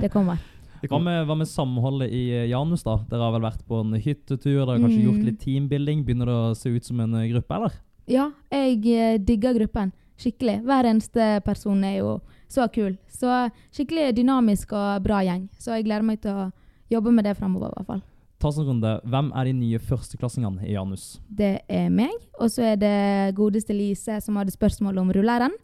Det 0.00 0.10
kommer. 0.12 0.38
Hva 0.82 0.98
med, 0.98 1.26
hva 1.28 1.36
med 1.38 1.46
samholdet 1.46 2.10
i 2.10 2.22
eh, 2.34 2.48
Janus, 2.50 2.82
da? 2.82 2.96
Dere 3.08 3.22
har 3.22 3.32
vel 3.36 3.44
vært 3.44 3.60
på 3.68 3.80
en 3.84 3.92
hyttetur, 3.94 4.64
dere 4.64 4.66
har 4.74 4.80
kanskje 4.82 4.98
Mm. 4.98 5.06
gjort 5.06 5.24
litt 5.28 5.38
teambuilding. 5.40 6.04
Begynner 6.04 6.26
det 6.26 6.34
å 6.34 6.56
se 6.58 6.70
ut 6.74 6.84
som 6.84 6.98
en 7.00 7.14
eh, 7.14 7.28
gruppe, 7.30 7.54
eller? 7.54 7.76
Ja, 8.10 8.30
jeg 8.50 8.80
eh, 8.90 9.18
digger 9.18 9.54
gruppen. 9.60 9.92
Skikkelig. 10.18 10.62
Hver 10.66 10.84
eneste 10.90 11.40
person 11.46 11.84
er 11.84 11.98
jo 12.00 12.20
så 12.50 12.66
kul. 12.72 12.96
Så 13.08 13.30
skikkelig 13.72 14.14
dynamisk 14.18 14.72
og 14.74 15.02
bra 15.06 15.20
gjeng. 15.22 15.48
Så 15.58 15.76
jeg 15.78 15.84
gleder 15.86 16.02
meg 16.02 16.20
til 16.20 16.32
å 16.34 16.48
jobbe 16.90 17.12
med 17.14 17.24
det 17.24 17.36
framover, 17.38 17.70
i 17.70 17.78
hvert 17.78 17.86
fall. 17.86 18.02
Ta 18.42 18.50
oss 18.50 18.58
en 18.58 18.66
runde. 18.66 18.90
Hvem 19.06 19.28
er 19.38 19.46
de 19.46 19.52
nye 19.54 19.78
førsteklassingene 19.78 20.64
i 20.66 20.72
Janus? 20.74 21.20
Det 21.30 21.60
er 21.70 21.92
meg, 21.94 22.10
og 22.42 22.50
så 22.50 22.72
er 22.72 22.80
det 22.80 22.96
godeste 23.38 23.70
Lise 23.76 24.16
som 24.24 24.40
hadde 24.40 24.50
spørsmål 24.50 24.98
om 24.98 25.12
rulleren. 25.14 25.54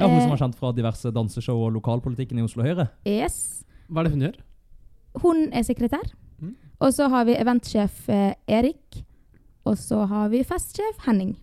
Ja, 0.00 0.08
Hun 0.08 0.16
Eh, 0.18 0.24
som 0.24 0.32
er 0.34 0.40
kjent 0.42 0.58
fra 0.58 0.72
diverse 0.74 1.12
danseshow 1.14 1.62
og 1.62 1.72
lokalpolitikken 1.76 2.40
i 2.40 2.42
Oslo 2.42 2.66
Høyre. 2.66 2.88
Yes. 3.06 3.62
Hva 3.86 4.00
er 4.02 4.08
det 4.08 4.12
hun 4.16 4.26
gjør? 4.26 4.42
Hun 5.22 5.46
er 5.54 5.62
sekretær. 5.62 6.10
Mm. 6.42 6.56
Og 6.80 6.92
så 6.92 7.08
har 7.08 7.24
vi 7.24 7.38
eventsjef 7.38 8.08
eh, 8.10 8.34
Erik. 8.48 9.04
Og 9.64 9.78
så 9.78 10.02
har 10.04 10.28
vi 10.34 10.42
festsjef 10.42 11.06
Henning. 11.06 11.36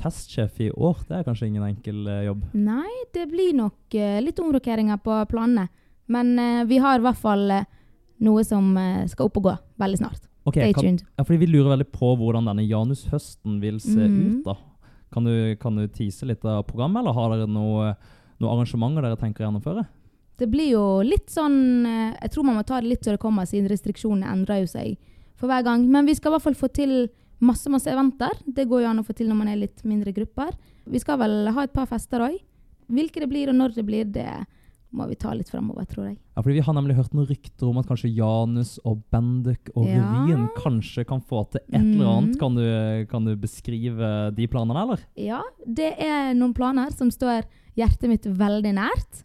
Festsjef 0.00 0.56
i 0.64 0.70
år, 0.70 1.04
det 1.04 1.18
er 1.18 1.24
kanskje 1.28 1.52
ingen 1.52 1.68
enkel 1.68 2.06
eh, 2.08 2.24
jobb. 2.30 2.48
Nei, 2.56 3.04
det 3.12 3.28
blir 3.28 3.52
nok 3.52 3.92
litt 4.24 4.40
omrokeringer 4.40 5.04
på 5.04 5.20
planene. 5.28 5.68
Men 6.08 6.64
vi 6.64 6.78
har 6.80 6.96
i 6.96 7.04
hvert 7.04 7.20
fall 7.20 7.50
noe 8.24 8.44
som 8.46 8.70
eh, 8.80 9.04
skal 9.10 9.28
opp 9.28 9.38
og 9.40 9.48
gå 9.48 9.54
veldig 9.82 10.00
snart. 10.00 10.24
Ok, 10.48 10.56
Stay 10.56 10.72
kan, 10.72 10.96
ja, 10.96 11.24
fordi 11.24 11.42
Vi 11.42 11.50
lurer 11.50 11.74
veldig 11.74 11.90
på 11.92 12.14
hvordan 12.16 12.48
denne 12.48 12.64
Janus-høsten 12.64 13.58
vil 13.60 13.80
se 13.84 14.00
mm. 14.00 14.16
ut. 14.18 14.46
da. 14.46 14.56
Kan 15.12 15.24
du, 15.24 15.56
kan 15.60 15.76
du 15.76 15.86
tease 15.88 16.28
litt 16.28 16.44
av 16.44 16.62
programmet, 16.68 17.02
eller 17.02 17.16
har 17.16 17.34
dere 17.34 17.48
noe, 17.50 17.92
noe 18.40 18.54
arrangementer 18.54 19.04
dere 19.04 19.20
tenker 19.20 19.44
å 19.44 19.48
gjennomføre? 19.48 19.84
Det 20.38 20.46
blir 20.46 20.70
jo 20.70 20.82
litt 21.02 21.32
sånn 21.34 21.86
eh, 21.88 22.16
Jeg 22.22 22.32
tror 22.34 22.46
man 22.46 22.60
må 22.60 22.66
ta 22.66 22.78
det 22.78 22.92
litt 22.92 23.06
så 23.06 23.16
det 23.16 23.22
kommer, 23.22 23.48
siden 23.48 23.70
restriksjonene 23.70 24.30
endrer 24.30 24.62
jo 24.62 24.70
seg 24.70 24.98
for 25.38 25.50
hver 25.50 25.64
gang. 25.66 25.86
Men 25.90 26.06
vi 26.08 26.16
skal 26.18 26.32
i 26.32 26.36
hvert 26.36 26.46
fall 26.48 26.58
få 26.58 26.70
til 26.74 26.94
masse 27.38 27.70
masse 27.70 27.90
eventer. 27.90 28.34
Det 28.46 28.66
går 28.68 28.84
jo 28.84 28.90
an 28.90 29.02
å 29.02 29.06
få 29.06 29.14
til 29.16 29.28
når 29.30 29.38
man 29.38 29.50
er 29.52 29.60
litt 29.60 29.84
mindre 29.86 30.14
grupper. 30.14 30.54
Vi 30.88 31.02
skal 31.02 31.20
vel 31.20 31.50
ha 31.54 31.64
et 31.64 31.74
par 31.74 31.86
fester 31.90 32.24
òg. 32.24 32.38
Hvilke 32.88 33.22
det 33.22 33.28
blir 33.30 33.52
og 33.52 33.58
når 33.58 33.76
det 33.76 33.84
blir, 33.86 34.08
det 34.08 34.26
må 34.94 35.04
vi 35.10 35.16
ta 35.20 35.34
litt 35.36 35.50
framover, 35.52 35.84
tror 35.84 36.06
jeg. 36.08 36.16
Ja, 36.36 36.40
fordi 36.42 36.54
Vi 36.54 36.60
har 36.64 36.74
nemlig 36.74 36.94
hørt 36.96 37.12
noen 37.12 37.26
rykter 37.28 37.68
om 37.68 37.76
at 37.78 37.86
kanskje 37.86 38.08
Janus 38.16 38.78
og 38.88 39.02
Bendik 39.12 39.68
og 39.76 39.84
Ja. 39.86 40.00
revyen 40.00 40.48
kanskje 40.56 41.04
kan 41.06 41.20
få 41.20 41.42
til 41.50 41.60
et 41.68 41.80
eller 41.82 42.06
annet. 42.06 42.34
Mhm. 42.36 42.38
Kan 42.40 42.54
du, 42.54 43.06
kan 43.10 43.24
du 43.24 43.36
beskrive 43.36 44.34
de 44.34 44.46
planene, 44.46 44.80
eller? 44.82 44.98
Ja, 45.16 45.42
det 45.66 45.94
er 46.00 46.32
noen 46.34 46.54
planer 46.54 46.90
som 46.96 47.10
står 47.10 47.44
hjertet 47.76 48.08
mitt 48.08 48.24
veldig 48.24 48.72
nært. 48.74 49.24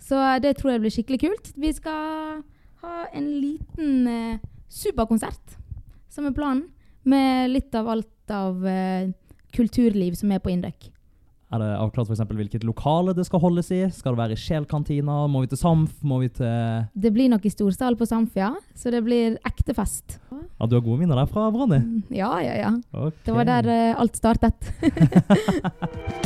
Så 0.00 0.40
det 0.42 0.56
tror 0.58 0.72
jeg 0.72 0.80
blir 0.80 0.90
skikkelig 0.90 1.20
kult. 1.20 1.52
Vi 1.56 1.72
skal 1.72 2.42
ha 2.82 3.06
en 3.12 3.26
liten 3.40 4.06
eh, 4.08 4.38
superkonsert, 4.68 5.56
som 6.08 6.26
er 6.26 6.32
planen. 6.32 6.68
Med 7.04 7.50
litt 7.50 7.74
av 7.74 7.86
alt 7.88 8.30
av 8.30 8.64
eh, 8.66 9.12
kulturliv 9.54 10.14
som 10.18 10.30
er 10.32 10.40
på 10.42 10.50
Induc. 10.50 10.90
Er 11.46 11.62
det 11.62 11.68
avklart 11.78 12.10
eksempel 12.10 12.40
hvilket 12.40 12.64
lokale 12.66 13.14
det 13.14 13.22
skal 13.28 13.38
holdes 13.42 13.70
i? 13.70 13.84
Skal 13.94 14.16
det 14.16 14.18
være 14.18 14.34
i 14.34 14.40
Sjelkantina? 14.40 15.18
Må 15.30 15.44
vi 15.44 15.50
til 15.52 15.60
Samf? 15.60 15.94
Må 16.02 16.18
vi 16.24 16.30
til 16.34 16.86
Det 16.98 17.12
blir 17.14 17.30
nok 17.30 17.46
i 17.46 17.52
storsal 17.54 17.98
på 17.98 18.08
Samf, 18.08 18.34
ja. 18.34 18.50
så 18.74 18.90
det 18.90 19.04
blir 19.06 19.38
ekte 19.46 19.76
fest. 19.76 20.18
Ja, 20.32 20.66
Du 20.66 20.74
har 20.74 20.82
gode 20.82 21.04
minner 21.04 21.22
derfra, 21.22 21.46
Branni? 21.54 22.02
Ja, 22.10 22.34
ja, 22.42 22.56
ja. 22.66 22.74
Okay. 22.90 23.22
Det 23.28 23.36
var 23.38 23.50
der 23.52 23.70
uh, 23.70 24.00
alt 24.02 24.18
startet. 24.18 24.72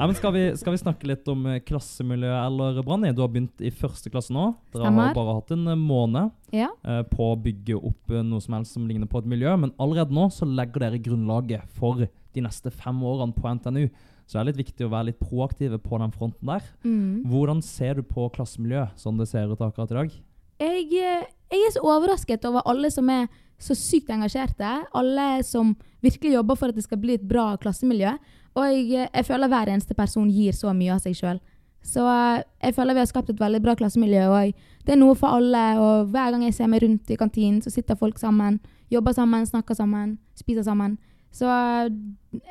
Nei, 0.00 0.06
men 0.08 0.16
skal 0.16 0.32
vi, 0.32 0.42
skal 0.56 0.72
vi 0.72 0.78
snakke 0.80 1.08
litt 1.10 1.26
om 1.28 1.42
eh, 1.50 1.58
klassemiljø, 1.60 2.30
eller 2.46 2.78
Branni? 2.86 3.10
Du 3.12 3.20
har 3.20 3.28
begynt 3.28 3.60
i 3.60 3.68
første 3.74 4.08
klasse 4.12 4.32
nå. 4.32 4.46
Dere 4.72 4.86
Stemmer. 4.86 5.10
har 5.10 5.16
bare 5.18 5.34
hatt 5.36 5.52
en 5.52 5.66
eh, 5.68 5.76
måned 5.76 6.30
Ja. 6.56 6.70
eh, 6.88 7.02
på 7.10 7.26
å 7.34 7.36
bygge 7.44 7.76
opp 7.76 8.14
eh, 8.14 8.22
noe 8.24 8.40
som 8.40 8.56
helst 8.56 8.72
som 8.78 8.86
ligner 8.88 9.10
på 9.10 9.20
et 9.20 9.28
miljø, 9.28 9.52
men 9.60 9.74
allerede 9.76 10.16
nå 10.16 10.30
så 10.32 10.48
legger 10.48 10.86
dere 10.86 11.02
grunnlaget 11.04 11.68
for 11.76 12.00
de 12.06 12.40
neste 12.46 12.72
fem 12.72 12.96
årene 13.04 13.36
på 13.36 13.52
NTNU. 13.58 13.90
Så 14.24 14.38
det 14.38 14.40
er 14.40 14.48
litt 14.52 14.62
viktig 14.62 14.86
å 14.88 14.92
være 14.94 15.10
litt 15.10 15.20
proaktive 15.20 15.76
på 15.84 15.98
den 16.00 16.12
fronten 16.16 16.48
der. 16.48 16.64
Mm. 16.86 17.26
Hvordan 17.28 17.60
ser 17.66 18.00
du 18.00 18.02
på 18.06 18.30
klassemiljøet 18.32 18.96
sånn 19.04 19.20
det 19.20 19.28
ser 19.28 19.52
ut 19.52 19.60
akkurat 19.60 19.90
i 19.92 19.98
dag? 20.00 20.18
Jeg, 20.64 20.88
jeg 20.96 21.60
er 21.66 21.72
så 21.76 21.82
overrasket 21.84 22.44
over 22.48 22.62
alle 22.70 22.88
som 22.94 23.08
er 23.12 23.26
så 23.60 23.74
sykt 23.76 24.08
engasjerte. 24.14 24.70
Alle 24.96 25.42
som 25.44 25.74
virkelig 26.00 26.38
jobber 26.38 26.56
for 26.56 26.72
at 26.72 26.78
det 26.78 26.86
skal 26.86 27.00
bli 27.02 27.18
et 27.18 27.26
bra 27.28 27.50
klassemiljø. 27.60 28.14
Og 28.56 28.66
jeg, 28.66 28.86
eh, 28.98 29.08
jeg 29.14 29.26
føler 29.28 29.48
hver 29.52 29.70
eneste 29.70 29.94
person 29.94 30.28
gir 30.30 30.52
så 30.56 30.72
mye 30.74 30.94
av 30.96 31.00
seg 31.04 31.14
sjøl. 31.18 31.40
Så 31.82 32.02
eh, 32.04 32.42
jeg 32.66 32.74
føler 32.76 32.94
vi 32.94 33.04
har 33.04 33.06
skapt 33.10 33.30
et 33.30 33.40
veldig 33.40 33.62
bra 33.64 33.74
klassemiljø. 33.78 34.26
Og 34.28 34.52
det 34.86 34.94
er 34.96 35.00
noe 35.00 35.14
for 35.18 35.38
alle. 35.38 35.62
Og 35.80 36.10
hver 36.12 36.30
gang 36.34 36.42
jeg 36.48 36.54
ser 36.58 36.68
meg 36.72 36.82
rundt 36.82 37.10
i 37.10 37.16
kantinen, 37.20 37.62
så 37.62 37.70
sitter 37.72 37.96
folk 37.96 38.18
sammen, 38.18 38.58
jobber 38.90 39.14
sammen, 39.16 39.46
snakker 39.46 39.74
sammen, 39.78 40.18
spiser 40.38 40.66
sammen. 40.66 40.98
Så 41.32 41.46
eh, 41.46 41.90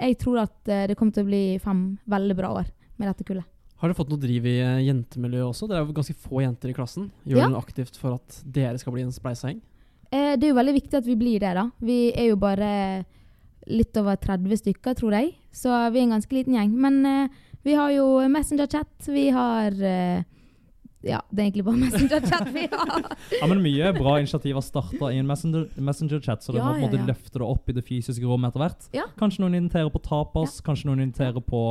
jeg 0.01 0.17
tror 0.21 0.45
at 0.45 0.55
det 0.65 0.95
kommer 0.97 1.13
til 1.13 1.25
å 1.27 1.29
bli 1.29 1.43
fem 1.63 1.97
veldig 2.09 2.35
bra 2.39 2.53
år 2.61 2.69
med 2.99 3.09
dette 3.11 3.27
kullet. 3.27 3.45
Har 3.79 3.87
dere 3.87 3.95
fått 3.95 4.09
noe 4.11 4.19
driv 4.19 4.43
i 4.49 4.57
jentemiljøet 4.83 5.53
også? 5.53 5.67
Dere 5.69 5.79
er 5.79 5.85
jo 5.87 5.93
ganske 5.95 6.15
få 6.19 6.41
jenter 6.43 6.71
i 6.71 6.73
klassen. 6.75 7.11
Gjør 7.23 7.37
Ja. 7.39 7.45
dere 7.47 7.61
aktivt 7.61 7.95
for 7.95 8.17
at 8.17 8.41
dere 8.43 8.77
skal 8.77 8.91
bli 8.91 9.03
en 9.05 9.11
spleisegjeng? 9.15 9.61
Eh, 10.11 10.35
det 10.35 10.43
er 10.43 10.51
jo 10.51 10.57
veldig 10.57 10.73
viktig 10.75 10.97
at 10.97 11.05
vi 11.05 11.15
blir 11.15 11.39
det, 11.39 11.53
da. 11.55 11.69
Vi 11.79 12.11
er 12.11 12.27
jo 12.31 12.35
bare 12.35 13.05
litt 13.69 13.95
over 14.01 14.15
30 14.17 14.57
stykker, 14.63 14.97
tror 14.97 15.13
jeg. 15.17 15.35
Så 15.53 15.69
vi 15.93 15.99
er 16.01 16.07
en 16.07 16.15
ganske 16.17 16.35
liten 16.35 16.55
gjeng. 16.57 16.73
Men 16.75 16.99
eh, 17.05 17.29
vi 17.63 17.73
har 17.77 17.91
jo 17.93 18.05
Messenger-chat. 18.29 19.07
Vi 19.13 19.29
har 19.35 19.71
eh, 19.79 20.23
Ja, 21.01 21.21
det 21.31 21.39
er 21.39 21.45
egentlig 21.47 21.63
bare 21.67 21.79
Messenger-chat 21.85 22.49
vi 22.53 22.65
har. 22.71 23.05
Ja, 23.39 23.47
men 23.47 23.61
Mye 23.63 23.93
bra 23.95 24.17
initiativ 24.19 24.57
har 24.59 24.65
starta 24.65 25.11
i 25.13 25.17
en 25.21 25.27
messenger- 25.29 25.69
messenger-chat, 25.79 26.43
så 26.43 26.51
du 26.51 26.57
Ja, 26.59 26.65
må 26.65 26.73
på 26.73 26.79
en 26.81 26.85
måte 26.89 26.97
ja, 26.99 27.05
ja. 27.05 27.11
løfte 27.13 27.39
det 27.39 27.47
opp 27.47 27.69
i 27.69 27.75
det 27.77 27.85
fysiske 27.87 28.25
rommet 28.27 28.51
etter 28.51 28.65
hvert. 28.65 28.89
Ja. 28.97 29.05
Kanskje 29.19 29.45
noen 29.45 29.55
inviterer 29.61 29.89
på 29.93 30.01
tapas, 30.03 30.59
kanskje 30.65 30.89
noen 30.91 31.05
inviterer 31.07 31.39
på 31.45 31.61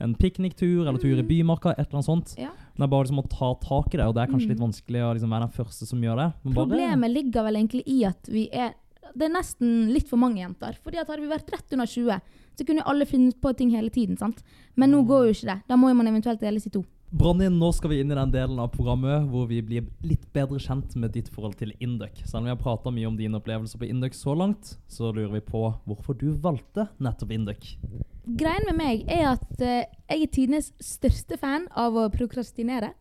en 0.00 0.12
pikniktur 0.14 0.84
eller 0.86 1.00
tur 1.02 1.18
i 1.18 1.24
bymarka, 1.26 1.72
et 1.74 1.88
eller 1.88 1.96
annet 1.98 2.06
sånt. 2.06 2.34
Ja. 2.38 2.52
Det 2.76 2.84
er 2.84 2.90
bare 2.92 3.06
liksom 3.08 3.18
å 3.18 3.28
ta 3.32 3.48
tak 3.64 3.94
i 3.94 3.98
det, 3.98 4.04
og 4.06 4.14
det 4.14 4.22
er 4.22 4.30
kanskje 4.30 4.46
Mm. 4.46 4.52
litt 4.54 4.62
vanskelig 4.62 5.00
å 5.02 5.14
liksom 5.16 5.32
være 5.34 5.46
den 5.48 5.56
første 5.56 5.86
som 5.88 6.04
gjør 6.04 6.20
det. 6.20 6.28
Problemet 6.54 7.10
ligger 7.10 7.42
vel 7.48 7.56
egentlig 7.58 7.82
i 7.88 8.04
at 8.06 8.28
vi 8.30 8.44
er 8.52 8.76
det 9.14 9.28
er 9.28 9.34
nesten 9.34 9.88
litt 9.92 10.10
for 10.10 10.20
mange 10.20 10.42
jenter. 10.42 10.76
Fordi 10.84 11.00
at 11.00 11.08
hadde 11.08 11.24
vi 11.24 11.32
vært 11.32 11.50
rett 11.54 11.74
under 11.76 11.88
20, 11.88 12.20
så 12.58 12.66
kunne 12.66 12.82
jo 12.82 12.90
alle 12.90 13.06
funnet 13.08 13.40
på 13.40 13.52
ting 13.56 13.72
hele 13.74 13.90
tiden. 13.94 14.18
sant? 14.18 14.42
Men 14.74 14.92
nå 14.92 15.04
går 15.08 15.28
jo 15.28 15.34
ikke 15.36 15.50
det. 15.52 15.58
Da 15.70 15.78
må 15.78 15.90
jo 15.90 15.98
man 15.98 16.10
eventuelt 16.10 16.42
deles 16.42 16.66
i 16.66 16.74
to. 16.74 16.84
Bronny, 17.08 17.46
nå 17.48 17.70
skal 17.72 17.88
vi 17.88 18.02
inn 18.02 18.10
i 18.12 18.16
den 18.18 18.32
delen 18.34 18.58
av 18.60 18.68
programmet 18.68 19.30
hvor 19.30 19.46
vi 19.48 19.62
blir 19.64 19.86
litt 20.04 20.26
bedre 20.36 20.58
kjent 20.60 20.92
med 21.00 21.14
ditt 21.14 21.30
forhold 21.32 21.54
til 21.56 21.70
Induc. 21.80 22.20
Selv 22.20 22.42
om 22.42 22.48
vi 22.48 22.52
har 22.52 22.60
prata 22.60 22.92
mye 22.92 23.08
om 23.08 23.16
dine 23.16 23.38
opplevelser 23.38 23.80
på 23.80 23.88
Induc 23.88 24.18
så 24.18 24.34
langt, 24.36 24.74
så 24.92 25.08
lurer 25.08 25.38
vi 25.38 25.40
på 25.46 25.62
hvorfor 25.88 26.18
du 26.20 26.26
valgte 26.36 26.84
nettopp 27.00 27.32
Induc. 27.32 27.70
Greien 28.28 28.68
med 28.68 28.76
meg 28.76 29.08
er 29.08 29.30
at 29.30 29.48
uh, 29.56 29.88
jeg 29.88 30.20
er 30.20 30.34
tidenes 30.34 30.68
største 30.84 31.40
fan 31.40 31.64
av 31.72 31.96
å 31.96 32.10
prokrastinere. 32.12 32.92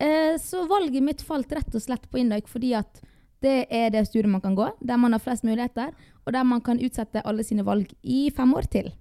Uh, 0.00 0.40
så 0.40 0.64
valget 0.70 1.04
mitt 1.04 1.20
falt 1.20 1.52
rett 1.52 1.76
og 1.76 1.84
slett 1.84 2.08
på 2.08 2.22
Induc 2.24 2.48
fordi 2.48 2.72
at 2.80 3.04
det 3.42 3.66
er 3.70 3.90
det 3.92 4.06
studiet 4.08 4.30
man 4.30 4.40
kan 4.40 4.54
gå, 4.56 4.68
der 4.80 4.96
man 5.00 5.12
har 5.12 5.22
flest 5.22 5.44
muligheter, 5.44 5.92
og 6.24 6.32
der 6.32 6.44
man 6.46 6.60
kan 6.60 6.80
utsette 6.80 7.22
alle 7.26 7.44
sine 7.44 7.64
valg 7.66 7.90
i 8.02 8.30
fem 8.34 8.54
år 8.54 8.68
til. 8.70 8.92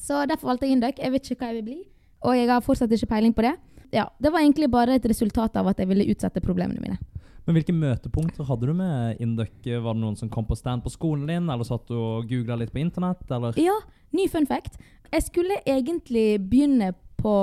Så 0.00 0.24
derfor 0.28 0.50
valgte 0.52 0.66
jeg 0.66 0.76
Induc. 0.76 0.98
Jeg 0.98 1.12
vet 1.12 1.30
ikke 1.30 1.40
hva 1.44 1.52
jeg 1.52 1.60
vil 1.60 1.68
bli, 1.68 1.80
og 2.24 2.36
jeg 2.36 2.48
har 2.50 2.64
fortsatt 2.64 2.92
ikke 2.92 3.10
peiling 3.12 3.34
på 3.36 3.44
det. 3.46 3.54
Ja, 3.94 4.08
Det 4.20 4.32
var 4.32 4.40
egentlig 4.40 4.70
bare 4.70 4.96
et 4.96 5.06
resultat 5.06 5.56
av 5.56 5.68
at 5.70 5.78
jeg 5.78 5.88
ville 5.88 6.08
utsette 6.10 6.40
problemene 6.42 6.80
mine. 6.82 6.98
Men 7.46 7.58
hvilke 7.58 7.74
møtepunkter 7.76 8.46
hadde 8.48 8.66
du 8.66 8.72
med 8.72 9.20
Induc? 9.20 9.52
Var 9.64 9.92
det 9.92 10.00
noen 10.00 10.16
som 10.16 10.30
kom 10.32 10.46
på 10.48 10.56
stand 10.56 10.82
på 10.82 10.90
skolen 10.90 11.28
din, 11.28 11.48
eller 11.52 11.64
satt 11.68 11.86
du 11.88 11.94
og 11.94 12.28
googla 12.28 12.56
litt 12.56 12.72
på 12.72 12.80
internett, 12.80 13.22
eller? 13.30 13.56
Ja, 13.60 13.76
ny 14.16 14.26
fun 14.32 14.48
fact. 14.48 14.80
Jeg 15.12 15.26
skulle 15.28 15.60
egentlig 15.68 16.40
begynne 16.40 16.94
på 17.20 17.34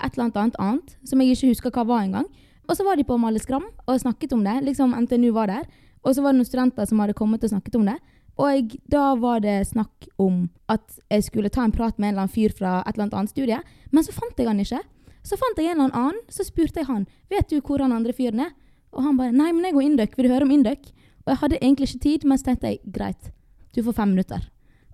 et 0.00 0.16
eller 0.16 0.26
annet 0.42 0.58
annet, 0.58 0.96
som 1.06 1.20
jeg 1.22 1.36
ikke 1.36 1.52
husker 1.52 1.74
hva 1.76 1.86
var 1.86 2.02
engang. 2.04 2.26
Og 2.70 2.78
så 2.78 2.86
var 2.86 2.96
de 2.96 3.04
på 3.06 3.18
Male 3.18 3.40
Skram 3.42 3.66
og 3.66 3.98
snakket 3.98 4.32
om 4.36 4.44
det. 4.46 4.60
Liksom 4.68 4.94
NTNU 4.94 5.32
var 5.34 5.50
der. 5.50 5.66
Og 6.06 6.14
så 6.14 6.22
var 6.22 6.32
det 6.32 6.40
noen 6.40 6.48
studenter 6.48 6.86
som 6.86 7.02
hadde 7.02 7.16
kommet 7.18 7.42
og 7.42 7.50
snakket 7.50 7.76
om 7.80 7.88
det. 7.90 7.96
Og 8.40 8.76
da 8.88 9.10
var 9.20 9.42
det 9.44 9.56
snakk 9.68 10.06
om 10.22 10.44
at 10.70 11.00
jeg 11.10 11.26
skulle 11.26 11.50
ta 11.52 11.66
en 11.66 11.74
prat 11.74 11.98
med 11.98 12.08
en 12.08 12.14
eller 12.14 12.24
annen 12.28 12.32
fyr 12.32 12.54
fra 12.56 12.78
et 12.86 12.94
eller 12.94 13.10
annet 13.10 13.34
studie. 13.34 13.58
Men 13.90 14.06
så 14.06 14.14
fant 14.14 14.38
jeg 14.38 14.48
han 14.48 14.62
ikke. 14.62 14.80
Så 15.26 15.36
fant 15.36 15.58
jeg 15.58 15.74
en 15.74 15.82
eller 15.82 15.98
annen, 15.98 16.22
så 16.32 16.46
spurte 16.46 16.80
jeg 16.80 16.88
han 16.88 17.04
vet 17.28 17.50
du 17.50 17.58
hvor 17.58 17.82
han 17.82 17.92
andre 17.92 18.14
fyren 18.16 18.46
er. 18.46 18.54
Og 18.94 19.04
han 19.04 19.18
bare 19.18 19.34
nei, 19.34 19.50
men 19.52 19.66
jeg 19.66 19.76
går 19.76 19.86
Induc, 19.88 20.16
vil 20.16 20.30
du 20.30 20.32
høre 20.32 20.46
om 20.46 20.54
Induc? 20.54 20.94
Og 21.26 21.34
jeg 21.34 21.42
hadde 21.42 21.60
egentlig 21.60 21.90
ikke 21.90 22.06
tid, 22.06 22.24
men 22.24 22.40
så 22.40 22.48
tenkte 22.48 22.72
jeg 22.72 22.80
greit, 22.94 23.30
du 23.74 23.82
får 23.84 23.98
fem 23.98 24.14
minutter. 24.14 24.46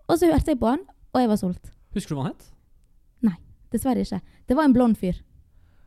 Og 0.09 0.19
så 0.19 0.33
hørte 0.33 0.53
jeg 0.53 0.61
på 0.61 0.69
han, 0.73 0.83
og 1.15 1.23
jeg 1.23 1.31
var 1.31 1.41
solgt. 1.41 1.71
Husker 1.97 2.13
du 2.13 2.19
hva 2.19 2.27
han 2.27 2.35
het? 2.35 2.53
Dessverre 3.73 4.05
ikke. 4.05 4.21
Det 4.47 4.57
var 4.57 4.69
en 4.69 4.75
blond 4.75 4.99
fyr. 4.99 5.19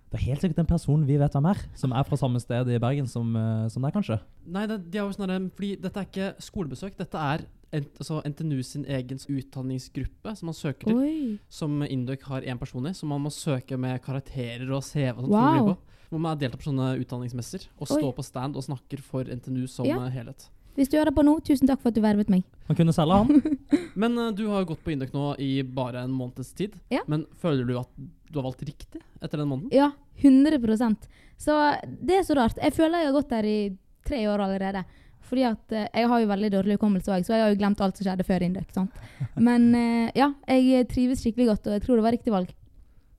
Det 0.10 0.18
er 0.18 0.26
helt 0.26 0.42
sikkert 0.42 0.64
en 0.64 0.70
person 0.72 1.04
vi 1.06 1.20
vet 1.22 1.36
hvem 1.38 1.48
er, 1.52 1.60
som 1.78 1.92
er 1.94 2.06
fra 2.08 2.18
samme 2.18 2.40
sted 2.42 2.70
i 2.74 2.80
Bergen 2.82 3.06
som, 3.08 3.30
eh, 3.38 3.68
som 3.70 3.84
deg, 3.86 3.94
kanskje. 3.94 4.18
Nei, 4.50 4.64
det, 4.66 4.80
de 4.90 4.98
er 4.98 5.04
jo 5.06 5.14
snarere, 5.14 5.38
der, 5.44 5.52
fordi 5.54 5.76
dette 5.84 6.02
er 6.02 6.08
ikke 6.10 6.30
skolebesøk. 6.42 6.96
Dette 6.98 7.22
er 7.22 7.44
ent, 7.78 7.92
altså 8.02 8.18
NTNU 8.26 8.64
sin 8.66 8.88
egen 8.90 9.22
utdanningsgruppe 9.22 10.34
som 10.40 10.50
man 10.50 10.58
søker 10.58 10.90
til. 10.90 10.98
Oi. 10.98 11.38
Som 11.54 11.84
Induc 11.86 12.26
har 12.30 12.42
én 12.42 12.58
person 12.58 12.90
i, 12.90 12.94
som 12.98 13.14
man 13.14 13.22
må 13.22 13.30
søke 13.34 13.78
med 13.78 14.02
karakterer 14.02 14.66
og 14.74 14.82
CV. 14.84 15.14
og 15.14 15.28
sånt. 15.28 15.36
Wow. 15.36 15.76
Hvor 16.10 16.24
man 16.26 16.40
deltar 16.42 16.58
på 16.58 16.72
sånne 16.72 16.96
utdanningsmesser 17.04 17.68
og 17.78 17.86
står 17.92 18.14
på 18.18 18.26
stand 18.26 18.58
og 18.58 18.66
snakker 18.66 19.02
for 19.06 19.30
NTNU 19.30 19.68
som 19.70 19.86
Ja. 19.86 20.00
eh, 20.08 20.10
helhet. 20.10 20.50
Hvis 20.76 20.90
du 20.90 20.96
hører 20.98 21.12
på 21.12 21.22
nå, 21.26 21.34
tusen 21.44 21.68
takk 21.68 21.82
for 21.82 21.90
at 21.90 21.96
du 21.98 22.02
vervet 22.02 22.30
meg. 22.32 22.44
Man 22.70 22.78
kunne 22.78 22.94
selge 22.96 23.12
han. 23.12 23.58
Men 24.00 24.18
uh, 24.18 24.32
du 24.32 24.48
har 24.48 24.64
gått 24.66 24.82
på 24.86 24.94
Induc 24.94 25.12
nå 25.14 25.36
i 25.38 25.62
bare 25.62 26.06
en 26.06 26.14
måneds 26.16 26.54
tid. 26.56 26.78
Ja. 26.90 27.02
Men 27.10 27.26
føler 27.42 27.68
du 27.68 27.74
at 27.82 27.90
du 28.30 28.40
har 28.40 28.46
valgt 28.46 28.64
riktig 28.68 29.02
etter 29.20 29.42
den 29.42 29.50
måneden? 29.50 29.74
Ja, 29.74 29.92
100% 30.22 31.08
Så 31.40 31.56
det 31.86 32.20
er 32.20 32.26
så 32.28 32.38
rart. 32.38 32.60
Jeg 32.62 32.76
føler 32.76 33.04
jeg 33.04 33.12
har 33.12 33.16
gått 33.16 33.32
der 33.34 33.48
i 33.48 33.60
tre 34.06 34.22
år 34.30 34.44
allerede. 34.46 34.84
Fordi 35.30 35.46
at 35.46 35.76
eh, 35.76 35.90
jeg 35.94 36.10
har 36.10 36.22
jo 36.24 36.30
veldig 36.32 36.50
dårlig 36.56 36.78
hukommelse 36.80 37.12
òg, 37.14 37.26
så 37.26 37.36
jeg 37.36 37.44
har 37.44 37.52
jo 37.54 37.60
glemt 37.60 37.82
alt 37.86 38.00
som 38.00 38.08
skjedde 38.08 38.26
før 38.26 38.46
Induk. 38.48 38.72
sant? 38.74 38.96
Men 39.48 39.70
eh, 39.78 40.16
ja, 40.18 40.32
jeg 40.50 40.88
trives 40.90 41.22
skikkelig 41.24 41.52
godt, 41.52 41.70
og 41.70 41.78
jeg 41.78 41.86
tror 41.86 42.00
det 42.00 42.06
var 42.08 42.18
riktig 42.18 42.34
valg. 42.34 42.56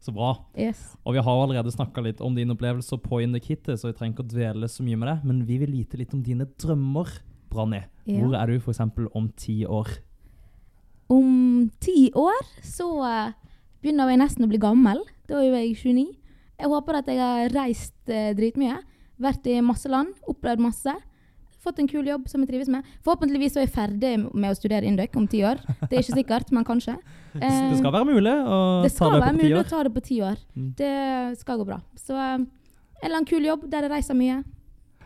Så 0.01 0.15
bra. 0.17 0.33
Yes. 0.57 0.81
Og 1.05 1.13
vi 1.15 1.23
har 1.23 1.37
jo 1.37 1.43
allerede 1.45 1.73
snakka 1.75 2.03
litt 2.03 2.23
om 2.25 2.37
dine 2.37 2.55
opplevelser 2.57 3.03
på 3.05 3.21
Induk 3.21 3.51
hittil, 3.51 3.77
så 3.77 3.91
vi 3.91 3.99
trenger 3.99 4.17
ikke 4.17 4.25
å 4.25 4.33
dvele 4.33 4.71
så 4.73 4.85
mye 4.87 4.97
med 4.97 5.11
det. 5.13 5.17
Men 5.29 5.43
vi 5.49 5.59
vil 5.61 5.75
vite 5.75 6.01
litt 6.01 6.15
om 6.17 6.23
dine 6.25 6.49
drømmer, 6.61 7.13
Branni. 7.53 7.83
Ja. 8.07 8.23
Hvor 8.23 8.37
er 8.39 8.49
du 8.49 8.57
f.eks. 8.63 8.81
om 9.19 9.29
ti 9.37 9.61
år? 9.69 9.93
Om 11.11 11.69
ti 11.83 12.09
år 12.17 12.49
så 12.65 12.89
eh, 13.07 13.37
begynner 13.83 14.11
jeg 14.13 14.21
nesten 14.23 14.47
å 14.47 14.51
bli 14.51 14.61
gammel. 14.61 15.03
Da 15.29 15.41
er 15.41 15.55
jeg 15.61 15.77
29. 15.77 16.09
Jeg 16.61 16.69
håper 16.73 16.99
at 17.01 17.09
jeg 17.09 17.21
har 17.21 17.55
reist 17.55 18.13
eh, 18.13 18.33
dritmye. 18.37 18.81
Vært 19.21 19.47
i 19.53 19.61
masse 19.65 19.89
land, 19.91 20.15
opplevd 20.29 20.63
masse. 20.65 20.95
Fått 21.61 21.81
en 21.83 21.89
kul 21.89 22.07
jobb 22.09 22.25
som 22.29 22.41
jeg 22.41 22.49
trives 22.49 22.71
med. 22.73 22.87
Forhåpentligvis 23.05 23.59
er 23.59 23.67
jeg 23.67 23.73
ferdig 23.75 24.13
med 24.33 24.49
å 24.49 24.57
studere 24.57 24.89
Induc 24.89 25.17
om 25.21 25.27
ti 25.29 25.43
år. 25.45 25.61
Det 25.83 25.91
er 25.99 26.01
ikke 26.01 26.21
sikkert, 26.23 26.53
men 26.57 26.65
kanskje. 26.65 26.97
Det 27.35 27.47
Eh, 27.47 27.75
skal 27.79 27.93
være 27.95 28.09
mulig 28.09 28.33
å 28.33 28.57
det 28.83 28.89
ta 28.91 28.97
skal 28.97 29.13
det 29.15 29.19
være 29.23 29.35
på 29.37 29.39
ti 29.39 29.45
mulig 29.45 29.59
å 29.61 29.67
ta 29.71 29.83
det 29.87 29.91
på 29.95 30.01
ti 30.03 30.17
år. 30.27 30.41
Mm. 30.57 30.71
Det 30.81 30.95
skal 31.39 31.61
gå 31.61 31.67
bra. 31.69 31.77
Så 32.01 32.17
eh, 32.17 32.33
en 32.41 33.05
eller 33.05 33.21
annen 33.21 33.29
kul 33.29 33.45
jobb 33.47 33.69
der 33.71 33.87
jeg 33.87 33.93
reiser 33.93 34.19
mye. 34.19 34.41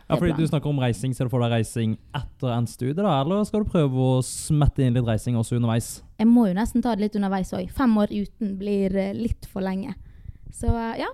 Ja, 0.05 0.17
fordi 0.19 0.35
du 0.37 0.45
snakker 0.45 0.69
om 0.69 0.79
reising, 0.81 1.15
Ser 1.17 1.25
du 1.25 1.33
for 1.33 1.41
deg 1.41 1.55
reising 1.55 1.95
etter 2.13 2.51
endt 2.53 2.69
studie, 2.69 2.93
da? 2.99 3.15
Eller 3.23 3.41
skal 3.47 3.63
du 3.63 3.71
prøve 3.71 4.03
å 4.05 4.19
smette 4.25 4.85
inn 4.85 4.93
litt 4.93 5.07
reising 5.07 5.37
også 5.39 5.57
underveis? 5.57 6.03
Jeg 6.21 6.29
må 6.29 6.45
jo 6.49 6.57
nesten 6.57 6.85
ta 6.85 6.93
det 6.93 7.07
litt 7.07 7.17
underveis 7.17 7.53
òg. 7.57 7.71
Fem 7.73 7.95
år 7.97 8.13
uten 8.13 8.53
blir 8.59 8.93
eh, 9.01 9.15
litt 9.17 9.49
for 9.49 9.65
lenge. 9.65 9.95
Så 10.53 10.69
eh, 10.69 11.01
ja, 11.01 11.09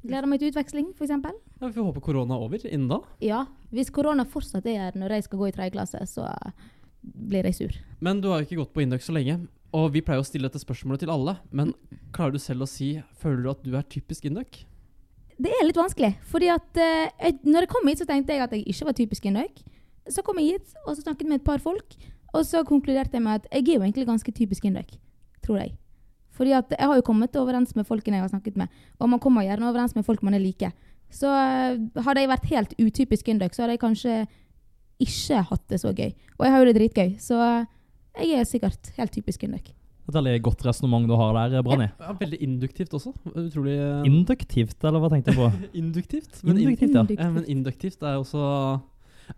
gleder 0.00 0.30
meg 0.30 0.40
til 0.40 0.54
utveksling, 0.54 0.94
f.eks. 0.96 1.12
Ja, 1.12 1.68
vi 1.68 1.74
får 1.76 1.90
håpe 1.90 2.04
korona 2.04 2.38
er 2.38 2.46
over 2.48 2.64
innen 2.64 2.88
da. 2.88 3.02
Ja, 3.24 3.44
hvis 3.74 3.92
korona 3.92 4.24
fortsatt 4.24 4.68
er 4.72 4.86
her 4.86 4.96
når 4.98 5.18
jeg 5.18 5.28
skal 5.28 5.42
gå 5.42 5.50
i 5.50 5.54
tredje 5.58 5.76
klasse, 5.76 6.00
så 6.08 6.24
eh, 6.32 6.68
blir 7.02 7.44
jeg 7.50 7.58
sur. 7.60 7.78
Men 8.00 8.24
du 8.24 8.30
har 8.32 8.40
jo 8.40 8.48
ikke 8.48 8.62
gått 8.62 8.72
på 8.72 8.86
Induc 8.86 9.04
så 9.04 9.16
lenge. 9.16 9.36
Og 9.76 9.92
vi 9.94 10.00
pleier 10.02 10.24
å 10.24 10.26
stille 10.26 10.48
dette 10.48 10.58
spørsmålet 10.64 11.04
til 11.04 11.12
alle. 11.12 11.36
Men 11.54 11.76
klarer 12.16 12.34
du 12.34 12.40
selv 12.42 12.64
å 12.64 12.70
si 12.70 12.96
Føler 13.20 13.44
du 13.44 13.50
at 13.52 13.60
du 13.68 13.76
er 13.78 13.86
typisk 13.86 14.24
Induc? 14.26 14.64
Det 15.40 15.50
er 15.56 15.64
litt 15.64 15.78
vanskelig, 15.78 16.10
fordi 16.28 16.50
at 16.52 16.80
eh, 16.80 17.08
jeg, 17.16 17.38
når 17.48 17.64
jeg 17.64 17.72
kom 17.72 17.86
hit, 17.88 18.00
så 18.02 18.06
tenkte 18.08 18.34
jeg 18.34 18.44
at 18.44 18.52
jeg 18.52 18.66
ikke 18.68 18.88
var 18.90 18.96
typisk 18.98 19.28
Induc. 19.30 19.62
Så 20.10 20.24
kom 20.26 20.40
jeg 20.40 20.56
hit 20.56 20.74
og 20.84 20.96
så 20.96 21.04
snakket 21.04 21.30
med 21.30 21.40
et 21.40 21.46
par 21.46 21.62
folk, 21.64 21.96
og 22.34 22.44
så 22.44 22.60
konkluderte 22.66 23.16
jeg 23.16 23.24
med 23.24 23.40
at 23.40 23.46
jeg 23.48 23.64
er 23.64 23.78
jo 23.78 23.86
egentlig 23.86 24.08
ganske 24.08 24.34
typisk 24.36 24.66
Induc, 24.68 24.98
tror 25.44 25.62
jeg. 25.62 25.72
Fordi 26.36 26.52
at 26.56 26.74
jeg 26.76 26.88
har 26.88 26.96
jo 26.98 27.06
kommet 27.06 27.36
overens 27.36 27.72
med 27.76 27.88
folkene 27.88 28.20
jeg 28.20 28.26
har 28.26 28.32
snakket 28.34 28.60
med, 28.60 28.68
og 28.98 29.10
man 29.12 29.22
kommer 29.22 29.46
gjerne 29.46 29.68
overens 29.68 29.96
med 29.96 30.04
folk 30.04 30.22
man 30.22 30.36
er 30.36 30.44
like. 30.44 30.72
Så 31.10 31.32
eh, 31.32 31.80
hadde 32.04 32.20
jeg 32.20 32.32
vært 32.34 32.48
helt 32.52 32.76
utypisk 32.76 33.32
indøk, 33.32 33.56
så 33.56 33.64
hadde 33.64 33.78
jeg 33.78 33.84
kanskje 33.86 34.14
ikke 35.00 35.44
hatt 35.48 35.66
det 35.72 35.80
så 35.80 35.94
gøy. 35.96 36.12
Og 36.36 36.44
jeg 36.44 36.52
har 36.52 36.60
jo 36.60 36.68
det 36.68 36.76
dritgøy, 36.76 37.16
så 37.20 37.40
eh, 37.46 38.26
jeg 38.26 38.40
er 38.40 38.48
sikkert 38.48 38.92
helt 39.00 39.16
typisk 39.16 39.48
Induc. 39.48 39.72
Et 40.08 40.14
veldig 40.16 40.42
godt 40.42 40.64
resonnement 40.66 41.06
du 41.06 41.14
har 41.14 41.36
der, 41.52 41.62
Branni. 41.62 41.86
Ja, 42.00 42.12
veldig 42.18 42.38
induktivt 42.42 42.94
også. 42.96 43.12
Utrolig 43.34 43.76
uh... 43.78 44.06
Induktivt, 44.08 44.78
eller 44.84 45.02
hva 45.02 45.10
tenkte 45.12 45.30
jeg 45.34 45.38
på? 45.38 45.50
Induktivt. 45.82 46.40
Men, 46.44 46.56
in- 46.56 46.62
Induktivt, 46.64 46.94
ja. 46.94 47.00
Induktivt. 47.04 47.20
Eh, 47.26 47.34
men 47.36 47.44
induktivt 47.56 48.02
er 48.02 48.16
også 48.18 48.44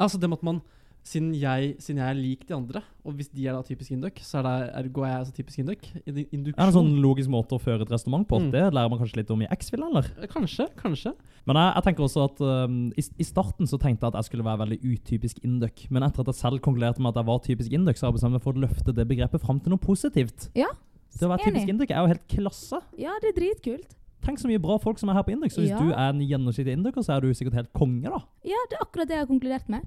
Altså 0.00 0.16
det 0.18 0.30
med 0.30 0.38
at 0.40 0.46
man 0.48 0.60
siden 1.02 1.32
jeg, 1.34 1.72
siden 1.82 1.98
jeg 1.98 2.08
er 2.12 2.18
lik 2.18 2.44
de 2.46 2.54
andre, 2.54 2.80
og 3.02 3.16
hvis 3.18 3.28
de 3.34 3.46
er 3.50 3.56
da 3.56 3.62
typisk 3.66 3.90
induc, 3.90 4.20
så 4.22 4.38
er 4.38 4.44
det, 4.46 4.52
ergo 4.84 5.02
er 5.02 5.10
jeg 5.10 5.18
altså 5.18 5.34
typisk 5.34 5.58
induc. 5.58 5.88
Induksjon. 6.06 6.52
Er 6.54 6.62
det 6.62 6.68
en 6.70 6.76
sånn 6.76 6.92
logisk 7.02 7.32
måte 7.32 7.56
å 7.56 7.62
føre 7.62 7.82
et 7.82 7.90
resonnement 7.90 8.26
på? 8.30 8.38
Mm. 8.38 8.50
Det 8.54 8.62
lærer 8.70 8.92
man 8.92 9.00
kanskje 9.00 9.18
litt 9.18 9.32
om 9.34 9.42
i 9.42 9.48
X-Fill, 9.50 9.82
eller? 9.88 10.06
Kanskje, 10.30 10.68
kanskje. 10.78 11.12
Men 11.50 11.58
jeg, 11.58 11.72
jeg 11.74 11.86
tenker 11.88 12.06
også 12.06 12.26
at 12.28 12.42
um, 12.46 12.76
i, 12.94 13.02
i 13.18 13.26
starten 13.26 13.66
så 13.66 13.80
tenkte 13.82 14.06
jeg 14.06 14.12
at 14.14 14.20
jeg 14.20 14.28
skulle 14.30 14.46
være 14.46 14.62
veldig 14.62 14.78
utypisk 14.92 15.42
induc. 15.42 15.82
Men 15.90 16.06
etter 16.06 16.22
at 16.22 16.30
jeg 16.30 16.38
selv 16.38 16.62
konkluderte 16.62 17.02
med 17.02 17.10
at 17.10 17.18
jeg 17.18 17.30
var 17.32 17.42
typisk 17.48 17.74
induc, 17.74 17.98
så 17.98 18.06
har 18.06 18.12
jeg 18.12 18.20
bestemt 18.20 18.36
meg 18.38 18.44
for 18.46 18.54
å 18.54 18.62
løfte 18.62 18.94
det 18.94 19.08
begrepet 19.10 19.42
fram 19.42 19.58
til 19.64 19.74
noe 19.74 19.82
positivt. 19.82 20.52
Ja, 20.54 20.70
Det 21.18 21.26
å 21.26 21.32
være 21.34 21.48
typisk 21.50 21.68
enig. 21.74 21.90
er 21.90 21.98
jo 22.06 22.12
helt 22.14 22.28
klasse. 22.30 22.78
Ja, 22.96 23.18
det 23.20 23.34
er 23.34 23.40
dritkult. 23.40 23.98
Tenk 24.22 24.38
så 24.38 24.46
mye 24.46 24.60
bra 24.62 24.76
folk 24.78 25.00
som 25.02 25.10
er 25.10 25.18
her 25.18 25.24
på 25.26 25.32
Induk. 25.34 25.50
Så 25.50 25.64
hvis 25.64 25.72
Ja. 25.74 25.80
du 25.82 25.90
er 25.90 26.12
en 26.14 26.20
gjennomsnittlig 26.22 26.76
induker, 26.78 27.02
så 27.02 27.16
er 27.16 27.20
du 27.26 27.34
sikkert 27.34 27.54
helt 27.58 27.72
konge, 27.74 28.06
da. 28.06 28.22
Ja, 28.46 28.60
det 28.70 28.78
er 28.78 28.84
akkurat 28.86 29.08
det 29.10 29.16
jeg 29.18 29.26
har 29.26 29.26
konkludert 29.26 29.68
med. 29.68 29.82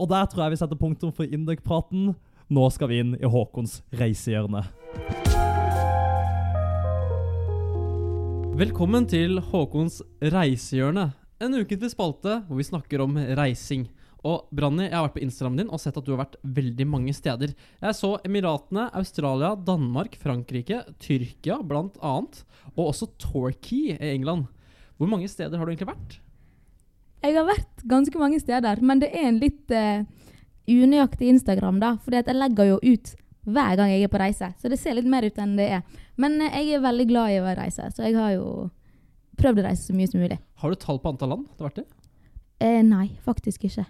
Og 0.00 0.08
der 0.08 0.24
tror 0.32 0.46
jeg 0.46 0.54
vi 0.54 0.58
setter 0.62 0.78
punktum 0.80 1.10
for 1.12 1.28
Indøk-praten. 1.28 2.14
Nå 2.48 2.62
skal 2.72 2.88
vi 2.88 3.02
inn 3.02 3.10
i 3.18 3.28
Håkons 3.28 3.82
reisehjørne. 4.00 4.62
Velkommen 8.56 9.04
til 9.12 9.42
Håkons 9.50 9.98
reisehjørne. 10.24 11.10
En 11.44 11.56
ukentlig 11.56 11.90
spalte 11.92 12.38
hvor 12.46 12.56
vi 12.56 12.66
snakker 12.70 13.04
om 13.04 13.18
reising. 13.36 13.90
Og 14.24 14.48
Branni, 14.56 14.86
jeg 14.86 14.96
har 14.96 15.04
vært 15.04 15.18
på 15.18 15.24
Instagram 15.26 15.60
din 15.60 15.68
og 15.68 15.84
sett 15.84 16.00
at 16.00 16.08
du 16.08 16.14
har 16.14 16.22
vært 16.22 16.40
veldig 16.56 16.88
mange 16.88 17.12
steder. 17.16 17.52
Jeg 17.84 18.00
så 18.00 18.14
Emiratene, 18.24 18.88
Australia, 18.96 19.52
Danmark, 19.52 20.16
Frankrike, 20.20 20.80
Tyrkia 21.00 21.60
blant 21.60 22.00
annet. 22.00 22.40
Og 22.72 22.86
også 22.94 23.12
Torquay 23.20 23.98
i 23.98 24.14
England. 24.14 24.48
Hvor 24.96 25.12
mange 25.12 25.28
steder 25.28 25.60
har 25.60 25.68
du 25.68 25.76
egentlig 25.76 25.92
vært? 25.92 26.20
Jeg 27.20 27.36
har 27.36 27.46
vært 27.48 27.84
ganske 27.88 28.20
mange 28.20 28.40
steder, 28.40 28.80
men 28.80 29.02
det 29.02 29.10
er 29.12 29.28
en 29.28 29.40
litt 29.42 29.74
uh, 29.76 30.04
unøyaktig 30.70 31.28
Instagram, 31.34 31.80
da. 31.82 31.94
Fordi 32.04 32.22
jeg 32.22 32.38
legger 32.38 32.70
jo 32.72 32.78
ut 32.80 33.14
hver 33.50 33.76
gang 33.76 33.92
jeg 33.92 34.04
er 34.04 34.12
på 34.12 34.20
reise, 34.20 34.50
så 34.60 34.70
det 34.72 34.78
ser 34.80 34.96
litt 34.96 35.08
mer 35.08 35.26
ut 35.26 35.38
enn 35.40 35.56
det 35.58 35.68
er. 35.78 36.02
Men 36.20 36.40
uh, 36.40 36.48
jeg 36.48 36.76
er 36.78 36.84
veldig 36.84 37.08
glad 37.12 37.36
i 37.36 37.40
å 37.42 37.54
reise, 37.58 37.90
så 37.92 38.06
jeg 38.06 38.16
har 38.16 38.34
jo 38.38 38.68
prøvd 39.40 39.62
å 39.62 39.68
reise 39.68 39.88
så 39.88 39.96
mye 39.96 40.10
som 40.10 40.20
mulig. 40.20 40.40
Har 40.60 40.72
du 40.72 40.80
tall 40.80 41.00
på 41.00 41.12
antall 41.12 41.34
land 41.34 41.48
du 41.54 41.64
har 41.64 41.72
vært 41.72 41.82
i? 41.84 41.88
Uh, 42.60 42.82
nei, 42.84 43.06
faktisk 43.24 43.68
ikke. 43.68 43.86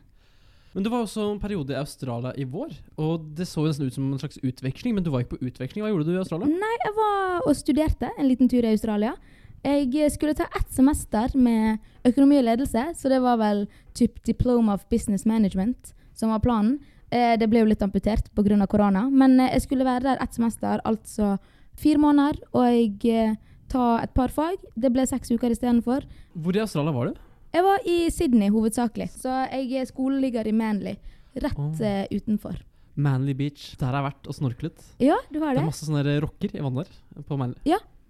Men 0.71 0.85
det 0.87 0.91
var 0.93 1.03
også 1.03 1.25
en 1.33 1.41
periode 1.43 1.75
i 1.75 1.79
Australia 1.81 2.31
i 2.39 2.45
vår, 2.47 2.75
og 3.03 3.25
det 3.35 3.49
så 3.51 3.65
nesten 3.67 3.89
ut 3.91 3.97
som 3.97 4.07
en 4.07 4.21
slags 4.23 4.39
utveksling. 4.39 4.95
Men 4.95 5.07
du 5.07 5.11
var 5.11 5.25
ikke 5.25 5.35
på 5.35 5.49
utveksling. 5.49 5.83
Hva 5.83 5.91
gjorde 5.91 6.07
du 6.07 6.13
i 6.15 6.21
Australia? 6.21 6.47
Nei, 6.47 6.77
jeg 6.85 6.95
var 6.99 7.41
og 7.43 7.57
studerte 7.59 8.11
en 8.15 8.29
liten 8.29 8.51
tur 8.51 8.63
i 8.63 8.71
Australia. 8.71 9.17
Jeg 9.65 10.13
skulle 10.15 10.35
ta 10.35 10.47
ett 10.57 10.71
semester 10.73 11.35
med 11.37 11.79
økonomi 12.09 12.39
og 12.41 12.45
ledelse, 12.47 12.85
så 12.97 13.09
det 13.13 13.19
var 13.21 13.37
vel 13.41 13.67
typ 13.95 14.23
diploma 14.25 14.75
of 14.75 14.87
business 14.89 15.27
management 15.29 15.93
som 16.17 16.31
var 16.33 16.41
planen. 16.41 16.79
Eh, 17.11 17.37
det 17.37 17.49
ble 17.51 17.61
jo 17.61 17.67
litt 17.69 17.83
amputert 17.83 18.31
pga. 18.35 18.67
korona, 18.67 19.09
men 19.11 19.39
eh, 19.41 19.53
jeg 19.53 19.63
skulle 19.67 19.85
være 19.85 20.03
der 20.03 20.23
ett 20.23 20.33
semester, 20.35 20.81
altså 20.85 21.39
fire 21.77 21.99
måneder, 21.99 22.39
og 22.55 22.65
jeg 22.71 23.05
eh, 23.11 23.35
ta 23.69 23.99
et 24.03 24.15
par 24.15 24.29
fag. 24.29 24.57
Det 24.77 24.93
ble 24.93 25.05
seks 25.07 25.31
uker 25.31 25.51
istedenfor. 25.51 26.07
Hvor 26.35 26.57
i 26.57 26.61
Australia 26.61 26.93
var 26.93 27.07
du? 27.11 27.15
Jeg 27.53 27.65
var 27.67 27.79
i 27.85 28.09
Sydney 28.11 28.49
hovedsakelig, 28.49 29.11
så 29.11 29.47
jeg 29.51 29.73
er 29.83 29.85
skoleligger 29.91 30.47
i 30.47 30.53
Manly. 30.53 30.97
Rett 31.35 31.59
Oh. 31.59 31.75
eh, 31.83 32.07
utenfor. 32.11 32.57
Manly 32.97 33.33
Beach. 33.35 33.77
Der 33.79 33.87
har 33.87 34.03
jeg 34.03 34.13
vært 34.13 34.27
og 34.29 34.35
snorklet. 34.35 34.81
Ja, 35.01 35.17
du 35.33 35.39
har 35.41 35.55
Det 35.55 35.61
det? 35.61 35.63
er 35.63 35.71
masse 35.71 35.87
sånne 35.87 36.21
rocker 36.23 36.51
i 36.55 36.61
vannet 36.63 36.87
der. 36.87 37.23
På 37.27 37.37
Manly. 37.39 37.57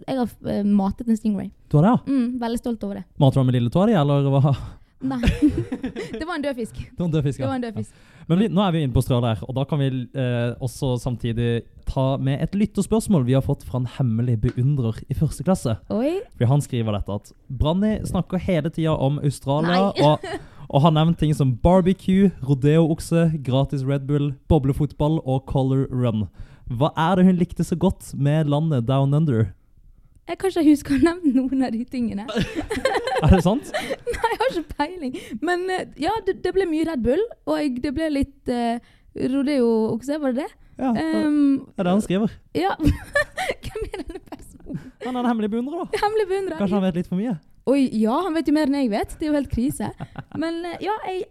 Jeg 0.07 0.19
har 0.19 0.53
eh, 0.53 0.67
matet 0.67 1.09
en 1.09 1.19
stingray. 1.19 1.51
Du 1.71 1.79
har 1.79 1.87
det, 1.87 1.95
ja? 1.95 2.03
Mm, 2.11 2.37
veldig 2.43 2.61
stolt 2.61 2.85
over 2.87 3.01
det. 3.01 3.07
Mater 3.21 3.39
du 3.39 3.43
den 3.43 3.51
med 3.51 3.59
lille 3.59 3.73
tåa 3.73 3.89
di, 3.91 3.97
eller 3.99 4.31
hva? 4.33 4.55
Nei. 5.01 5.21
det 6.19 6.27
var 6.27 6.35
en 6.35 6.43
død 6.45 6.59
fisk. 6.59 6.77
Det 6.77 6.99
var 6.99 7.07
en 7.07 7.13
død 7.15 7.23
fisk, 7.25 7.39
Det 7.39 7.47
var 7.47 7.55
ja. 7.55 7.59
en 7.61 7.63
død 7.63 7.79
fisk. 7.79 7.95
Men 8.29 8.39
vi, 8.39 8.49
nå 8.53 8.63
er 8.63 8.75
vi 8.75 8.83
inne 8.85 8.95
på 8.95 9.01
Australia, 9.01 9.33
her, 9.33 9.45
og 9.49 9.57
da 9.57 9.65
kan 9.67 9.81
vi 9.81 9.89
eh, 10.23 10.51
også 10.63 10.93
samtidig 11.03 11.63
ta 11.89 12.05
med 12.23 12.43
et 12.45 12.55
lytterspørsmål 12.55 13.25
vi 13.27 13.35
har 13.35 13.43
fått 13.43 13.65
fra 13.67 13.81
en 13.81 13.89
hemmelig 13.97 14.37
beundrer 14.45 15.01
i 15.11 15.17
første 15.17 15.47
klasse. 15.47 15.79
Oi. 15.91 16.21
For 16.37 16.51
han 16.51 16.63
skriver 16.63 16.95
dette 16.95 17.17
at 17.17 17.33
Branni 17.49 17.97
snakker 18.07 18.43
hele 18.45 18.71
tida 18.71 18.95
om 18.95 19.19
Australia, 19.25 19.89
og, 20.05 20.29
og 20.69 20.85
har 20.85 20.95
nevnt 20.95 21.19
ting 21.23 21.33
som 21.35 21.57
barbecue, 21.65 22.31
rodeo-okse, 22.47 23.31
gratis 23.47 23.87
Red 23.89 24.07
Bull, 24.11 24.35
boblefotball 24.53 25.19
og 25.25 25.49
color 25.51 25.89
run. 25.91 26.29
Hva 26.71 26.93
er 26.95 27.19
det 27.19 27.27
hun 27.27 27.41
likte 27.41 27.67
så 27.67 27.75
godt 27.75 28.13
med 28.15 28.53
landet 28.53 28.87
Down 28.87 29.17
Under? 29.17 29.49
Jeg 30.29 30.39
kan 30.39 30.51
ikke 30.53 30.63
huske 30.69 30.93
å 30.95 30.97
ha 30.99 31.03
nevnt 31.09 31.35
noen 31.35 31.63
av 31.67 31.73
de 31.75 31.81
tingene. 31.91 32.27
Er 33.25 33.33
det 33.35 33.43
sant? 33.45 33.71
Nei, 34.15 34.29
jeg 34.31 34.39
har 34.41 34.53
ikke 34.53 34.77
peiling. 34.79 35.17
Men 35.45 35.65
eh, 35.75 35.87
ja, 36.01 36.13
det, 36.27 36.39
det 36.45 36.53
ble 36.55 36.67
mye 36.71 36.87
Red 36.89 37.03
Bull, 37.05 37.23
og 37.51 37.81
det 37.83 37.91
ble 37.97 38.07
litt 38.15 38.53
uh, 38.55 38.79
rodeo-okse, 39.19 40.21
var 40.23 40.37
det 40.37 40.45
det? 40.47 40.51
Ja, 40.81 40.93
det 40.97 41.07
Um, 41.27 41.67
er 41.77 41.85
det 41.85 41.93
han 41.93 42.01
skriver. 42.05 42.33
ja. 42.57 42.77
Hvem 42.81 43.83
er 43.85 44.01
denne 44.05 44.21
personen? 44.31 44.79
Han 45.05 45.17
er 45.17 45.21
en 45.21 45.29
hemmelig 45.33 45.51
beundrer, 45.53 45.83
da. 45.83 46.01
Hemmelig 46.05 46.27
beundrer. 46.31 46.57
Kanskje 46.61 46.79
han 46.79 46.87
vet 46.87 46.97
litt 47.01 47.11
for 47.11 47.19
mye? 47.21 47.35
Oi, 47.69 47.83
ja, 48.01 48.15
han 48.25 48.35
vet 48.39 48.49
jo 48.49 48.55
mer 48.57 48.71
enn 48.71 48.79
jeg 48.81 48.91
vet. 48.95 49.13
Det 49.19 49.27
er 49.27 49.33
jo 49.33 49.37
helt 49.37 49.51
krise. 49.53 49.91
Men 50.41 50.63
eh, 50.71 50.79
ja, 50.87 50.95
jeg 51.11 51.27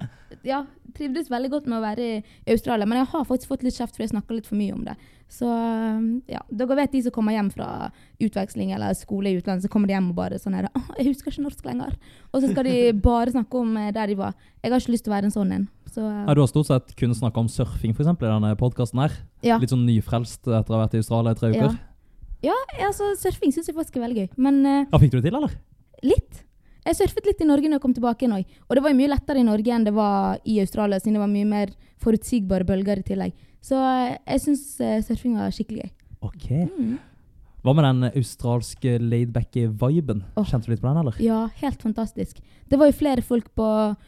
ja, 0.47 0.63
trivdes 0.95 1.30
veldig 1.32 1.49
godt 1.53 1.67
med 1.69 1.80
å 1.80 1.84
være 1.84 2.05
i 2.09 2.53
Australia. 2.53 2.86
Men 2.89 3.01
jeg 3.01 3.09
har 3.11 3.25
faktisk 3.27 3.49
fått 3.51 3.63
litt 3.65 3.75
kjeft 3.77 3.95
fordi 3.95 4.07
jeg 4.07 4.13
snakker 4.13 4.38
litt 4.39 4.47
for 4.49 4.59
mye 4.59 4.75
om 4.75 4.84
det. 4.88 4.95
Så 5.30 5.45
eh, 5.45 6.05
ja, 6.34 6.39
dere 6.49 6.77
vet 6.80 6.91
de 6.95 7.01
som 7.05 7.13
kommer 7.13 7.36
hjem 7.36 7.51
fra 7.53 7.91
utveksling 8.19 8.71
eller 8.73 8.95
skole 8.97 9.30
i 9.30 9.38
utlandet, 9.38 9.65
så 9.67 9.69
kommer 9.69 9.89
de 9.89 9.93
hjem 9.93 10.07
og 10.09 10.15
bare 10.17 10.39
sånn 10.41 10.55
her 10.57 10.69
'Å, 10.73 10.82
Jeg 10.97 11.11
husker 11.11 11.32
ikke 11.32 11.45
norsk 11.45 11.65
lenger. 11.69 11.97
Og 12.34 12.41
så 12.41 12.49
skal 12.49 12.65
de 12.65 12.77
bare 13.09 13.34
snakke 13.36 13.61
om 13.61 13.77
eh, 13.77 13.91
der 13.93 14.07
de 14.09 14.17
var. 14.17 14.34
Jeg 14.63 14.71
har 14.73 14.82
ikke 14.82 14.95
lyst 14.95 15.05
til 15.05 15.13
å 15.13 15.17
være 15.17 15.30
en 15.30 15.36
sånn 15.38 15.51
en. 15.53 15.67
Så 15.89 16.01
eh, 16.01 16.23
Ja, 16.25 16.34
du 16.34 16.41
har 16.41 16.49
stort 16.49 16.69
sett 16.71 16.95
kun 16.97 17.13
snakka 17.13 17.39
om 17.45 17.49
surfing 17.51 17.93
for 17.93 18.03
eksempel, 18.05 18.30
i 18.30 18.34
denne 18.34 18.55
podkasten 18.57 18.99
her. 19.05 19.11
ja. 19.45 19.57
Litt 19.61 19.69
sånn 19.73 19.86
nyfrelst 19.86 20.47
etter 20.49 20.73
å 20.73 20.80
ha 20.80 20.86
vært 20.88 20.97
i 20.97 21.03
Australia 21.03 21.32
i 21.38 21.39
tre 21.39 21.53
uker. 21.53 21.77
ja, 22.41 22.55
altså 22.88 23.13
surfing 23.19 23.51
syns 23.53 23.67
jeg 23.69 23.75
faktisk 23.77 23.97
er 23.97 24.07
veldig 24.07 24.23
gøy. 24.23 24.30
Men 24.38 24.61
uh, 24.65 24.86
Ja, 24.89 24.97
Fikk 25.01 25.11
du 25.11 25.19
det 25.21 25.30
til, 25.30 25.36
eller? 25.38 25.53
Jeg 26.89 26.97
surfet 26.97 27.27
litt 27.27 27.41
i 27.43 27.45
Norge 27.45 27.69
når 27.69 27.77
jeg 27.77 27.83
kom 27.83 27.93
tilbake 27.93 28.25
igjen 28.25 28.39
òg. 28.39 28.55
Og 28.65 28.73
det 28.73 28.81
var 28.81 28.93
jo 28.93 28.97
mye 28.97 29.11
lettere 29.11 29.41
i 29.43 29.45
Norge 29.45 29.73
enn 29.75 29.83
det 29.85 29.93
var 29.93 30.39
i 30.41 30.55
Australia, 30.63 30.97
siden 30.97 31.19
det 31.19 31.21
var 31.21 31.29
mye 31.29 31.45
mer 31.45 31.73
forutsigbare 32.01 32.65
bølger 32.65 33.03
i 33.03 33.05
tillegg. 33.05 33.35
Så 33.61 33.77
eh, 33.77 34.15
jeg 34.23 34.41
syns 34.47 34.63
uh, 34.81 34.95
surfing 35.05 35.35
var 35.37 35.53
skikkelig 35.53 35.83
gøy. 35.83 35.91
Ok. 36.25 36.47
Mm. 36.65 36.95
Hva 37.59 37.75
med 37.75 37.85
den 37.85 38.07
australske 38.07 38.95
laidbacke 39.03 39.67
viben? 39.81 40.23
Oh. 40.39 40.47
Kjente 40.47 40.65
du 40.65 40.73
litt 40.73 40.81
på 40.81 40.87
den, 40.87 41.01
eller? 41.03 41.19
Ja, 41.21 41.43
helt 41.59 41.83
fantastisk. 41.83 42.39
Det 42.71 42.79
var 42.79 42.89
jo 42.89 42.97
flere 42.97 43.21
folk 43.25 43.51
på 43.59 43.67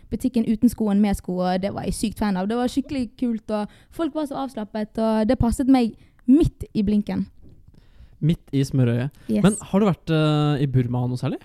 butikken 0.09 0.47
uten 0.47 0.71
sko 0.71 0.89
enn 0.89 1.03
med 1.03 1.19
sko, 1.19 1.37
og 1.43 1.61
det 1.61 1.73
var 1.75 1.85
jeg 1.85 1.99
sykt 1.99 2.23
fan 2.23 2.39
av. 2.39 2.49
Det 2.49 2.57
var 2.57 2.71
skikkelig 2.71 3.11
kult, 3.19 3.51
og 3.53 3.77
folk 3.93 4.17
var 4.17 4.31
så 4.31 4.39
avslappet, 4.47 4.97
og 4.97 5.29
det 5.29 5.37
passet 5.41 5.69
meg 5.69 5.93
midt 6.31 6.65
i 6.73 6.85
blinken. 6.87 7.27
Midt 8.23 8.55
i 8.55 8.63
smørøyet. 8.65 9.11
Yes. 9.27 9.43
Men 9.43 9.59
har 9.69 9.81
du 9.81 9.89
vært 9.91 10.15
uh, 10.15 10.55
i 10.57 10.69
Burma 10.71 11.05
noe 11.11 11.19
særlig? 11.19 11.43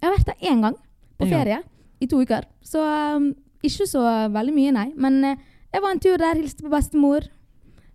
Jeg 0.00 0.08
har 0.08 0.16
vært 0.16 0.30
der 0.32 0.50
én 0.50 0.64
gang, 0.64 0.76
på 1.20 1.28
ferie, 1.28 1.60
i 2.00 2.08
to 2.08 2.22
uker. 2.24 2.46
Så 2.64 2.80
um, 2.80 3.30
ikke 3.62 3.86
så 3.88 4.02
veldig 4.32 4.54
mye, 4.56 4.72
nei. 4.72 4.86
Men 4.96 5.20
uh, 5.24 5.34
jeg 5.70 5.84
var 5.84 5.92
en 5.94 6.00
tur 6.02 6.16
der, 6.20 6.40
hilste 6.40 6.64
på 6.64 6.72
bestemor. 6.72 7.28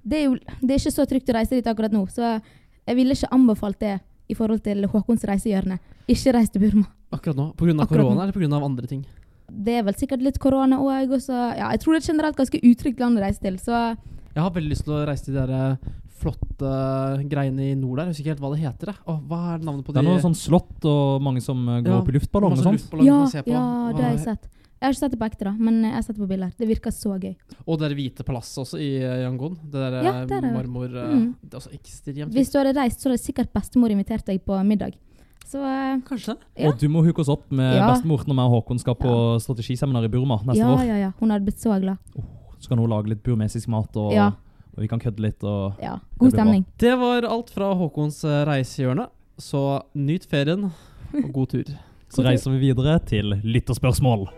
Det 0.06 0.20
er 0.20 0.28
jo 0.28 0.36
det 0.38 0.70
er 0.70 0.78
ikke 0.78 0.93
så 0.93 1.08
trygt 1.10 1.32
å 1.34 1.38
reise 1.39 1.58
dit 1.58 1.68
akkurat 1.68 1.93
nå, 1.93 2.03
så 2.14 2.38
jeg 2.86 2.97
ville 2.99 3.18
ikke 3.18 3.32
anbefalt 3.34 3.80
det 3.82 3.95
i 4.30 4.38
forhold 4.38 4.62
til 4.66 4.86
Håkons 4.89 5.26
reisehjørne. 5.26 5.80
Ikke 6.10 6.34
reis 6.36 6.51
til 6.53 6.62
Burma. 6.62 6.86
Akkurat 7.14 7.38
nå? 7.38 7.47
Pga. 7.58 7.74
Akkurat 7.74 8.03
nå. 8.06 8.12
korona, 8.12 8.28
eller 8.28 8.38
pga. 8.38 8.62
andre 8.66 8.89
ting? 8.89 9.06
Det 9.66 9.76
er 9.80 9.86
vel 9.86 9.97
sikkert 9.97 10.24
litt 10.26 10.39
korona 10.41 10.80
òg, 10.82 11.14
Ja, 11.30 11.72
jeg 11.72 11.82
tror 11.82 11.93
det 11.93 12.03
er 12.03 12.12
generelt 12.14 12.38
ganske 12.38 12.62
utrygt 12.62 12.99
land 12.99 13.18
å 13.18 13.26
reise 13.26 13.41
til, 13.41 13.58
så 13.60 13.95
Jeg 14.36 14.43
har 14.43 14.51
veldig 14.51 14.70
lyst 14.70 14.86
til 14.86 14.93
å 14.93 15.06
reise 15.08 15.26
til 15.26 15.38
de 15.38 15.60
eh, 15.60 15.78
flotte 16.26 16.73
greiene 17.30 17.69
i 17.71 17.76
nord 17.78 18.01
der. 18.01 18.09
Jeg 18.09 18.15
husker 18.15 18.26
ikke 18.26 18.34
helt 18.36 18.43
hva 18.43 18.51
det 18.55 18.61
heter. 18.65 18.91
Åh, 19.05 19.21
hva 19.30 19.39
er 19.55 19.63
navnet 19.63 19.86
på 19.88 19.93
de 19.93 19.99
Det 19.99 20.03
er 20.03 20.09
noe 20.11 20.26
sånn 20.26 20.36
slott 20.38 20.86
og 20.89 21.21
mange 21.23 21.41
som 21.45 21.61
eh, 21.69 21.80
går 21.86 21.93
Ja, 21.93 22.01
opp 22.01 22.09
i 22.11 22.17
luftballong 22.17 22.57
og 22.57 22.63
sånt. 22.65 22.86
Ja, 23.05 23.21
ja, 23.45 23.63
det 23.95 24.03
har 24.03 24.11
jeg 24.17 24.23
sett. 24.26 24.51
Jeg 24.76 24.89
har 24.89 24.91
ikke 24.91 24.99
sett 25.05 25.13
det 25.15 25.19
på 25.21 25.26
ekte, 25.30 25.45
da, 25.47 25.51
men 25.55 25.78
jeg 25.86 25.93
har 25.95 26.03
sett 26.03 26.17
det 26.17 26.21
på 26.26 26.28
bilder. 26.30 26.51
Det 26.59 26.67
virker 26.67 26.91
så 26.93 27.13
gøy. 27.15 27.32
Og 27.65 27.80
det 27.80 27.88
der 27.88 27.95
hvite 27.95 28.26
palasset 28.28 28.59
også 28.65 28.78
i 28.84 28.89
eh, 28.99 29.21
Yangon. 29.23 29.55
Det 29.63 29.80
der 29.82 29.95
Ja, 30.03 30.11
det 30.26 30.30
der 30.36 30.49
er 30.49 30.53
marmor... 30.57 30.91
eh, 30.91 31.13
Mm. 31.15 31.30
Det 31.41 31.53
er 31.55 31.61
også 31.61 31.71
ekstremt 31.73 32.34
Hvis 32.36 32.51
du 32.51 32.59
hadde 32.59 32.76
reist, 32.78 32.99
så 33.01 33.09
hadde 33.09 33.21
sikkert 33.23 33.53
bestemor 33.55 33.89
invitert 33.95 34.26
deg 34.28 34.43
på 34.45 34.59
middag. 34.67 34.97
Så 35.47 35.61
eh. 35.63 35.95
Kanskje. 36.05 36.36
Ja. 36.59 36.67
Og 36.69 36.78
du 36.82 36.88
må 36.91 37.01
hooke 37.05 37.21
oss 37.23 37.30
opp 37.32 37.47
med 37.55 37.76
Ja. 37.80 37.88
bestemor 37.93 38.26
når 38.28 38.36
vi 38.36 38.45
og 38.45 38.53
Håkon 38.59 38.80
skal 38.84 38.95
på 38.99 39.15
strategiseminar 39.41 40.03
i 40.05 40.11
Burma 40.11 40.41
neste 40.43 40.59
ja, 40.59 40.73
år. 40.76 40.84
ja, 40.86 40.95
ja. 41.07 41.11
Hun 41.19 41.30
hadde 41.32 41.45
blitt 41.47 41.61
så 41.63 41.80
glad. 41.82 41.97
Så 42.59 42.67
kan 42.69 42.78
hun 42.78 42.89
lage 42.89 43.07
litt 43.13 43.23
burmesisk 43.23 43.67
mat, 43.71 43.95
og, 43.95 44.11
Ja. 44.13 44.32
Og 44.76 44.84
vi 44.84 44.91
kan 44.91 44.99
kødde 44.99 45.23
litt. 45.23 45.43
og... 45.43 45.80
Ja. 45.82 45.97
Det 45.99 46.19
God 46.19 46.28
blir 46.28 46.36
bra. 46.36 46.43
stemning. 46.43 46.65
Det 46.80 46.95
var 46.99 47.28
alt 47.32 47.51
fra 47.55 47.73
Håkons 47.80 48.23
eh, 48.28 48.43
reisehjørne. 48.47 49.07
Så 49.39 49.61
nyt 49.95 50.28
ferien, 50.32 50.69
og 51.15 51.30
god 51.34 51.47
tur. 51.51 51.76
Så 52.15 52.23
reiser 52.23 52.53
vi 52.53 52.69
videre 52.69 52.99
til 53.03 53.39
lytterspørsmål. 53.43 54.30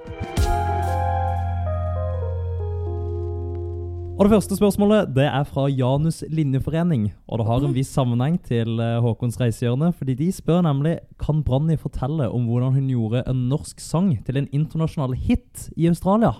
Og 4.17 4.25
Det 4.25 4.31
første 4.33 4.55
spørsmålet 4.57 5.11
det 5.13 5.27
er 5.29 5.43
fra 5.45 5.67
Janus 5.69 6.23
linjeforening. 6.33 7.11
Og 7.29 7.37
det 7.37 7.45
har 7.45 7.61
en 7.61 7.75
viss 7.75 7.91
sammenheng 7.93 8.39
til 8.41 8.79
eh, 8.81 8.97
Håkons 9.01 9.37
reisehjørne. 9.37 9.91
fordi 9.93 10.15
De 10.17 10.31
spør 10.33 10.63
nemlig 10.65 10.97
kan 11.21 11.43
Branni 11.43 11.77
fortelle 11.77 12.29
om 12.29 12.47
hvordan 12.49 12.73
hun 12.73 12.89
gjorde 12.89 13.21
en 13.29 13.45
norsk 13.49 13.79
sang 13.79 14.17
til 14.25 14.37
en 14.37 14.49
internasjonal 14.51 15.13
hit 15.13 15.69
i 15.77 15.85
Australia. 15.85 16.33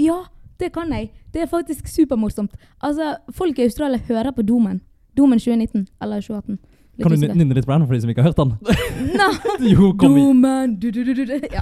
Ja, 0.00 0.24
det 0.60 0.72
kan 0.72 0.92
jeg. 0.92 1.10
Det 1.34 1.42
er 1.42 1.50
faktisk 1.50 1.88
supermorsomt. 1.88 2.54
Altså, 2.82 3.16
folk 3.30 3.58
i 3.58 3.66
Australia 3.68 4.00
hører 4.08 4.32
på 4.32 4.42
Domen. 4.42 4.80
Domen 5.16 5.38
2019 5.38 5.86
eller 6.02 6.20
2018. 6.20 6.58
Litt 6.96 7.04
Kan 7.04 7.12
du 7.12 7.26
nynne 7.28 7.54
litt 7.56 7.66
den 7.68 7.82
for 7.84 7.92
de 7.92 8.00
som 8.00 8.10
ikke 8.10 8.22
har 8.24 8.30
hørt 8.30 8.38
den? 8.40 8.52
Nei, 9.20 9.32
Jo, 9.74 9.90
kom. 10.00 10.14
Domen 10.16 10.78
du, 10.80 10.88
du, 10.90 11.02
du, 11.04 11.24
du. 11.28 11.34
Ja. 11.52 11.60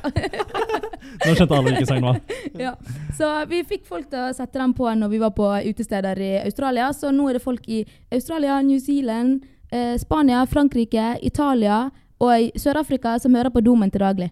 Nå 1.24 1.34
skjønte 1.34 1.56
alle 1.56 1.72
hvilken 1.72 1.88
sang 1.88 2.04
det 2.04 2.06
var. 2.06 2.20
ja. 2.68 2.74
Så 3.18 3.30
vi 3.50 3.64
fikk 3.66 3.82
folk 3.88 4.06
til 4.12 4.28
å 4.28 4.30
sette 4.36 4.60
den 4.60 4.76
på 4.78 4.86
når 4.94 5.10
vi 5.10 5.20
var 5.22 5.34
på 5.34 5.48
utesteder 5.66 6.22
i 6.22 6.30
Australia. 6.44 6.92
Så 6.94 7.10
nå 7.14 7.26
er 7.30 7.38
det 7.38 7.42
folk 7.42 7.66
i 7.66 7.82
Australia, 8.14 8.60
New 8.62 8.78
Zealand, 8.78 9.42
eh, 9.74 9.96
Spania, 9.98 10.44
Frankrike, 10.46 11.16
Italia 11.26 11.88
og 12.22 12.54
Sør-Afrika 12.54 13.18
som 13.18 13.34
hører 13.34 13.50
på 13.50 13.62
Domen 13.66 13.90
til 13.90 14.06
daglig. 14.06 14.30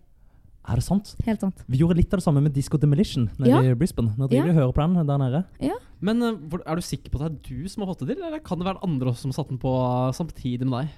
Er 0.68 0.78
det 0.78 0.84
sant? 0.86 1.16
Helt 1.26 1.40
sant. 1.42 1.64
Vi 1.68 1.78
gjorde 1.80 1.96
litt 1.98 2.12
av 2.14 2.20
det 2.20 2.24
samme 2.24 2.40
med 2.42 2.52
Disco 2.54 2.78
Demolition 2.78 3.28
nede 3.38 3.48
Ja. 3.50 3.60
i 3.62 3.74
Brisbane. 3.74 4.14
Nå 4.16 4.28
driver 4.30 4.46
Ja. 4.46 4.52
hører 4.60 4.72
på 4.72 4.94
den 4.94 5.06
der 5.06 5.18
nede. 5.18 5.44
Ja. 5.60 5.74
Men 6.00 6.22
eh, 6.22 6.58
er 6.66 6.74
du 6.76 6.82
sikker 6.82 7.10
på 7.10 7.20
at 7.20 7.32
det 7.32 7.50
er 7.50 7.62
du 7.62 7.68
som 7.68 7.82
har 7.82 7.94
fått 7.94 8.06
det 8.06 8.16
til, 8.16 8.24
eller 8.24 8.38
kan 8.38 8.58
det 8.58 8.66
være 8.66 8.82
andre 8.82 9.10
også 9.10 9.22
som 9.26 9.30
har 9.30 9.38
satt 9.42 9.48
den 9.48 9.58
på 9.58 9.72
eh, 9.74 10.12
samtidig 10.12 10.66
med 10.68 10.82
deg? 10.82 10.88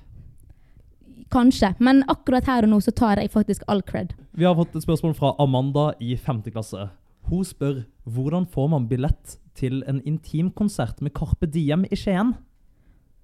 Kanskje, 1.31 1.75
men 1.81 2.03
akkurat 2.09 2.45
her 2.47 2.63
og 2.65 2.69
nå 2.71 2.79
så 2.85 2.93
tar 2.95 3.17
jeg 3.17 3.31
faktisk 3.33 3.63
all 3.67 3.81
cred. 3.83 4.13
Vi 4.37 4.45
har 4.45 4.55
fått 4.55 4.77
et 4.77 4.85
spørsmål 4.85 5.15
fra 5.17 5.35
Amanda 5.41 5.95
i 6.01 6.15
5. 6.17 6.43
klasse. 6.53 6.91
Hun 7.31 7.43
spør 7.45 7.85
hvordan 8.07 8.47
får 8.47 8.69
man 8.69 8.87
billett 8.87 9.39
til 9.57 9.83
en 9.89 10.03
intimkonsert 10.03 11.01
med 11.01 11.15
Carpe 11.15 11.47
Diem 11.51 11.87
i 11.91 11.97
Skien? 11.97 12.35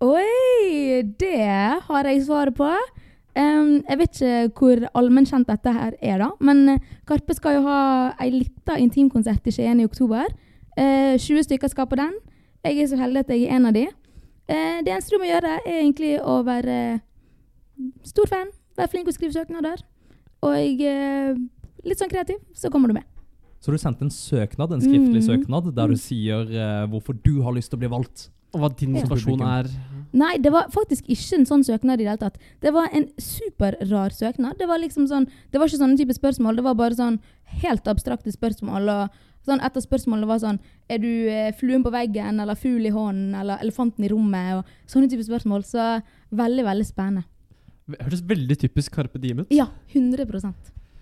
Oi, 0.01 1.03
det 1.21 1.83
har 1.85 2.05
jeg 2.09 2.23
svaret 2.25 2.57
på. 2.57 2.71
Em, 3.41 3.71
jeg 3.89 3.99
vet 4.01 4.19
ikke 4.21 4.61
hvor 4.61 4.83
allmennkjent 5.01 5.49
dette 5.49 5.73
her 5.73 5.95
er, 6.03 6.19
da. 6.21 6.31
Men 6.45 6.63
eh, 6.75 6.79
Karpe 7.09 7.35
skal 7.39 7.57
jo 7.59 7.63
ha 7.69 7.79
ei 8.21 8.31
lita 8.35 8.77
intimkonsert 8.83 9.47
i 9.49 9.55
Skien 9.55 9.81
i 9.81 9.87
oktober. 9.89 10.29
Uh, 10.79 11.17
20 11.19 11.45
stykker 11.49 11.69
skal 11.73 11.89
på 11.91 11.97
den. 11.99 12.13
Jeg 12.65 12.79
er 12.83 12.87
så 12.93 12.97
heldig 13.01 13.25
at 13.25 13.31
jeg 13.35 13.47
er 13.49 13.57
en 13.57 13.67
av 13.71 13.75
de. 13.77 13.87
Uh, 14.51 14.79
det 14.85 14.93
eneste 14.93 15.15
du 15.15 15.21
må 15.23 15.29
gjøre, 15.31 15.57
er 15.67 15.79
egentlig 15.81 16.13
å 16.23 16.41
være 16.47 16.77
uh, 16.97 17.89
stor 18.07 18.29
fan. 18.31 18.51
Være 18.79 18.93
flink 18.93 19.09
til 19.09 19.15
å 19.15 19.19
skrive 19.19 19.35
søknader. 19.35 19.83
Og 20.47 20.81
eh, 20.81 21.35
litt 21.85 22.01
sånn 22.01 22.09
kreativ, 22.09 22.39
så 22.57 22.71
kommer 22.73 22.89
du 22.89 22.95
med. 22.97 23.05
Så 23.61 23.75
du 23.75 23.77
sendte 23.77 24.07
en 24.07 24.13
søknad, 24.15 24.73
en 24.73 24.81
skriftlig 24.81 25.21
Mm. 25.21 25.27
søknad 25.27 25.67
der 25.77 25.91
du 25.93 25.97
sier 26.01 26.49
eh, 26.49 26.87
hvorfor 26.89 27.13
du 27.21 27.43
har 27.45 27.53
lyst 27.53 27.69
til 27.69 27.77
å 27.77 27.83
bli 27.83 27.91
valgt. 27.93 28.31
Og 28.55 28.63
hva 28.63 28.71
din 28.73 28.95
Ja. 28.97 29.03
motivasjon 29.03 29.43
er. 29.45 29.69
Nei, 30.13 30.35
det 30.43 30.51
var 30.51 30.71
faktisk 30.75 31.07
ikke 31.13 31.39
en 31.39 31.47
sånn 31.47 31.65
søknad 31.67 32.01
i 32.01 32.05
det 32.05 32.11
hele 32.11 32.23
tatt. 32.23 32.39
Det 32.63 32.73
var 32.75 32.91
en 32.97 33.07
superrar 33.21 34.15
søknad. 34.15 34.59
Det 34.59 34.67
var 34.67 34.83
liksom 34.83 35.07
sånn, 35.11 35.29
det 35.53 35.61
var 35.61 35.71
ikke 35.71 35.83
sånne 35.83 35.99
type 36.01 36.17
spørsmål, 36.17 36.59
det 36.59 36.67
var 36.67 36.79
bare 36.79 36.99
sånn 36.99 37.21
helt 37.63 37.87
abstrakte 37.91 38.33
spørsmål. 38.35 38.89
og 38.91 39.21
sånn 39.47 39.63
Et 39.63 39.77
av 39.77 39.83
spørsmålene 39.83 40.29
var 40.29 40.39
sånn 40.43 40.59
Er 40.89 40.99
du 40.99 41.29
eh, 41.31 41.53
fluen 41.57 41.83
på 41.83 41.93
veggen, 41.95 42.41
eller 42.41 42.59
fugl 42.59 42.87
i 42.87 42.95
hånden, 42.95 43.35
eller 43.35 43.63
elefanten 43.63 44.05
i 44.05 44.11
rommet? 44.11 44.59
og 44.59 44.91
Sånne 44.91 45.09
type 45.09 45.25
spørsmål. 45.25 45.65
Så 45.65 46.03
veldig, 46.31 46.65
veldig 46.67 46.87
spennende. 46.87 47.25
Hørtes 48.01 48.23
veldig 48.23 48.59
typisk 48.59 48.95
Carpe 48.95 49.19
Diem 49.19 49.43
ut. 49.43 49.51
Ja, 49.51 49.71
100 49.95 50.27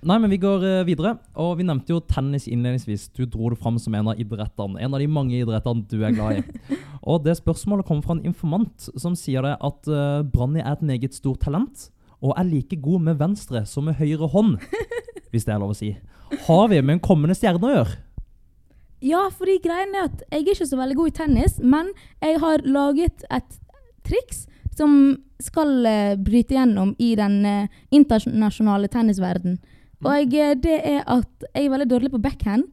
Nei, 0.07 0.14
men 0.22 0.30
vi 0.30 0.38
går 0.38 0.64
eh, 0.66 0.84
videre. 0.86 1.16
Og 1.42 1.57
vi 1.59 1.66
nevnte 1.66 1.90
jo 1.90 2.01
tennis 2.07 2.46
innledningsvis. 2.46 3.09
Du 3.16 3.24
dro 3.26 3.51
det 3.51 3.59
fram 3.59 3.80
som 3.82 3.96
en 3.99 4.11
av 4.12 4.20
idrettene. 4.20 4.78
En 4.78 4.94
av 4.94 5.03
de 5.03 5.09
mange 5.11 5.34
idrettene 5.34 5.86
du 5.90 5.96
er 6.07 6.14
glad 6.14 6.38
i. 6.38 6.74
og 7.11 7.24
det 7.24 7.38
spørsmålet 7.40 7.86
kommer 7.88 8.07
fra 8.07 8.14
en 8.14 8.26
informant 8.28 8.88
som 8.94 9.16
sier 9.18 9.42
det 9.42 9.57
at 9.59 9.90
uh, 9.90 10.22
Branni 10.22 10.62
er 10.62 10.76
et 10.76 10.84
meget 10.86 11.16
stort 11.18 11.42
talent. 11.42 11.88
Og 12.22 12.34
er 12.38 12.46
like 12.46 12.78
god 12.82 13.09
med 13.09 13.18
venstre 13.18 13.64
som 13.66 13.88
med 13.90 13.99
høyre 13.99 14.30
hånd. 14.30 14.59
Hvis 15.32 15.49
det 15.49 15.55
er 15.55 15.62
lov 15.62 15.74
å 15.74 15.78
si. 15.78 15.96
Har 16.46 16.68
vi 16.70 16.78
med 16.78 16.99
en 16.99 17.03
kommende 17.03 17.34
stjerne 17.36 17.66
å 17.66 17.72
gjøre? 17.74 17.96
Ja, 19.03 19.24
fordi 19.30 19.59
greien 19.62 19.94
er 19.94 20.09
at 20.09 20.22
jeg 20.26 20.40
er 20.40 20.55
ikke 20.55 20.66
så 20.66 20.78
veldig 20.78 20.96
god 20.99 21.11
i 21.11 21.16
tennis, 21.18 21.59
men 21.62 21.90
jeg 22.18 22.38
har 22.42 22.64
laget 22.66 23.22
et 23.30 23.59
triks 24.07 24.46
som 24.78 24.92
skal 25.42 25.74
uh, 25.86 26.14
bryte 26.22 26.55
gjennom 26.55 26.94
i 27.03 27.12
den 27.18 27.42
uh, 27.46 27.82
internasjonale 27.94 28.90
tennisverden. 28.90 29.59
Og 30.07 30.34
eh, 30.34 30.55
det 30.59 30.78
er 30.78 31.03
at 31.07 31.49
jeg 31.55 31.66
er 31.66 31.72
veldig 31.74 31.90
dårlig 31.90 32.12
på 32.14 32.22
backhand 32.22 32.68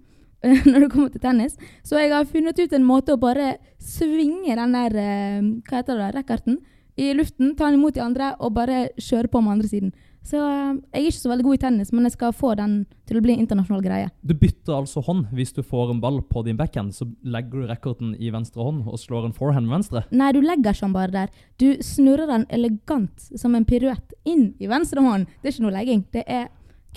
når 0.69 0.85
det 0.85 0.91
kommer 0.93 1.09
til 1.13 1.23
tennis. 1.23 1.57
Så 1.83 1.97
jeg 1.99 2.13
har 2.13 2.27
funnet 2.29 2.59
ut 2.59 2.73
en 2.75 2.87
måte 2.87 3.15
å 3.15 3.21
bare 3.21 3.55
svinge 3.81 4.57
den 4.57 4.77
der 4.77 4.97
eh, 5.01 5.51
hva 5.65 5.81
heter 5.81 6.01
det, 6.01 6.15
rackerten 6.19 6.59
i 6.95 7.11
luften, 7.15 7.55
ta 7.57 7.67
den 7.67 7.79
imot 7.79 7.95
de 7.97 8.03
andre 8.03 8.35
og 8.39 8.53
bare 8.55 8.89
kjøre 9.01 9.27
på 9.31 9.41
med 9.43 9.57
andre 9.57 9.71
siden. 9.71 9.95
Så 10.25 10.39
eh, 10.39 10.77
jeg 10.95 11.01
er 11.01 11.07
ikke 11.09 11.21
så 11.21 11.31
veldig 11.31 11.45
god 11.45 11.57
i 11.57 11.61
tennis, 11.61 11.91
men 11.93 12.07
jeg 12.07 12.15
skal 12.15 12.33
få 12.33 12.53
den 12.57 12.77
til 13.09 13.19
å 13.19 13.23
bli 13.25 13.35
en 13.35 13.43
internasjonal 13.43 13.83
greie. 13.85 14.11
Du 14.25 14.33
bytter 14.37 14.77
altså 14.77 15.03
hånd. 15.05 15.27
Hvis 15.37 15.53
du 15.53 15.61
får 15.65 15.93
en 15.93 16.01
ball 16.01 16.21
på 16.29 16.45
din 16.47 16.57
backhand, 16.57 16.95
så 16.97 17.07
legger 17.21 17.61
du 17.61 17.69
racketen 17.69 18.13
i 18.17 18.31
venstre 18.33 18.65
hånd 18.65 18.85
og 18.89 19.01
slår 19.01 19.29
en 19.29 19.35
forehand 19.37 19.69
med 19.69 19.79
venstre. 19.79 20.05
Nei, 20.15 20.31
du 20.33 20.41
legger 20.45 20.73
ikke 20.73 20.87
den 20.87 20.97
bare 20.97 21.13
der. 21.13 21.33
Du 21.61 21.67
snurrer 21.85 22.29
den 22.31 22.47
elegant 22.53 23.27
som 23.33 23.57
en 23.57 23.67
piruett 23.69 24.15
inn 24.25 24.53
i 24.61 24.69
venstre 24.71 25.03
hånd. 25.05 25.29
Det 25.41 25.51
er 25.51 25.57
ikke 25.57 25.67
noe 25.67 25.77
legging, 25.77 26.05
det 26.15 26.25
er 26.25 26.47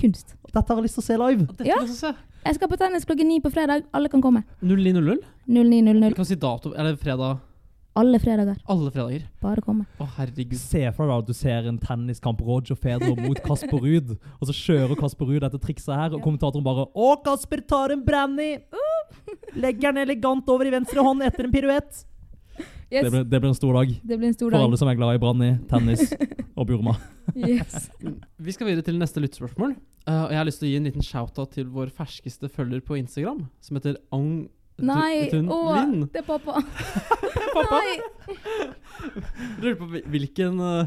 kunst. 0.00 0.34
Dette 0.48 0.64
har 0.68 0.78
jeg 0.80 0.86
lyst 0.88 0.98
til 1.00 1.04
å 1.04 1.08
se 1.08 1.18
live. 1.20 1.46
Dette 1.50 1.66
Ja. 1.68 1.80
jeg 1.82 1.96
se. 1.98 2.14
Jeg 2.46 2.54
skal 2.54 2.70
på 2.70 2.78
tennis 2.80 3.04
klokken 3.04 3.26
ni 3.28 3.40
på 3.44 3.50
fredag. 3.52 3.84
Alle 3.92 4.08
kan 4.08 4.22
komme. 4.22 4.44
0900. 4.62 5.18
09.00. 5.48 6.08
Vi 6.08 6.14
kan 6.14 6.24
si 6.24 6.36
dato 6.36 6.70
det 6.72 6.98
fredag. 7.02 7.40
Alle 7.98 8.18
fredager. 8.22 8.56
Alle 8.70 8.92
fredager. 8.94 9.24
Bare 9.42 9.60
komme. 9.64 9.84
Å, 9.98 10.06
herregud. 10.20 10.54
Se 10.60 10.84
for 10.94 11.08
deg 11.10 11.24
at 11.24 11.26
du 11.26 11.34
ser 11.34 11.66
en 11.66 11.78
tenniskamp 11.82 12.38
Roger 12.46 12.76
Federer 12.78 13.16
mot 13.18 13.40
Kasper 13.42 13.80
Ruud, 13.82 14.12
og 14.38 14.44
så 14.46 14.54
kjører 14.54 14.94
Kasper 15.00 15.26
Ruud 15.26 15.42
dette 15.42 15.58
trikset 15.58 15.96
her, 15.96 16.14
og 16.14 16.22
kommentatoren 16.22 16.62
bare 16.62 16.86
Å, 16.94 17.08
Kasper 17.24 17.64
tar 17.66 17.90
en 17.96 18.04
brandy! 18.06 18.52
Legger 19.58 19.90
den 19.90 20.04
elegant 20.04 20.46
over 20.52 20.68
i 20.68 20.70
venstre 20.76 21.02
hånd 21.02 21.24
etter 21.26 21.48
en 21.48 21.54
piruett. 21.54 22.04
Yes. 22.88 23.04
Det, 23.04 23.10
blir, 23.12 23.24
det 23.28 23.38
blir 23.42 23.50
en 23.50 23.56
stor 23.56 23.74
dag 23.76 23.90
Det 24.00 24.16
blir 24.16 24.30
en 24.30 24.34
stor 24.36 24.54
for 24.54 24.64
alle 24.64 24.76
som 24.80 24.88
er 24.88 24.96
glad 24.96 25.18
i 25.18 25.20
brandy, 25.20 25.48
tennis 25.68 26.06
og 26.56 26.68
Burma. 26.70 26.94
Yes. 27.36 27.90
Vi 28.40 28.54
skal 28.54 28.70
videre 28.70 28.86
til 28.86 28.96
neste 28.96 29.20
lyttespørsmål. 29.20 29.74
Uh, 30.08 30.30
jeg 30.32 30.38
har 30.40 30.46
lyst 30.48 30.62
til 30.62 30.70
å 30.70 30.70
gi 30.70 30.78
en 30.80 30.86
liten 30.88 31.04
shout-out 31.04 31.52
til 31.52 31.66
vår 31.68 31.90
ferskeste 31.92 32.48
følger 32.48 32.80
på 32.80 32.96
Instagram, 32.96 33.42
som 33.60 33.76
heter 33.76 33.98
Ang... 34.16 34.48
Nei, 34.80 35.26
Tun- 35.28 35.50
å, 35.52 35.58
Linn. 35.74 36.06
det 36.14 36.22
er 36.22 36.24
pappa. 36.24 36.62
Pappa. 37.58 37.80
Nei. 37.82 37.98
Lurer 39.60 39.76
på 39.80 39.88
hvilken 40.14 40.62
uh, 40.62 40.86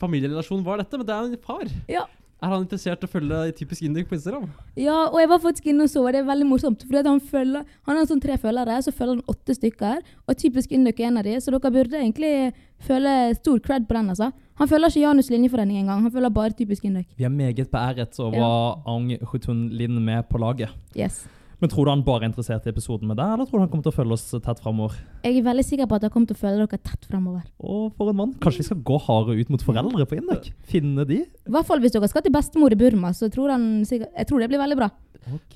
familierelasjon 0.00 0.62
var 0.64 0.80
dette, 0.80 0.96
men 1.00 1.08
det 1.08 1.16
er 1.16 1.28
en 1.28 1.42
far. 1.44 1.68
Ja. 1.90 2.06
Er 2.38 2.52
han 2.52 2.62
interessert 2.62 3.02
i 3.02 3.06
å 3.08 3.10
følge 3.10 3.38
typisk 3.58 3.82
Induk 3.82 4.06
på 4.06 4.14
Instagram? 4.14 4.44
Ja, 4.78 5.08
og 5.08 5.16
jeg 5.18 5.30
var 5.32 5.40
faktisk 5.42 5.64
inne 5.72 5.88
og 5.88 5.90
så, 5.90 6.04
og 6.04 6.12
det 6.14 6.20
er 6.20 6.28
veldig 6.28 6.46
morsomt. 6.46 6.84
For 6.86 7.08
han, 7.10 7.22
følger, 7.32 7.64
han 7.88 7.98
har 7.98 8.06
sånn 8.06 8.22
tre 8.22 8.36
følgere, 8.38 8.76
så 8.84 8.92
følger 8.94 9.16
han 9.16 9.32
åtte 9.34 9.56
stykker. 9.58 10.04
Og 10.28 10.38
typisk 10.38 10.74
Induk 10.76 11.02
er 11.02 11.10
en 11.10 11.18
av 11.18 11.26
de, 11.26 11.34
så 11.42 11.50
dere 11.50 11.72
burde 11.74 11.98
egentlig 11.98 12.52
føle 12.86 13.14
stor 13.40 13.58
cred 13.64 13.88
på 13.88 13.98
den. 13.98 14.12
altså. 14.14 14.30
Han 14.62 14.70
følger 14.70 14.94
ikke 14.94 15.02
Janus 15.02 15.32
linjeforening 15.34 15.80
engang, 15.82 16.04
han 16.06 16.14
følger 16.14 16.34
bare 16.34 16.54
typisk 16.54 16.86
Induk. 16.86 17.10
Vi 17.18 17.26
er 17.26 17.34
meget 17.34 17.72
beæret 17.74 18.22
over 18.22 18.38
ha 18.38 18.54
Ang 18.94 19.10
Hutun 19.32 19.66
Linn 19.74 19.98
med 20.04 20.30
på 20.30 20.38
laget. 20.38 20.70
Yes. 20.94 21.24
Men 21.58 21.70
tror 21.72 21.88
du 21.88 21.90
han 21.90 22.02
bare 22.06 22.22
er 22.22 22.28
interessert 22.30 22.66
i 22.68 22.70
episoden 22.70 23.08
med 23.10 23.16
deg, 23.18 23.32
eller 23.34 23.48
tror 23.48 23.58
du 23.58 23.64
han 23.64 23.70
kommer 23.72 23.82
til 23.88 23.90
å 23.90 23.96
følge 23.96 24.14
oss 24.14 24.26
tett 24.30 24.60
framover? 24.62 24.94
Jeg 25.24 25.40
er 25.40 25.46
veldig 25.48 25.64
sikker 25.66 25.88
på 25.90 25.96
at 25.98 26.04
jeg 26.06 26.12
kommer 26.14 26.30
til 26.30 26.36
å 26.38 26.42
følge 26.44 26.60
dere 26.68 26.78
tett 26.86 27.08
fremover. 27.10 27.42
Å, 27.58 27.78
for 27.98 28.12
en 28.12 28.18
mann. 28.20 28.34
Kanskje 28.44 28.62
vi 28.62 28.66
skal 28.68 28.84
gå 28.86 28.98
hardere 29.08 29.42
ut 29.42 29.50
mot 29.50 29.64
foreldre 29.66 30.06
på 30.06 30.20
Induk? 30.20 30.46
Finne 30.70 31.06
de? 31.08 31.18
I 31.26 31.52
hvert 31.56 31.66
fall 31.66 31.82
hvis 31.82 31.96
dere 31.96 32.10
skal 32.12 32.22
til 32.22 32.34
bestemor 32.36 32.76
i 32.76 32.78
Burma, 32.78 33.10
så 33.16 33.26
tror 33.34 33.50
han 33.56 33.66
jeg 33.88 34.28
tror 34.30 34.44
det 34.44 34.50
blir 34.52 34.62
veldig 34.62 34.78
bra. 34.78 34.90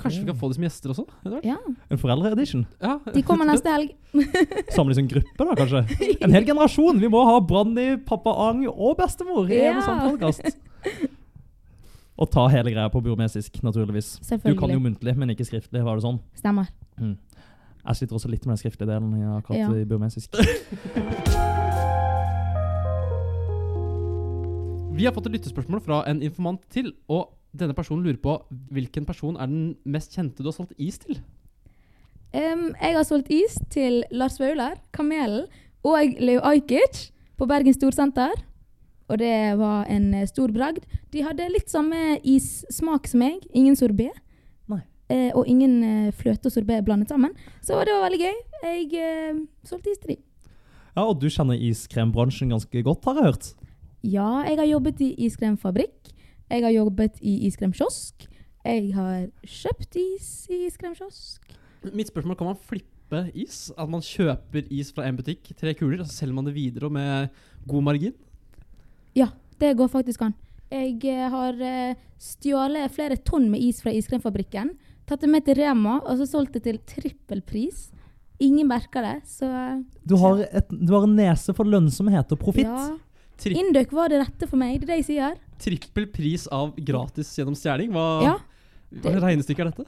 Kanskje 0.03 0.25
vi 0.25 0.29
kan 0.33 0.37
få 0.37 0.51
dem 0.51 0.59
som 0.59 0.65
gjester 0.67 0.91
også? 0.93 1.05
Ja, 1.47 1.55
En 1.89 2.01
foreldreedition? 2.03 2.67
Ja. 2.83 2.99
De 3.15 3.23
kommer 3.25 3.47
neste 3.49 3.71
helg. 3.73 3.95
Samles 4.75 4.99
en 5.01 5.09
gruppe, 5.09 5.39
da, 5.39 5.55
kanskje? 5.57 5.87
En 6.27 6.35
hel 6.35 6.45
generasjon! 6.51 6.99
Vi 7.01 7.09
må 7.15 7.23
ha 7.31 7.39
Branni, 7.41 7.93
pappa 8.05 8.35
Ang 8.51 8.67
og 8.69 8.99
bestemor 8.99 9.47
i 9.47 9.63
en 9.71 9.79
og 9.79 9.85
Ja. 9.85 9.87
samme 9.87 10.11
podkast. 10.11 10.51
Og 12.23 12.31
ta 12.31 12.45
hele 12.53 12.71
greia 12.71 12.87
på 12.93 13.01
burmesisk, 13.03 13.57
naturligvis. 13.67 14.15
Du 14.45 14.55
kan 14.59 14.71
jo 14.71 14.79
muntlig, 14.83 15.17
men 15.19 15.33
ikke 15.35 15.47
skriftlig. 15.49 15.83
Var 15.83 15.99
det 15.99 16.05
sånn? 16.07 16.21
Stemmer. 16.39 16.71
Jeg 17.03 17.99
sliter 17.99 18.15
også 18.15 18.31
litt 18.31 18.45
med 18.47 18.55
den 18.55 18.61
skriftlige 18.63 18.93
delen 18.93 19.17
jeg 19.19 19.27
har 19.33 19.43
kalt 19.43 19.59
Ja. 19.59 19.71
i 19.75 19.85
burmesisk. 19.91 20.31
Vi 24.93 25.07
har 25.09 25.15
fått 25.17 25.27
et 25.27 25.33
lyttespørsmål 25.35 25.81
fra 25.83 26.03
en 26.07 26.21
informant 26.23 26.61
til, 26.71 26.93
og 27.11 27.33
denne 27.59 27.75
personen 27.75 28.05
lurer 28.05 28.21
på 28.23 28.37
hvilken 28.71 29.07
person 29.09 29.39
er 29.41 29.49
den 29.51 29.73
mest 29.89 30.15
kjente 30.15 30.45
du 30.45 30.51
har 30.51 30.55
solgt 30.55 30.77
is 30.79 30.99
til? 31.03 31.19
Um, 32.33 32.69
jeg 32.77 32.95
har 32.97 33.03
solgt 33.09 33.33
is 33.33 33.59
til 33.73 34.05
Lars 34.15 34.39
Vaular, 34.41 34.79
Kamelen 34.95 35.49
og 35.83 36.15
Leo 36.21 36.41
Ajkic 36.47 37.09
på 37.37 37.49
Bergen 37.51 37.75
Storsenter. 37.75 38.37
Og 39.13 39.21
det 39.21 39.35
var 39.61 39.85
en 39.93 40.11
eh, 40.17 40.29
stor 40.31 40.53
bragd. 40.55 40.87
De 41.13 41.25
hadde 41.27 41.53
litt 41.53 41.69
samme 41.69 42.17
issmak 42.25 43.11
som 43.11 43.21
meg. 43.21 43.45
Ingen 43.53 43.77
sorbé. 43.77 44.09
Eh, 45.13 45.31
og 45.37 45.49
ingen 45.51 45.81
eh, 45.85 46.13
fløte 46.17 46.49
og 46.49 46.55
sorbé 46.55 46.79
blandet 46.85 47.11
sammen. 47.13 47.35
Så 47.65 47.77
det 47.85 47.93
var 47.93 48.07
veldig 48.07 48.21
gøy. 48.23 48.39
Jeg 48.65 48.87
eh, 49.03 49.41
solgte 49.67 49.93
is 49.93 50.01
til 50.01 50.15
dem. 50.15 50.23
Ja, 50.93 51.05
Og 51.09 51.19
du 51.21 51.29
kjenner 51.33 51.59
iskrembransjen 51.59 52.53
ganske 52.53 52.85
godt, 52.85 53.05
har 53.09 53.19
jeg 53.19 53.29
hørt? 53.31 53.51
Ja, 54.03 54.31
jeg 54.47 54.59
har 54.61 54.69
jobbet 54.69 55.01
i 55.05 55.13
iskremfabrikk. 55.27 56.13
Jeg 56.53 56.65
har 56.65 56.73
jobbet 56.75 57.21
i 57.21 57.39
iskremkiosk. 57.49 58.27
Jeg 58.63 58.93
har 58.95 59.29
kjøpt 59.43 59.97
is 60.01 60.33
i 60.53 60.65
iskremkiosk. 60.69 61.55
Mitt 61.93 62.13
spørsmål 62.13 62.39
kan 62.39 62.53
man 62.53 62.61
flippe 62.61 63.25
is? 63.35 63.71
At 63.77 63.89
man 63.91 64.05
kjøper 64.05 64.69
is 64.71 64.93
fra 64.95 65.09
en 65.09 65.19
butikk, 65.19 65.51
tre 65.59 65.75
kuler, 65.77 66.03
og 66.03 66.09
så 66.09 66.23
selger 66.23 66.37
man 66.37 66.49
det 66.49 66.57
videre 66.57 66.93
med 66.93 67.33
god 67.69 67.89
margin? 67.89 68.15
Ja, 69.19 69.29
det 69.61 69.75
går 69.79 69.91
faktisk 69.93 70.23
an. 70.27 70.35
Jeg 70.73 71.05
eh, 71.05 71.27
har 71.33 71.59
eh, 71.61 71.95
stjålet 72.23 72.93
flere 72.95 73.19
tonn 73.21 73.51
med 73.53 73.61
is 73.61 73.83
fra 73.85 73.93
iskremfabrikken. 73.93 74.73
Tatt 75.07 75.21
det 75.21 75.29
med 75.29 75.45
til 75.45 75.59
Rema 75.59 75.99
og 76.01 76.17
så 76.21 76.27
solgt 76.31 76.55
det 76.57 76.63
til 76.65 76.79
trippelpris. 76.89 77.91
Ingen 78.43 78.67
merker 78.71 79.05
det, 79.05 79.17
så 79.29 79.47
Du 80.09 80.17
har, 80.19 80.41
et, 80.51 80.69
du 80.73 80.93
har 80.95 81.05
en 81.07 81.17
nese 81.19 81.53
for 81.55 81.69
lønnsomhet 81.69 82.33
og 82.33 82.41
profitt. 82.41 82.67
ja. 82.67 82.93
Tri 83.43 83.57
Induk 83.59 83.91
var 83.97 84.09
det 84.13 84.21
rette 84.21 84.47
for 84.47 84.61
meg. 84.61 84.77
Det 84.81 84.85
er 84.85 84.91
det 84.93 84.97
jeg 85.01 85.07
sier. 85.09 85.37
trippel 85.59 86.05
pris 86.13 86.45
av 86.53 86.77
gratis 86.77 87.31
gjennom 87.39 87.57
stjeling? 87.59 87.91
Hva, 87.91 88.23
Ja. 88.23 88.35
hva 88.93 89.11
slags 89.11 89.25
regnestykke 89.25 89.61
er 89.65 89.71
dette? 89.73 89.87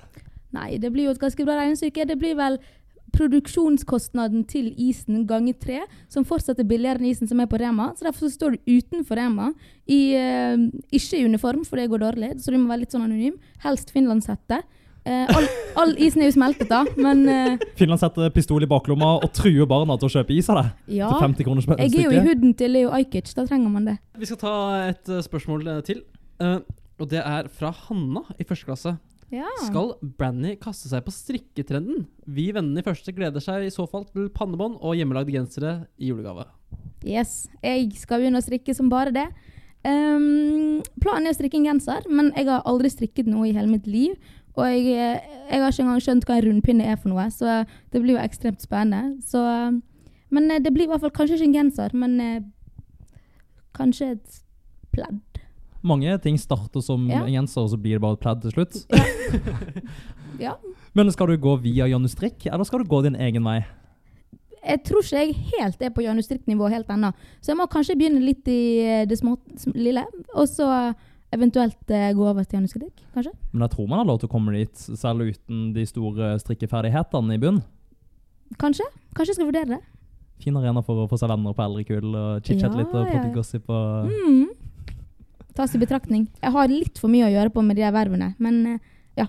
Nei, 0.52 0.76
det 0.78 0.90
blir 0.92 1.04
jo 1.06 1.10
et 1.14 1.20
ganske 1.20 1.44
bra 1.44 1.54
regnestykke. 1.60 2.06
Det 2.08 2.16
blir 2.18 2.34
vel 2.38 2.58
produksjonskostnaden 3.14 4.44
til 4.50 4.70
isen 4.76 5.24
ganger 5.30 5.56
tre, 5.60 5.80
som 6.12 6.26
fortsatt 6.28 6.60
er 6.60 6.68
billigere 6.68 7.00
enn 7.00 7.10
isen 7.10 7.30
som 7.30 7.40
er 7.42 7.50
på 7.50 7.60
Rema. 7.62 7.92
Så 7.96 8.06
derfor 8.06 8.26
så 8.26 8.34
står 8.34 8.56
du 8.56 8.76
utenfor 8.76 9.20
Rema, 9.20 9.50
i, 9.86 10.16
uh, 10.18 10.56
ikke 10.90 11.20
i 11.20 11.26
uniform, 11.26 11.64
for 11.68 11.80
det 11.80 11.90
går 11.92 12.04
dårlig, 12.04 12.32
så 12.42 12.54
du 12.54 12.58
må 12.60 12.70
være 12.72 12.84
litt 12.84 12.94
sånn 12.94 13.06
anonym. 13.06 13.36
Helst 13.64 13.94
finlandshette. 13.94 14.62
Uh, 15.04 15.28
all, 15.36 15.46
all 15.82 15.90
isen 16.00 16.22
er 16.24 16.30
jo 16.30 16.36
smeltet, 16.38 16.70
da, 16.70 16.80
men 16.96 17.26
uh, 17.28 17.64
Finland 17.76 18.00
setter 18.00 18.30
pistol 18.32 18.64
i 18.64 18.68
baklomma 18.70 19.10
og 19.18 19.34
truer 19.36 19.68
barna 19.68 19.98
til 20.00 20.08
å 20.08 20.14
kjøpe 20.14 20.32
is 20.32 20.48
av 20.48 20.62
deg. 20.62 20.70
ja. 21.00 21.10
Til 21.12 21.26
50 21.26 21.48
kroner 21.48 21.66
stykket. 21.66 21.82
Jeg 21.92 22.06
er 22.06 22.08
jo 22.08 22.14
i 22.22 22.22
huden 22.30 22.54
til 22.56 22.72
Leo 22.72 22.94
Ajkic, 22.96 23.28
da 23.36 23.44
trenger 23.44 23.74
man 23.74 23.90
det. 23.90 23.98
Vi 24.16 24.30
skal 24.30 24.40
ta 24.40 24.54
et 24.86 25.12
eh, 25.12 25.20
spørsmål 25.26 25.68
eh, 25.74 25.82
til. 25.84 26.00
Uh, 26.40 26.56
og 27.02 27.10
det 27.10 27.20
er 27.20 27.50
fra 27.52 27.72
Hanna 27.84 28.22
i 28.38 28.46
første 28.48 28.70
klasse. 28.70 28.94
Ja. 29.34 29.50
Skal 29.66 29.94
Branny 30.18 30.54
kaste 30.60 30.90
seg 30.90 31.02
på 31.06 31.14
strikketrenden? 31.14 32.04
Vi 32.26 32.50
vennene 32.54 32.82
i 32.82 32.86
første 32.86 33.14
gleder 33.16 33.42
seg 33.42 33.66
i 33.66 33.72
så 33.74 33.86
fall 33.90 34.06
til 34.10 34.28
pannebånd 34.34 34.78
og 34.78 34.94
hjemmelagde 34.98 35.34
gensere 35.34 35.74
i 35.98 36.12
julegave. 36.12 36.46
Yes, 37.04 37.44
jeg 37.64 37.90
skal 37.98 38.22
begynne 38.22 38.40
å 38.40 38.44
strikke 38.44 38.74
som 38.76 38.92
bare 38.92 39.12
det. 39.14 39.26
Um, 39.84 40.80
planen 41.02 41.28
er 41.28 41.34
å 41.34 41.36
strikke 41.36 41.58
en 41.60 41.66
genser, 41.68 42.06
men 42.08 42.30
jeg 42.32 42.48
har 42.48 42.64
aldri 42.68 42.88
strikket 42.92 43.28
noe 43.28 43.50
i 43.50 43.56
hele 43.56 43.68
mitt 43.68 43.88
liv. 43.90 44.14
Og 44.54 44.70
jeg, 44.70 44.86
jeg 44.86 45.60
har 45.60 45.72
ikke 45.72 45.82
engang 45.82 46.02
skjønt 46.04 46.28
hva 46.28 46.38
en 46.38 46.46
rundpinne 46.46 46.86
er 46.86 46.98
for 47.00 47.10
noe, 47.10 47.26
så 47.34 47.64
det 47.92 48.00
blir 48.00 48.14
jo 48.14 48.22
ekstremt 48.22 48.62
spennende. 48.62 49.18
Så, 49.26 49.42
men 50.30 50.50
eh, 50.50 50.62
det 50.62 50.72
blir 50.72 50.86
i 50.86 50.92
hvert 50.92 51.02
fall 51.02 51.14
kanskje 51.14 51.40
ikke 51.40 51.50
en 51.50 51.56
genser, 51.58 51.96
men 51.98 52.14
eh, 52.22 52.44
kanskje 53.74 54.12
et 54.14 54.38
pledd. 54.94 55.33
Mange 55.84 56.14
ting 56.24 56.38
starter 56.40 56.80
som 56.82 57.06
Ja. 57.10 57.22
en 57.26 57.32
genser, 57.34 57.60
og 57.62 57.70
så 57.74 57.76
blir 57.80 57.98
det 57.98 58.00
bare 58.04 58.16
et 58.16 58.20
pledd 58.24 58.42
til 58.42 58.54
slutt. 58.56 58.84
Ja. 60.40 60.56
Men 60.98 61.10
skal 61.14 61.28
du 61.30 61.36
gå 61.38 61.52
via 61.62 61.86
Janne 61.86 62.08
Strikk, 62.10 62.46
eller 62.50 62.64
skal 62.66 62.82
du 62.82 62.88
gå 62.90 63.02
din 63.04 63.14
egen 63.14 63.44
vei? 63.46 63.60
Jeg 64.64 64.80
tror 64.88 65.02
ikke 65.04 65.20
jeg 65.20 65.34
helt 65.52 65.82
er 65.84 65.92
på 65.94 66.02
Janustrikk-nivå 66.02 66.70
helt 66.72 66.88
ennå, 66.90 67.10
så 67.44 67.52
jeg 67.52 67.58
må 67.60 67.66
kanskje 67.70 67.94
begynne 68.00 68.22
litt 68.24 68.48
i 68.48 68.56
eh, 68.82 69.04
det 69.06 69.18
små, 69.20 69.36
lille, 69.76 70.02
og 70.34 70.48
så 70.48 70.66
eventuelt 71.34 71.90
eh, 71.92 72.08
gå 72.16 72.24
over 72.26 72.42
til 72.48 72.58
Janustrikk, 72.58 73.04
kanskje. 73.14 73.30
Men 73.52 73.66
jeg 73.66 73.74
tror 73.76 73.88
man 73.92 74.00
har 74.02 74.08
lov 74.08 74.18
til 74.22 74.30
å 74.30 74.32
komme 74.32 74.56
dit, 74.56 74.74
selv 74.96 75.22
uten 75.28 75.68
de 75.76 75.84
store 75.86 76.32
strikkeferdighetene 76.42 77.36
i 77.36 77.42
bunn. 77.42 77.60
Kanskje? 78.58 78.86
Kanskje 79.14 79.34
jeg 79.34 79.38
skal 79.42 79.50
vurdere 79.52 79.76
det. 79.76 79.82
Fin 80.42 80.56
arena 80.58 80.82
for 80.82 81.04
å 81.04 81.08
få 81.10 81.18
seg 81.20 81.30
venner 81.30 81.54
på 81.54 81.62
eldre 81.62 81.84
kull 81.86 82.10
og 82.18 82.42
chit-chat 82.42 82.72
Ja, 82.72 82.78
litt 82.80 82.90
og 82.90 83.04
ja, 83.04 83.12
prate 83.12 83.28
ja. 83.30 83.34
gossip 83.36 83.70
og 83.70 84.10
Mm. 84.10 84.48
Tas 85.54 85.74
i 85.74 85.78
betraktning. 85.78 86.26
Jeg 86.42 86.50
har 86.50 86.70
litt 86.70 86.98
for 86.98 87.12
mye 87.12 87.28
å 87.28 87.32
gjøre 87.32 87.52
på 87.54 87.62
med 87.62 87.78
de 87.78 87.86
vervene, 87.94 88.32
men 88.42 88.60
eh, 88.72 88.80
ja. 89.20 89.28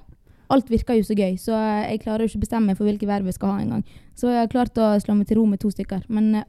Alt 0.53 0.69
virker 0.69 0.97
jo 0.97 1.05
så 1.05 1.17
gøy, 1.17 1.37
så 1.41 1.53
eh, 1.57 1.91
jeg 1.91 2.01
klarer 2.01 2.25
jo 2.25 2.31
ikke 2.31 2.41
å 2.41 2.45
bestemme 2.45 2.71
meg 2.71 2.79
for 2.79 2.89
hvilke 2.89 3.09
verv 3.09 3.29
jeg 3.29 3.37
skal 3.37 3.53
ha 3.53 3.61
engang. 3.61 3.83
Så 4.17 4.31
jeg 4.31 4.41
har 4.41 4.49
klart 4.49 4.77
å 4.81 4.91
slå 5.01 5.17
meg 5.17 5.29
til 5.29 5.39
ro 5.39 5.45
med 5.49 5.61
to 5.61 5.69
stykker, 5.73 6.07
men 6.09 6.31
eh, 6.41 6.47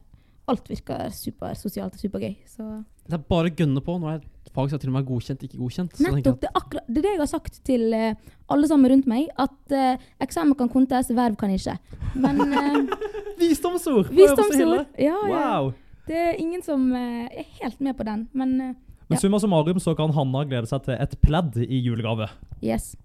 alt 0.48 0.70
virker 0.72 1.10
supersosialt 1.12 1.98
og 1.98 2.06
supergøy. 2.06 2.38
Så 2.48 2.64
Det 3.04 3.18
er 3.18 3.28
bare 3.28 3.50
å 3.50 3.56
gønne 3.56 3.82
på. 3.84 3.98
Nå 4.00 4.08
er 4.14 4.24
fag 4.56 4.72
som 4.72 4.80
til 4.80 4.92
og 4.92 4.96
med 4.96 5.02
er 5.02 5.08
godkjent, 5.10 5.44
ikke 5.44 5.60
godkjent. 5.60 5.98
Så 5.98 6.06
nettopp. 6.06 6.40
Det 6.40 6.48
er, 6.48 6.56
akkurat, 6.62 6.88
det 6.88 7.00
er 7.02 7.06
det 7.08 7.12
jeg 7.12 7.22
har 7.22 7.32
sagt 7.34 7.60
til 7.68 7.96
alle 7.96 8.70
sammen 8.70 8.92
rundt 8.94 9.10
meg, 9.10 9.26
at 9.42 9.74
uh, 9.74 10.06
eksamen 10.24 10.56
kan 10.56 10.70
kontes, 10.72 11.10
verv 11.12 11.36
kan 11.36 11.52
ikke. 11.52 11.74
Men 12.14 12.40
uh, 12.46 12.78
Visdomsord! 13.42 14.08
visdomsord 14.14 14.86
ja, 15.02 15.18
ja. 15.28 15.34
Wow! 15.34 15.74
Det 16.06 16.16
er 16.30 16.40
ingen 16.40 16.62
som 16.64 16.88
er 16.96 17.44
helt 17.58 17.82
med 17.82 17.98
på 17.98 18.06
den, 18.06 18.28
men 18.32 18.76
Men 19.08 19.16
Ja. 19.16 19.20
summa 19.20 19.38
summarum 19.38 19.78
så 19.78 19.96
kan 19.96 20.10
Hanna 20.12 20.44
glede 20.44 20.66
seg 20.66 20.82
til 20.84 20.94
et 20.94 21.20
pledd 21.22 21.56
i 21.56 21.80
julegave. 21.82 22.28
yes. 22.62 22.96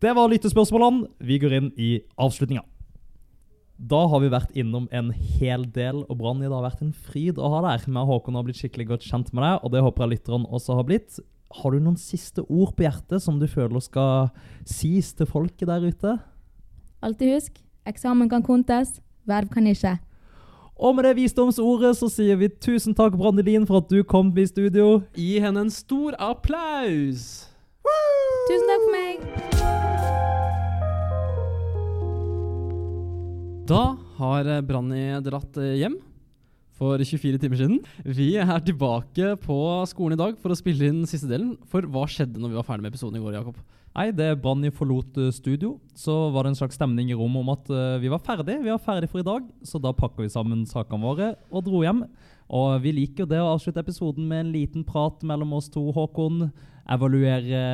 Det 0.00 0.14
var 0.16 0.28
lyttespørsmålene. 0.30 1.08
Vi 1.20 1.38
går 1.38 1.52
inn 1.52 1.72
i 1.76 2.00
avslutninga. 2.18 2.62
Da 3.80 4.06
har 4.08 4.20
vi 4.20 4.28
vært 4.28 4.52
innom 4.56 4.88
en 4.92 5.10
hel 5.10 5.64
del, 5.64 6.04
og 6.08 6.18
Branni, 6.18 6.46
det 6.48 6.52
har 6.52 6.70
vært 6.70 6.82
en 6.82 6.92
fryd 6.92 7.36
å 7.40 7.48
ha 7.50 7.60
deg. 7.76 7.86
her. 7.86 8.06
Håkon 8.06 8.34
har 8.34 8.42
blitt 8.44 8.56
skikkelig 8.56 8.86
godt 8.88 9.02
kjent 9.02 9.32
med 9.32 9.42
deg, 9.42 9.60
og 9.64 9.70
det 9.72 9.82
håper 9.82 10.04
jeg 10.08 10.18
lytterne 10.18 10.48
også 10.50 10.74
har 10.76 10.84
blitt. 10.84 11.18
Har 11.52 11.70
du 11.72 11.80
noen 11.80 11.96
siste 11.98 12.44
ord 12.48 12.76
på 12.76 12.84
hjertet 12.84 13.20
som 13.20 13.38
du 13.38 13.46
føler 13.46 13.80
skal 13.82 14.30
sies 14.64 15.12
til 15.12 15.26
folket 15.26 15.66
der 15.66 15.80
ute? 15.80 16.20
Alltid 17.02 17.34
husk, 17.34 17.58
eksamen 17.86 18.28
kan 18.30 18.42
kontes, 18.42 19.00
verv 19.26 19.50
kan 19.50 19.64
ikke. 19.66 19.98
Og 20.80 20.94
med 20.96 21.04
det 21.04 21.18
visdomsordet 21.18 21.92
så 21.98 22.08
sier 22.08 22.38
vi 22.40 22.48
tusen 22.48 22.94
takk, 22.96 23.12
Brandelin, 23.20 23.66
for 23.68 23.82
at 23.82 23.90
du 23.92 24.00
kom 24.00 24.30
i 24.32 24.46
studio. 24.48 25.02
Gi 25.12 25.36
henne 25.44 25.66
en 25.66 25.72
stor 25.72 26.16
applaus! 26.16 27.44
Tusen 28.48 28.70
takk 28.70 28.86
for 28.86 28.92
meg. 28.94 29.16
Da 33.68 33.82
har 34.16 34.48
eh, 34.48 34.62
Branni 34.64 35.04
dratt 35.22 35.60
eh, 35.60 35.76
hjem 35.82 36.00
for 36.80 36.96
24 36.96 37.42
timer 37.42 37.60
siden. 37.60 37.76
Vi 38.00 38.30
er 38.40 38.64
tilbake 38.64 39.34
på 39.44 39.58
skolen 39.90 40.16
i 40.16 40.22
dag 40.22 40.40
for 40.40 40.50
å 40.50 40.58
spille 40.58 40.88
inn 40.88 41.04
siste 41.04 41.28
delen. 41.28 41.58
For 41.68 41.84
hva 41.84 42.08
skjedde 42.08 42.40
når 42.40 42.54
vi 42.54 42.58
var 42.62 42.66
ferdig 42.66 42.88
med 42.88 42.94
episoden 42.94 43.20
i 43.20 43.22
går, 43.22 43.36
Jakob? 43.36 43.60
Nei, 43.96 44.10
det 44.14 44.28
Branni 44.42 44.70
forlot 44.70 45.16
eh, 45.18 45.32
studio, 45.34 45.74
så 45.98 46.14
var 46.30 46.46
det 46.46 46.52
en 46.52 46.60
slags 46.60 46.78
stemning 46.78 47.10
i 47.10 47.16
rommet 47.18 47.42
om 47.42 47.50
at 47.56 47.70
uh, 47.74 47.98
vi 47.98 48.10
var 48.12 48.22
ferdig. 48.22 48.60
Vi 48.62 48.70
var 48.70 48.82
ferdig 48.84 49.10
for 49.10 49.22
i 49.22 49.26
dag, 49.26 49.48
så 49.66 49.80
da 49.82 49.90
pakka 49.96 50.22
vi 50.22 50.30
sammen 50.30 50.62
sakene 50.70 51.02
våre 51.02 51.32
og 51.50 51.64
dro 51.66 51.82
hjem. 51.82 52.04
Og 52.54 52.78
vi 52.84 52.94
liker 52.94 53.24
jo 53.24 53.30
det 53.30 53.40
å 53.42 53.50
avslutte 53.56 53.82
episoden 53.82 54.28
med 54.30 54.44
en 54.44 54.54
liten 54.54 54.86
prat 54.86 55.22
mellom 55.26 55.56
oss 55.58 55.68
to, 55.70 55.82
Håkon. 55.94 56.48
Evaluere 56.90 57.64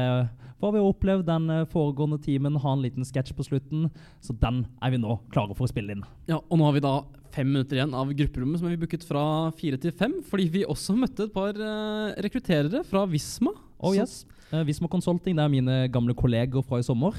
hva 0.56 0.70
vi 0.72 0.80
har 0.80 0.88
opplevd 0.88 1.26
den 1.28 1.50
eh, 1.52 1.66
foregående 1.68 2.18
timen, 2.24 2.56
ha 2.62 2.72
en 2.72 2.84
liten 2.84 3.04
sketsj 3.04 3.34
på 3.36 3.44
slutten. 3.44 3.90
Så 4.24 4.36
den 4.40 4.64
er 4.80 4.94
vi 4.94 5.00
nå 5.02 5.18
klare 5.34 5.56
for 5.56 5.68
å 5.68 5.70
spille 5.70 5.96
inn. 5.96 6.04
Ja, 6.30 6.40
og 6.40 6.56
nå 6.56 6.68
har 6.68 6.76
vi 6.76 6.84
da 6.84 6.94
fem 7.34 7.50
minutter 7.52 7.76
igjen 7.76 7.92
av 7.96 8.12
grupperommet 8.16 8.62
som 8.62 8.70
vi 8.72 8.78
booket 8.80 9.04
fra 9.04 9.50
fire 9.58 9.76
til 9.80 9.92
fem, 9.92 10.16
fordi 10.24 10.48
vi 10.54 10.64
også 10.64 10.96
møtte 10.96 11.26
et 11.28 11.34
par 11.36 11.52
eh, 11.60 12.16
rekrutterere 12.24 12.84
fra 12.88 13.04
Visma. 13.10 13.52
Oh 13.76 13.92
Så- 13.92 14.00
yes. 14.00 14.16
Uh, 14.52 14.62
Visma 14.66 14.88
Consulting 14.90 15.36
det 15.36 15.44
er 15.44 15.52
mine 15.52 15.78
gamle 15.92 16.14
kolleger 16.16 16.64
fra 16.66 16.80
i 16.80 16.86
sommer. 16.86 17.18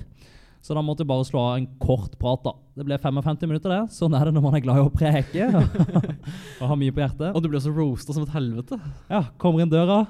Så 0.63 0.75
da 0.75 0.81
måtte 0.83 1.03
jeg 1.05 1.09
bare 1.09 1.25
slå 1.27 1.39
av 1.39 1.57
en 1.59 1.67
kort 1.79 2.17
prat. 2.19 2.41
da. 2.43 2.53
Det 2.75 2.85
ble 2.87 2.97
55 2.99 3.45
minutter, 3.47 3.71
det. 3.71 3.93
Sånn 3.95 4.15
er 4.17 4.27
det 4.27 4.33
når 4.35 4.43
man 4.43 4.57
er 4.57 4.63
glad 4.65 4.79
i 4.81 4.85
å 4.87 4.91
preke 4.91 5.49
og 6.59 6.63
har 6.71 6.79
mye 6.79 6.95
på 6.95 7.03
hjertet. 7.03 7.29
Og 7.31 7.43
du 7.43 7.47
ble 7.51 7.61
også 7.61 7.73
roasta 7.75 8.15
som 8.15 8.25
et 8.25 8.33
helvete. 8.35 8.79
Ja, 9.11 9.27
Kommer 9.39 9.63
inn 9.63 9.71
døra. 9.71 10.01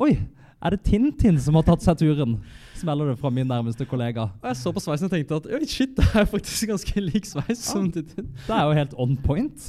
Oi, 0.00 0.14
er 0.56 0.72
det 0.72 0.80
Tintin 0.88 1.36
som 1.42 1.56
har 1.58 1.66
tatt 1.66 1.84
seg 1.84 1.98
turen? 2.00 2.38
Smeller 2.76 3.10
det 3.10 3.18
fra 3.20 3.28
min 3.32 3.48
nærmeste 3.48 3.84
kollega. 3.88 4.30
Og 4.40 4.46
jeg 4.48 4.58
så 4.58 4.72
på 4.72 4.82
sveisen 4.82 5.08
og 5.08 5.12
tenkte 5.12 5.36
at 5.36 5.48
oi, 5.52 5.60
shit, 5.68 5.92
det 5.98 6.06
er 6.16 6.28
faktisk 6.28 6.70
ganske 6.72 7.02
lik 7.04 7.28
sveis 7.28 7.60
som 7.60 7.90
Tintin. 7.92 8.30
Det 8.46 8.54
er 8.56 8.64
jo 8.64 8.76
helt 8.78 8.94
on 9.00 9.14
point. 9.20 9.68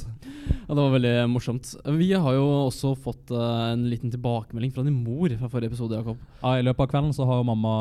Ja, 0.64 0.72
det 0.72 0.80
var 0.80 0.94
veldig 0.96 1.12
morsomt. 1.32 1.74
Vi 1.98 2.08
har 2.12 2.36
jo 2.36 2.46
også 2.66 2.94
fått 3.04 3.32
uh, 3.32 3.70
en 3.74 3.84
liten 3.88 4.12
tilbakemelding 4.12 4.72
fra 4.74 4.84
din 4.86 4.96
mor 5.04 5.32
fra 5.36 5.50
forrige 5.52 5.74
episode, 5.74 5.96
Jakob. 6.00 6.20
Ja, 6.42 6.56
I 6.56 6.64
løpet 6.64 6.84
av 6.84 6.92
kvelden 6.92 7.16
så 7.16 7.28
har 7.28 7.44
mamma 7.46 7.74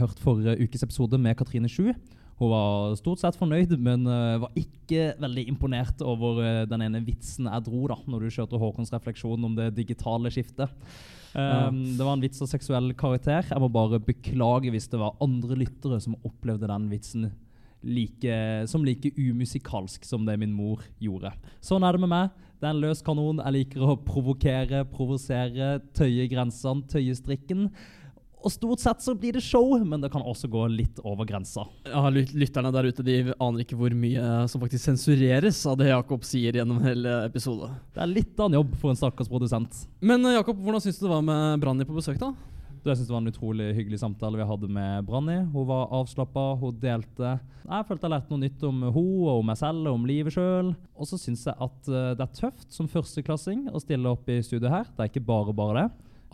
hørt 0.00 0.20
forrige 0.24 0.56
ukes 0.64 0.84
episode 0.86 1.20
med 1.20 1.36
Katrine 1.36 1.70
Sju. 1.72 1.90
Hun 2.36 2.52
var 2.52 2.96
stort 3.00 3.20
sett 3.22 3.36
fornøyd, 3.40 3.76
men 3.80 4.08
uh, 4.08 4.40
var 4.42 4.56
ikke 4.56 5.12
veldig 5.20 5.46
imponert 5.52 6.00
over 6.04 6.40
uh, 6.40 6.64
den 6.68 6.88
ene 6.88 7.04
vitsen 7.04 7.48
jeg 7.48 7.68
dro 7.68 7.84
da, 7.92 8.00
når 8.08 8.24
du 8.24 8.32
kjørte 8.32 8.60
Håkons 8.60 8.92
refleksjon 8.96 9.48
om 9.48 9.56
det 9.56 9.74
digitale 9.76 10.32
skiftet. 10.32 10.72
Um, 11.34 11.96
Det 11.96 12.04
var 12.04 12.14
en 12.14 12.22
vits 12.24 12.42
av 12.42 12.50
seksuell 12.50 12.92
karakter. 12.94 13.48
Jeg 13.50 13.62
må 13.62 13.68
bare 13.72 14.00
beklage 14.02 14.70
hvis 14.72 14.88
det 14.92 15.00
var 15.00 15.16
andre 15.20 15.58
lyttere 15.58 16.00
som 16.00 16.16
opplevde 16.24 16.70
den 16.70 16.88
vitsen 16.92 17.30
like, 17.86 18.38
som 18.70 18.84
like 18.84 19.12
umusikalsk 19.16 20.04
som 20.04 20.24
det 20.26 20.38
min 20.40 20.54
mor 20.56 20.82
gjorde. 21.02 21.32
Sånn 21.64 21.84
er 21.86 21.96
det 21.96 22.02
med 22.04 22.12
meg. 22.12 22.42
Det 22.56 22.64
er 22.66 22.72
en 22.72 22.80
løs 22.80 23.02
kanon. 23.04 23.42
Jeg 23.44 23.56
liker 23.58 23.84
å 23.84 23.98
provokere, 24.00 24.84
provosere, 24.88 25.76
tøye 25.96 26.24
grensene, 26.30 26.86
tøye 26.88 27.14
strikken. 27.16 27.68
Og 28.46 28.52
stort 28.54 28.78
sett 28.84 29.02
så 29.02 29.12
blir 29.18 29.34
det 29.34 29.42
show, 29.42 29.72
men 29.82 29.98
det 30.04 30.12
kan 30.14 30.22
også 30.22 30.46
gå 30.52 30.64
litt 30.70 31.00
over 31.02 31.26
grensa. 31.26 31.64
Ja, 31.88 32.04
lyt- 32.14 32.30
Lytterne 32.38 32.70
der 32.70 32.86
ute 32.92 33.02
de 33.02 33.16
aner 33.42 33.64
ikke 33.64 33.74
hvor 33.80 33.90
mye 33.98 34.46
som 34.48 34.62
faktisk 34.62 34.86
sensureres 34.86 35.64
av 35.66 35.80
det 35.80 35.88
Jakob 35.90 36.22
sier 36.26 36.54
gjennom 36.60 36.78
hele 36.84 37.24
episode. 37.26 37.72
Det 37.96 38.04
er 38.04 38.12
litt 38.12 38.38
av 38.38 38.46
en 38.52 38.60
jobb 38.60 38.76
for 38.78 38.92
en 38.94 39.00
stakkars 39.00 39.28
produsent. 39.32 39.82
Men 40.00 40.22
eh, 40.30 40.36
Jakob, 40.38 40.60
hvordan 40.62 40.84
syns 40.84 41.00
du 41.00 41.08
det 41.08 41.14
var 41.16 41.26
med 41.26 41.58
Branni 41.64 41.88
på 41.88 41.96
besøk, 41.98 42.20
da? 42.22 42.30
Du, 42.86 42.92
Jeg 42.92 43.00
synes 43.00 43.08
det 43.10 43.16
var 43.16 43.24
en 43.24 43.32
utrolig 43.34 43.68
hyggelig 43.74 43.98
samtale 43.98 44.38
vi 44.38 44.46
hadde 44.46 44.68
med 44.70 45.06
Branni. 45.08 45.40
Hun 45.50 45.66
var 45.66 45.88
avslappa, 45.98 46.46
hun 46.60 46.76
delte. 46.78 47.32
Jeg 47.66 47.86
følte 47.88 48.06
jeg 48.06 48.12
lærte 48.14 48.30
noe 48.30 48.44
nytt 48.44 48.62
om 48.68 48.82
hun 48.94 49.08
og 49.26 49.40
om 49.40 49.48
meg 49.50 49.58
selv 49.58 49.88
og 49.90 49.96
om 49.98 50.06
livet 50.06 50.36
sjøl. 50.36 50.70
Og 50.94 51.08
så 51.10 51.18
syns 51.18 51.42
jeg 51.48 51.58
at 51.66 51.90
eh, 51.90 52.12
det 52.14 52.22
er 52.28 52.36
tøft 52.38 52.70
som 52.70 52.86
førsteklassing 52.92 53.66
å 53.74 53.82
stille 53.82 54.06
opp 54.14 54.30
i 54.30 54.38
studio 54.46 54.70
her. 54.70 54.86
Det 54.94 55.02
er 55.02 55.10
ikke 55.10 55.26
bare 55.26 55.56
bare 55.56 55.80
det. 55.82 55.88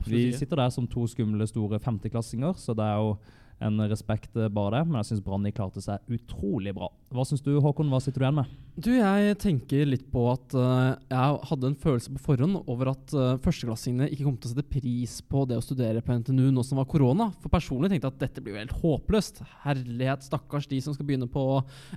Vi 0.06 0.24
sitter 0.36 0.64
der 0.64 0.72
som 0.74 0.88
to 0.90 1.06
skumle, 1.10 1.46
store 1.46 1.80
femteklassinger, 1.82 2.56
så 2.58 2.74
det 2.76 2.88
er 2.88 3.00
jo 3.02 3.16
en 3.62 3.78
respekt 3.90 4.36
eh, 4.36 4.50
bare 4.52 4.78
det. 4.78 4.88
Men 4.88 5.00
jeg 5.00 5.12
syns 5.12 5.24
Branni 5.24 5.52
klarte 5.54 5.82
seg 5.82 6.02
utrolig 6.12 6.74
bra. 6.76 6.88
Hva 7.14 7.24
syns 7.28 7.44
du, 7.44 7.52
Håkon? 7.62 7.90
Hva 7.92 8.00
sitter 8.02 8.22
du 8.22 8.26
igjen 8.26 8.38
med? 8.40 8.52
Du, 8.72 8.90
jeg 8.96 9.36
tenker 9.42 9.88
litt 9.88 10.06
på 10.12 10.24
at 10.32 10.54
uh, 10.56 10.94
jeg 11.10 11.40
hadde 11.50 11.68
en 11.68 11.78
følelse 11.78 12.14
på 12.14 12.22
forhånd 12.24 12.62
over 12.62 12.92
at 12.94 13.12
uh, 13.12 13.34
førsteklassingene 13.44 14.08
ikke 14.08 14.24
kom 14.24 14.38
til 14.40 14.48
å 14.48 14.52
sette 14.54 14.64
pris 14.72 15.18
på 15.28 15.44
det 15.48 15.58
å 15.60 15.64
studere 15.64 16.00
på 16.04 16.16
NTNU 16.22 16.46
nå 16.54 16.64
som 16.66 16.80
var 16.80 16.88
korona. 16.90 17.28
For 17.42 17.52
personlig 17.52 17.92
tenkte 17.92 18.08
jeg 18.08 18.16
at 18.16 18.22
dette 18.24 18.44
blir 18.44 18.56
jo 18.56 18.62
helt 18.62 18.78
håpløst. 18.80 19.42
Herlighet, 19.66 20.24
stakkars 20.26 20.70
de 20.70 20.80
som 20.84 20.96
skal 20.96 21.08
begynne 21.08 21.28
på 21.32 21.44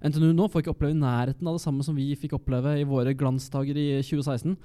NTNU 0.04 0.34
nå, 0.34 0.50
får 0.52 0.66
ikke 0.66 0.76
oppleve 0.76 0.98
i 0.98 1.00
nærheten 1.00 1.48
av 1.48 1.58
det 1.58 1.64
samme 1.64 1.86
som 1.88 1.96
vi 1.98 2.12
fikk 2.20 2.36
oppleve 2.38 2.76
i 2.82 2.88
våre 2.88 3.16
glansdager 3.18 3.80
i 3.80 3.90
2016. 4.04 4.60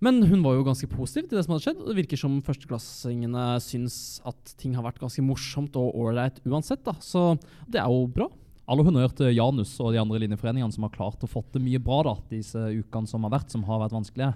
Men 0.00 0.22
hun 0.24 0.40
var 0.44 0.56
jo 0.56 0.64
ganske 0.64 0.88
positiv 0.88 1.28
til 1.28 1.36
det 1.36 1.44
som 1.44 1.54
hadde 1.54 1.66
skjedd. 1.66 1.80
Det 1.84 1.96
virker 1.98 2.20
som 2.20 2.38
førsteklassingene 2.44 3.46
syns 3.60 3.96
at 4.28 4.54
ting 4.60 4.72
har 4.76 4.86
vært 4.86 5.00
ganske 5.02 5.24
morsomt 5.24 5.76
og 5.76 5.98
ålreit 6.00 6.40
uansett. 6.48 6.80
da. 6.86 6.94
Så 7.04 7.34
det 7.68 7.82
er 7.82 7.90
jo 7.92 8.06
bra. 8.08 8.30
All 8.70 8.80
honnør 8.86 9.12
til 9.18 9.34
Janus 9.34 9.74
og 9.82 9.92
de 9.92 10.00
andre 10.00 10.22
linjeforeningene 10.22 10.72
som 10.72 10.86
har 10.86 10.94
klart 10.94 11.24
å 11.26 11.28
fått 11.28 11.52
det 11.56 11.62
mye 11.64 11.80
bra 11.82 12.04
da, 12.06 12.14
disse 12.30 12.60
ukene 12.70 13.10
som 13.10 13.26
har 13.26 13.34
vært, 13.34 13.52
som 13.52 13.64
har 13.66 13.82
vært 13.82 13.96
vanskelige. 13.96 14.32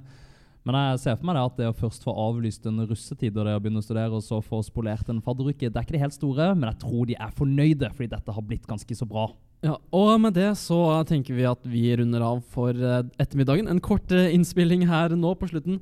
Men 0.65 0.79
jeg 0.81 1.01
ser 1.03 1.17
for 1.19 1.29
meg 1.29 1.37
det 1.37 1.45
at 1.45 1.59
det 1.61 1.69
å 1.71 1.77
først 1.77 2.07
få 2.07 2.13
avlyst 2.19 2.67
en 2.69 2.85
russetid 2.89 3.37
og 3.37 3.47
det 3.47 3.55
å 3.55 3.61
begynne 3.63 3.83
å 3.83 3.85
studere, 3.85 4.17
og 4.17 4.25
så 4.25 4.41
få 4.45 4.63
spolert 4.65 5.11
en 5.13 5.21
fadderuke, 5.25 5.69
det 5.69 5.77
er 5.77 5.87
ikke 5.87 5.97
det 5.97 6.03
helt 6.03 6.17
store, 6.17 6.51
men 6.57 6.71
jeg 6.71 6.81
tror 6.83 7.09
de 7.09 7.19
er 7.21 7.35
fornøyde, 7.37 7.91
fordi 7.93 8.11
dette 8.15 8.37
har 8.37 8.47
blitt 8.49 8.69
ganske 8.69 8.97
så 8.97 9.09
bra. 9.09 9.29
Ja, 9.65 9.79
og 9.97 10.19
med 10.21 10.35
det 10.37 10.51
så 10.61 10.77
tenker 11.09 11.37
vi 11.39 11.47
at 11.49 11.63
vi 11.65 11.87
runder 11.97 12.21
av 12.21 12.43
for 12.53 12.77
eh, 12.77 13.07
ettermiddagen. 13.23 13.71
En 13.73 13.81
kort 13.81 14.13
eh, 14.13 14.29
innspilling 14.37 14.85
her 14.91 15.15
nå 15.17 15.31
på 15.41 15.49
slutten. 15.49 15.79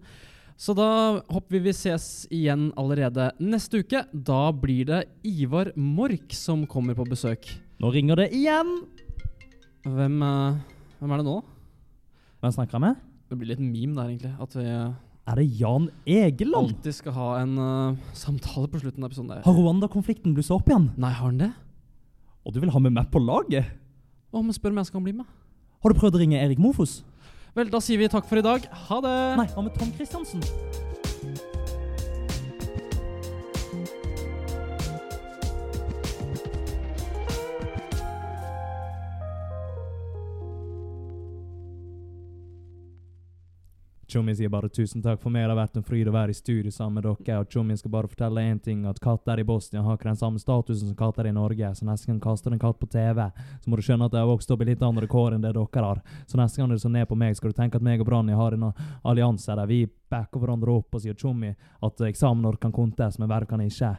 Så 0.55 0.75
da 0.79 0.87
håper 1.27 1.57
vi 1.57 1.61
vi 1.65 1.73
ses 1.75 2.05
igjen 2.31 2.69
allerede 2.79 3.33
neste 3.43 3.81
uke. 3.83 4.05
Da 4.15 4.53
blir 4.55 4.87
det 4.87 5.01
Ivar 5.27 5.73
Mork 5.75 6.31
som 6.37 6.63
kommer 6.71 6.95
på 6.95 7.09
besøk. 7.11 7.49
Nå 7.83 7.91
ringer 7.91 8.21
det 8.23 8.29
igjen! 8.39 8.71
Hvem, 9.83 10.21
eh, 10.23 10.61
hvem 11.01 11.17
er 11.17 11.23
det 11.25 11.27
nå? 11.27 11.41
Hvem 12.43 12.55
snakker 12.55 12.79
jeg 12.79 12.85
med? 12.87 13.01
Det 13.33 13.41
blir 13.41 13.51
litt 13.51 13.65
meme 13.65 13.97
der, 13.99 14.13
egentlig. 14.13 14.35
At 14.47 14.55
vi 14.61 14.69
Er 15.33 15.39
det 15.39 15.49
Jan 15.59 15.91
Egeland? 16.07 16.71
alltid 16.71 16.95
skal 16.95 17.15
ha 17.19 17.29
en 17.41 17.59
uh, 17.59 17.99
samtale 18.15 18.71
på 18.71 18.79
slutten 18.83 19.03
av 19.03 19.11
episoden. 19.11 19.43
Har 19.43 19.59
Rwanda-konflikten 19.59 20.35
blussa 20.35 20.55
opp 20.55 20.71
igjen? 20.71 20.91
Nei, 20.99 21.11
har 21.15 21.31
han 21.31 21.39
det? 21.39 21.53
Og 22.43 22.55
du 22.55 22.61
vil 22.63 22.73
ha 22.75 22.83
med 22.83 22.95
meg 22.97 23.11
på 23.13 23.23
laget? 23.23 23.71
Å, 24.33 24.41
men 24.43 24.55
spør 24.57 24.75
om 24.75 24.81
jeg 24.83 24.91
skal 24.91 25.05
bli 25.05 25.15
med. 25.17 25.29
Har 25.83 25.93
du 25.93 25.99
prøvd 25.99 26.19
å 26.19 26.23
ringe 26.23 26.41
Erik 26.41 26.61
Mofos? 26.63 27.01
Vel, 27.55 27.69
da 27.71 27.83
sier 27.85 28.01
vi 28.01 28.09
takk 28.11 28.27
for 28.29 28.41
i 28.41 28.45
dag. 28.45 28.65
Ha 28.89 29.03
det! 29.05 29.19
Nei, 29.39 29.49
hva 29.53 29.67
med 29.67 29.77
Tom 29.79 29.93
Christiansen? 29.95 30.43
Tjommi 44.13 44.35
sier 44.37 44.51
bare 44.53 44.69
tusen 44.69 45.01
takk 45.01 45.23
for 45.23 45.33
meg. 45.33 45.47
Det 45.47 45.55
har 45.55 45.57
vært 45.57 45.79
en 45.81 45.85
fryd 45.87 46.09
å 46.11 46.13
være 46.13 46.35
i 46.35 46.37
studio 46.37 46.71
sammen 46.75 46.99
med 46.99 47.07
dere. 47.07 47.39
Og 47.41 47.49
Tjommi 47.49 47.77
skal 47.81 47.95
bare 47.95 48.11
fortelle 48.13 48.45
én 48.45 48.59
ting, 48.61 48.83
at 48.85 49.01
katter 49.01 49.41
i 49.41 49.47
Bosnia 49.49 49.81
har 49.87 49.97
ikke 49.97 50.11
den 50.11 50.21
samme 50.21 50.43
statusen 50.43 50.91
som 50.91 50.99
katter 50.99 51.31
i 51.31 51.33
Norge. 51.33 51.71
Så 51.79 51.89
neste 51.89 52.11
gang 52.11 52.19
kaster 52.21 52.53
en 52.53 52.61
katt 52.61 52.77
på 52.77 52.91
TV, 52.93 53.25
så 53.63 53.73
må 53.73 53.79
du 53.81 53.85
skjønne 53.87 54.11
at 54.11 54.13
jeg 54.13 54.21
har 54.21 54.29
vokst 54.29 54.53
opp 54.53 54.65
i 54.65 54.69
litt 54.69 54.85
andre 54.85 55.09
kår 55.09 55.39
enn 55.39 55.47
det 55.47 55.55
dere 55.57 55.87
har. 55.87 56.03
Så 56.29 56.41
neste 56.41 56.61
gang 56.61 56.69
du 56.69 56.77
ser 56.83 56.93
ned 56.93 57.09
på 57.09 57.17
meg, 57.17 57.39
skal 57.39 57.55
du 57.55 57.57
tenke 57.57 57.81
at 57.81 57.87
meg 57.89 58.05
og 58.05 58.11
Branni 58.11 58.37
har 58.37 58.59
en 58.59 58.69
allianse 59.01 59.57
der 59.57 59.71
vi 59.71 59.87
backer 60.13 60.45
hverandre 60.45 60.77
opp 60.77 60.93
og 60.93 61.05
sier 61.07 61.17
Tjommi 61.17 61.55
at 61.57 62.05
eksamen 62.13 62.61
kan 62.61 62.77
kontes, 62.77 63.17
men 63.17 63.33
verv 63.33 63.49
kan 63.49 63.65
ikke. 63.65 63.95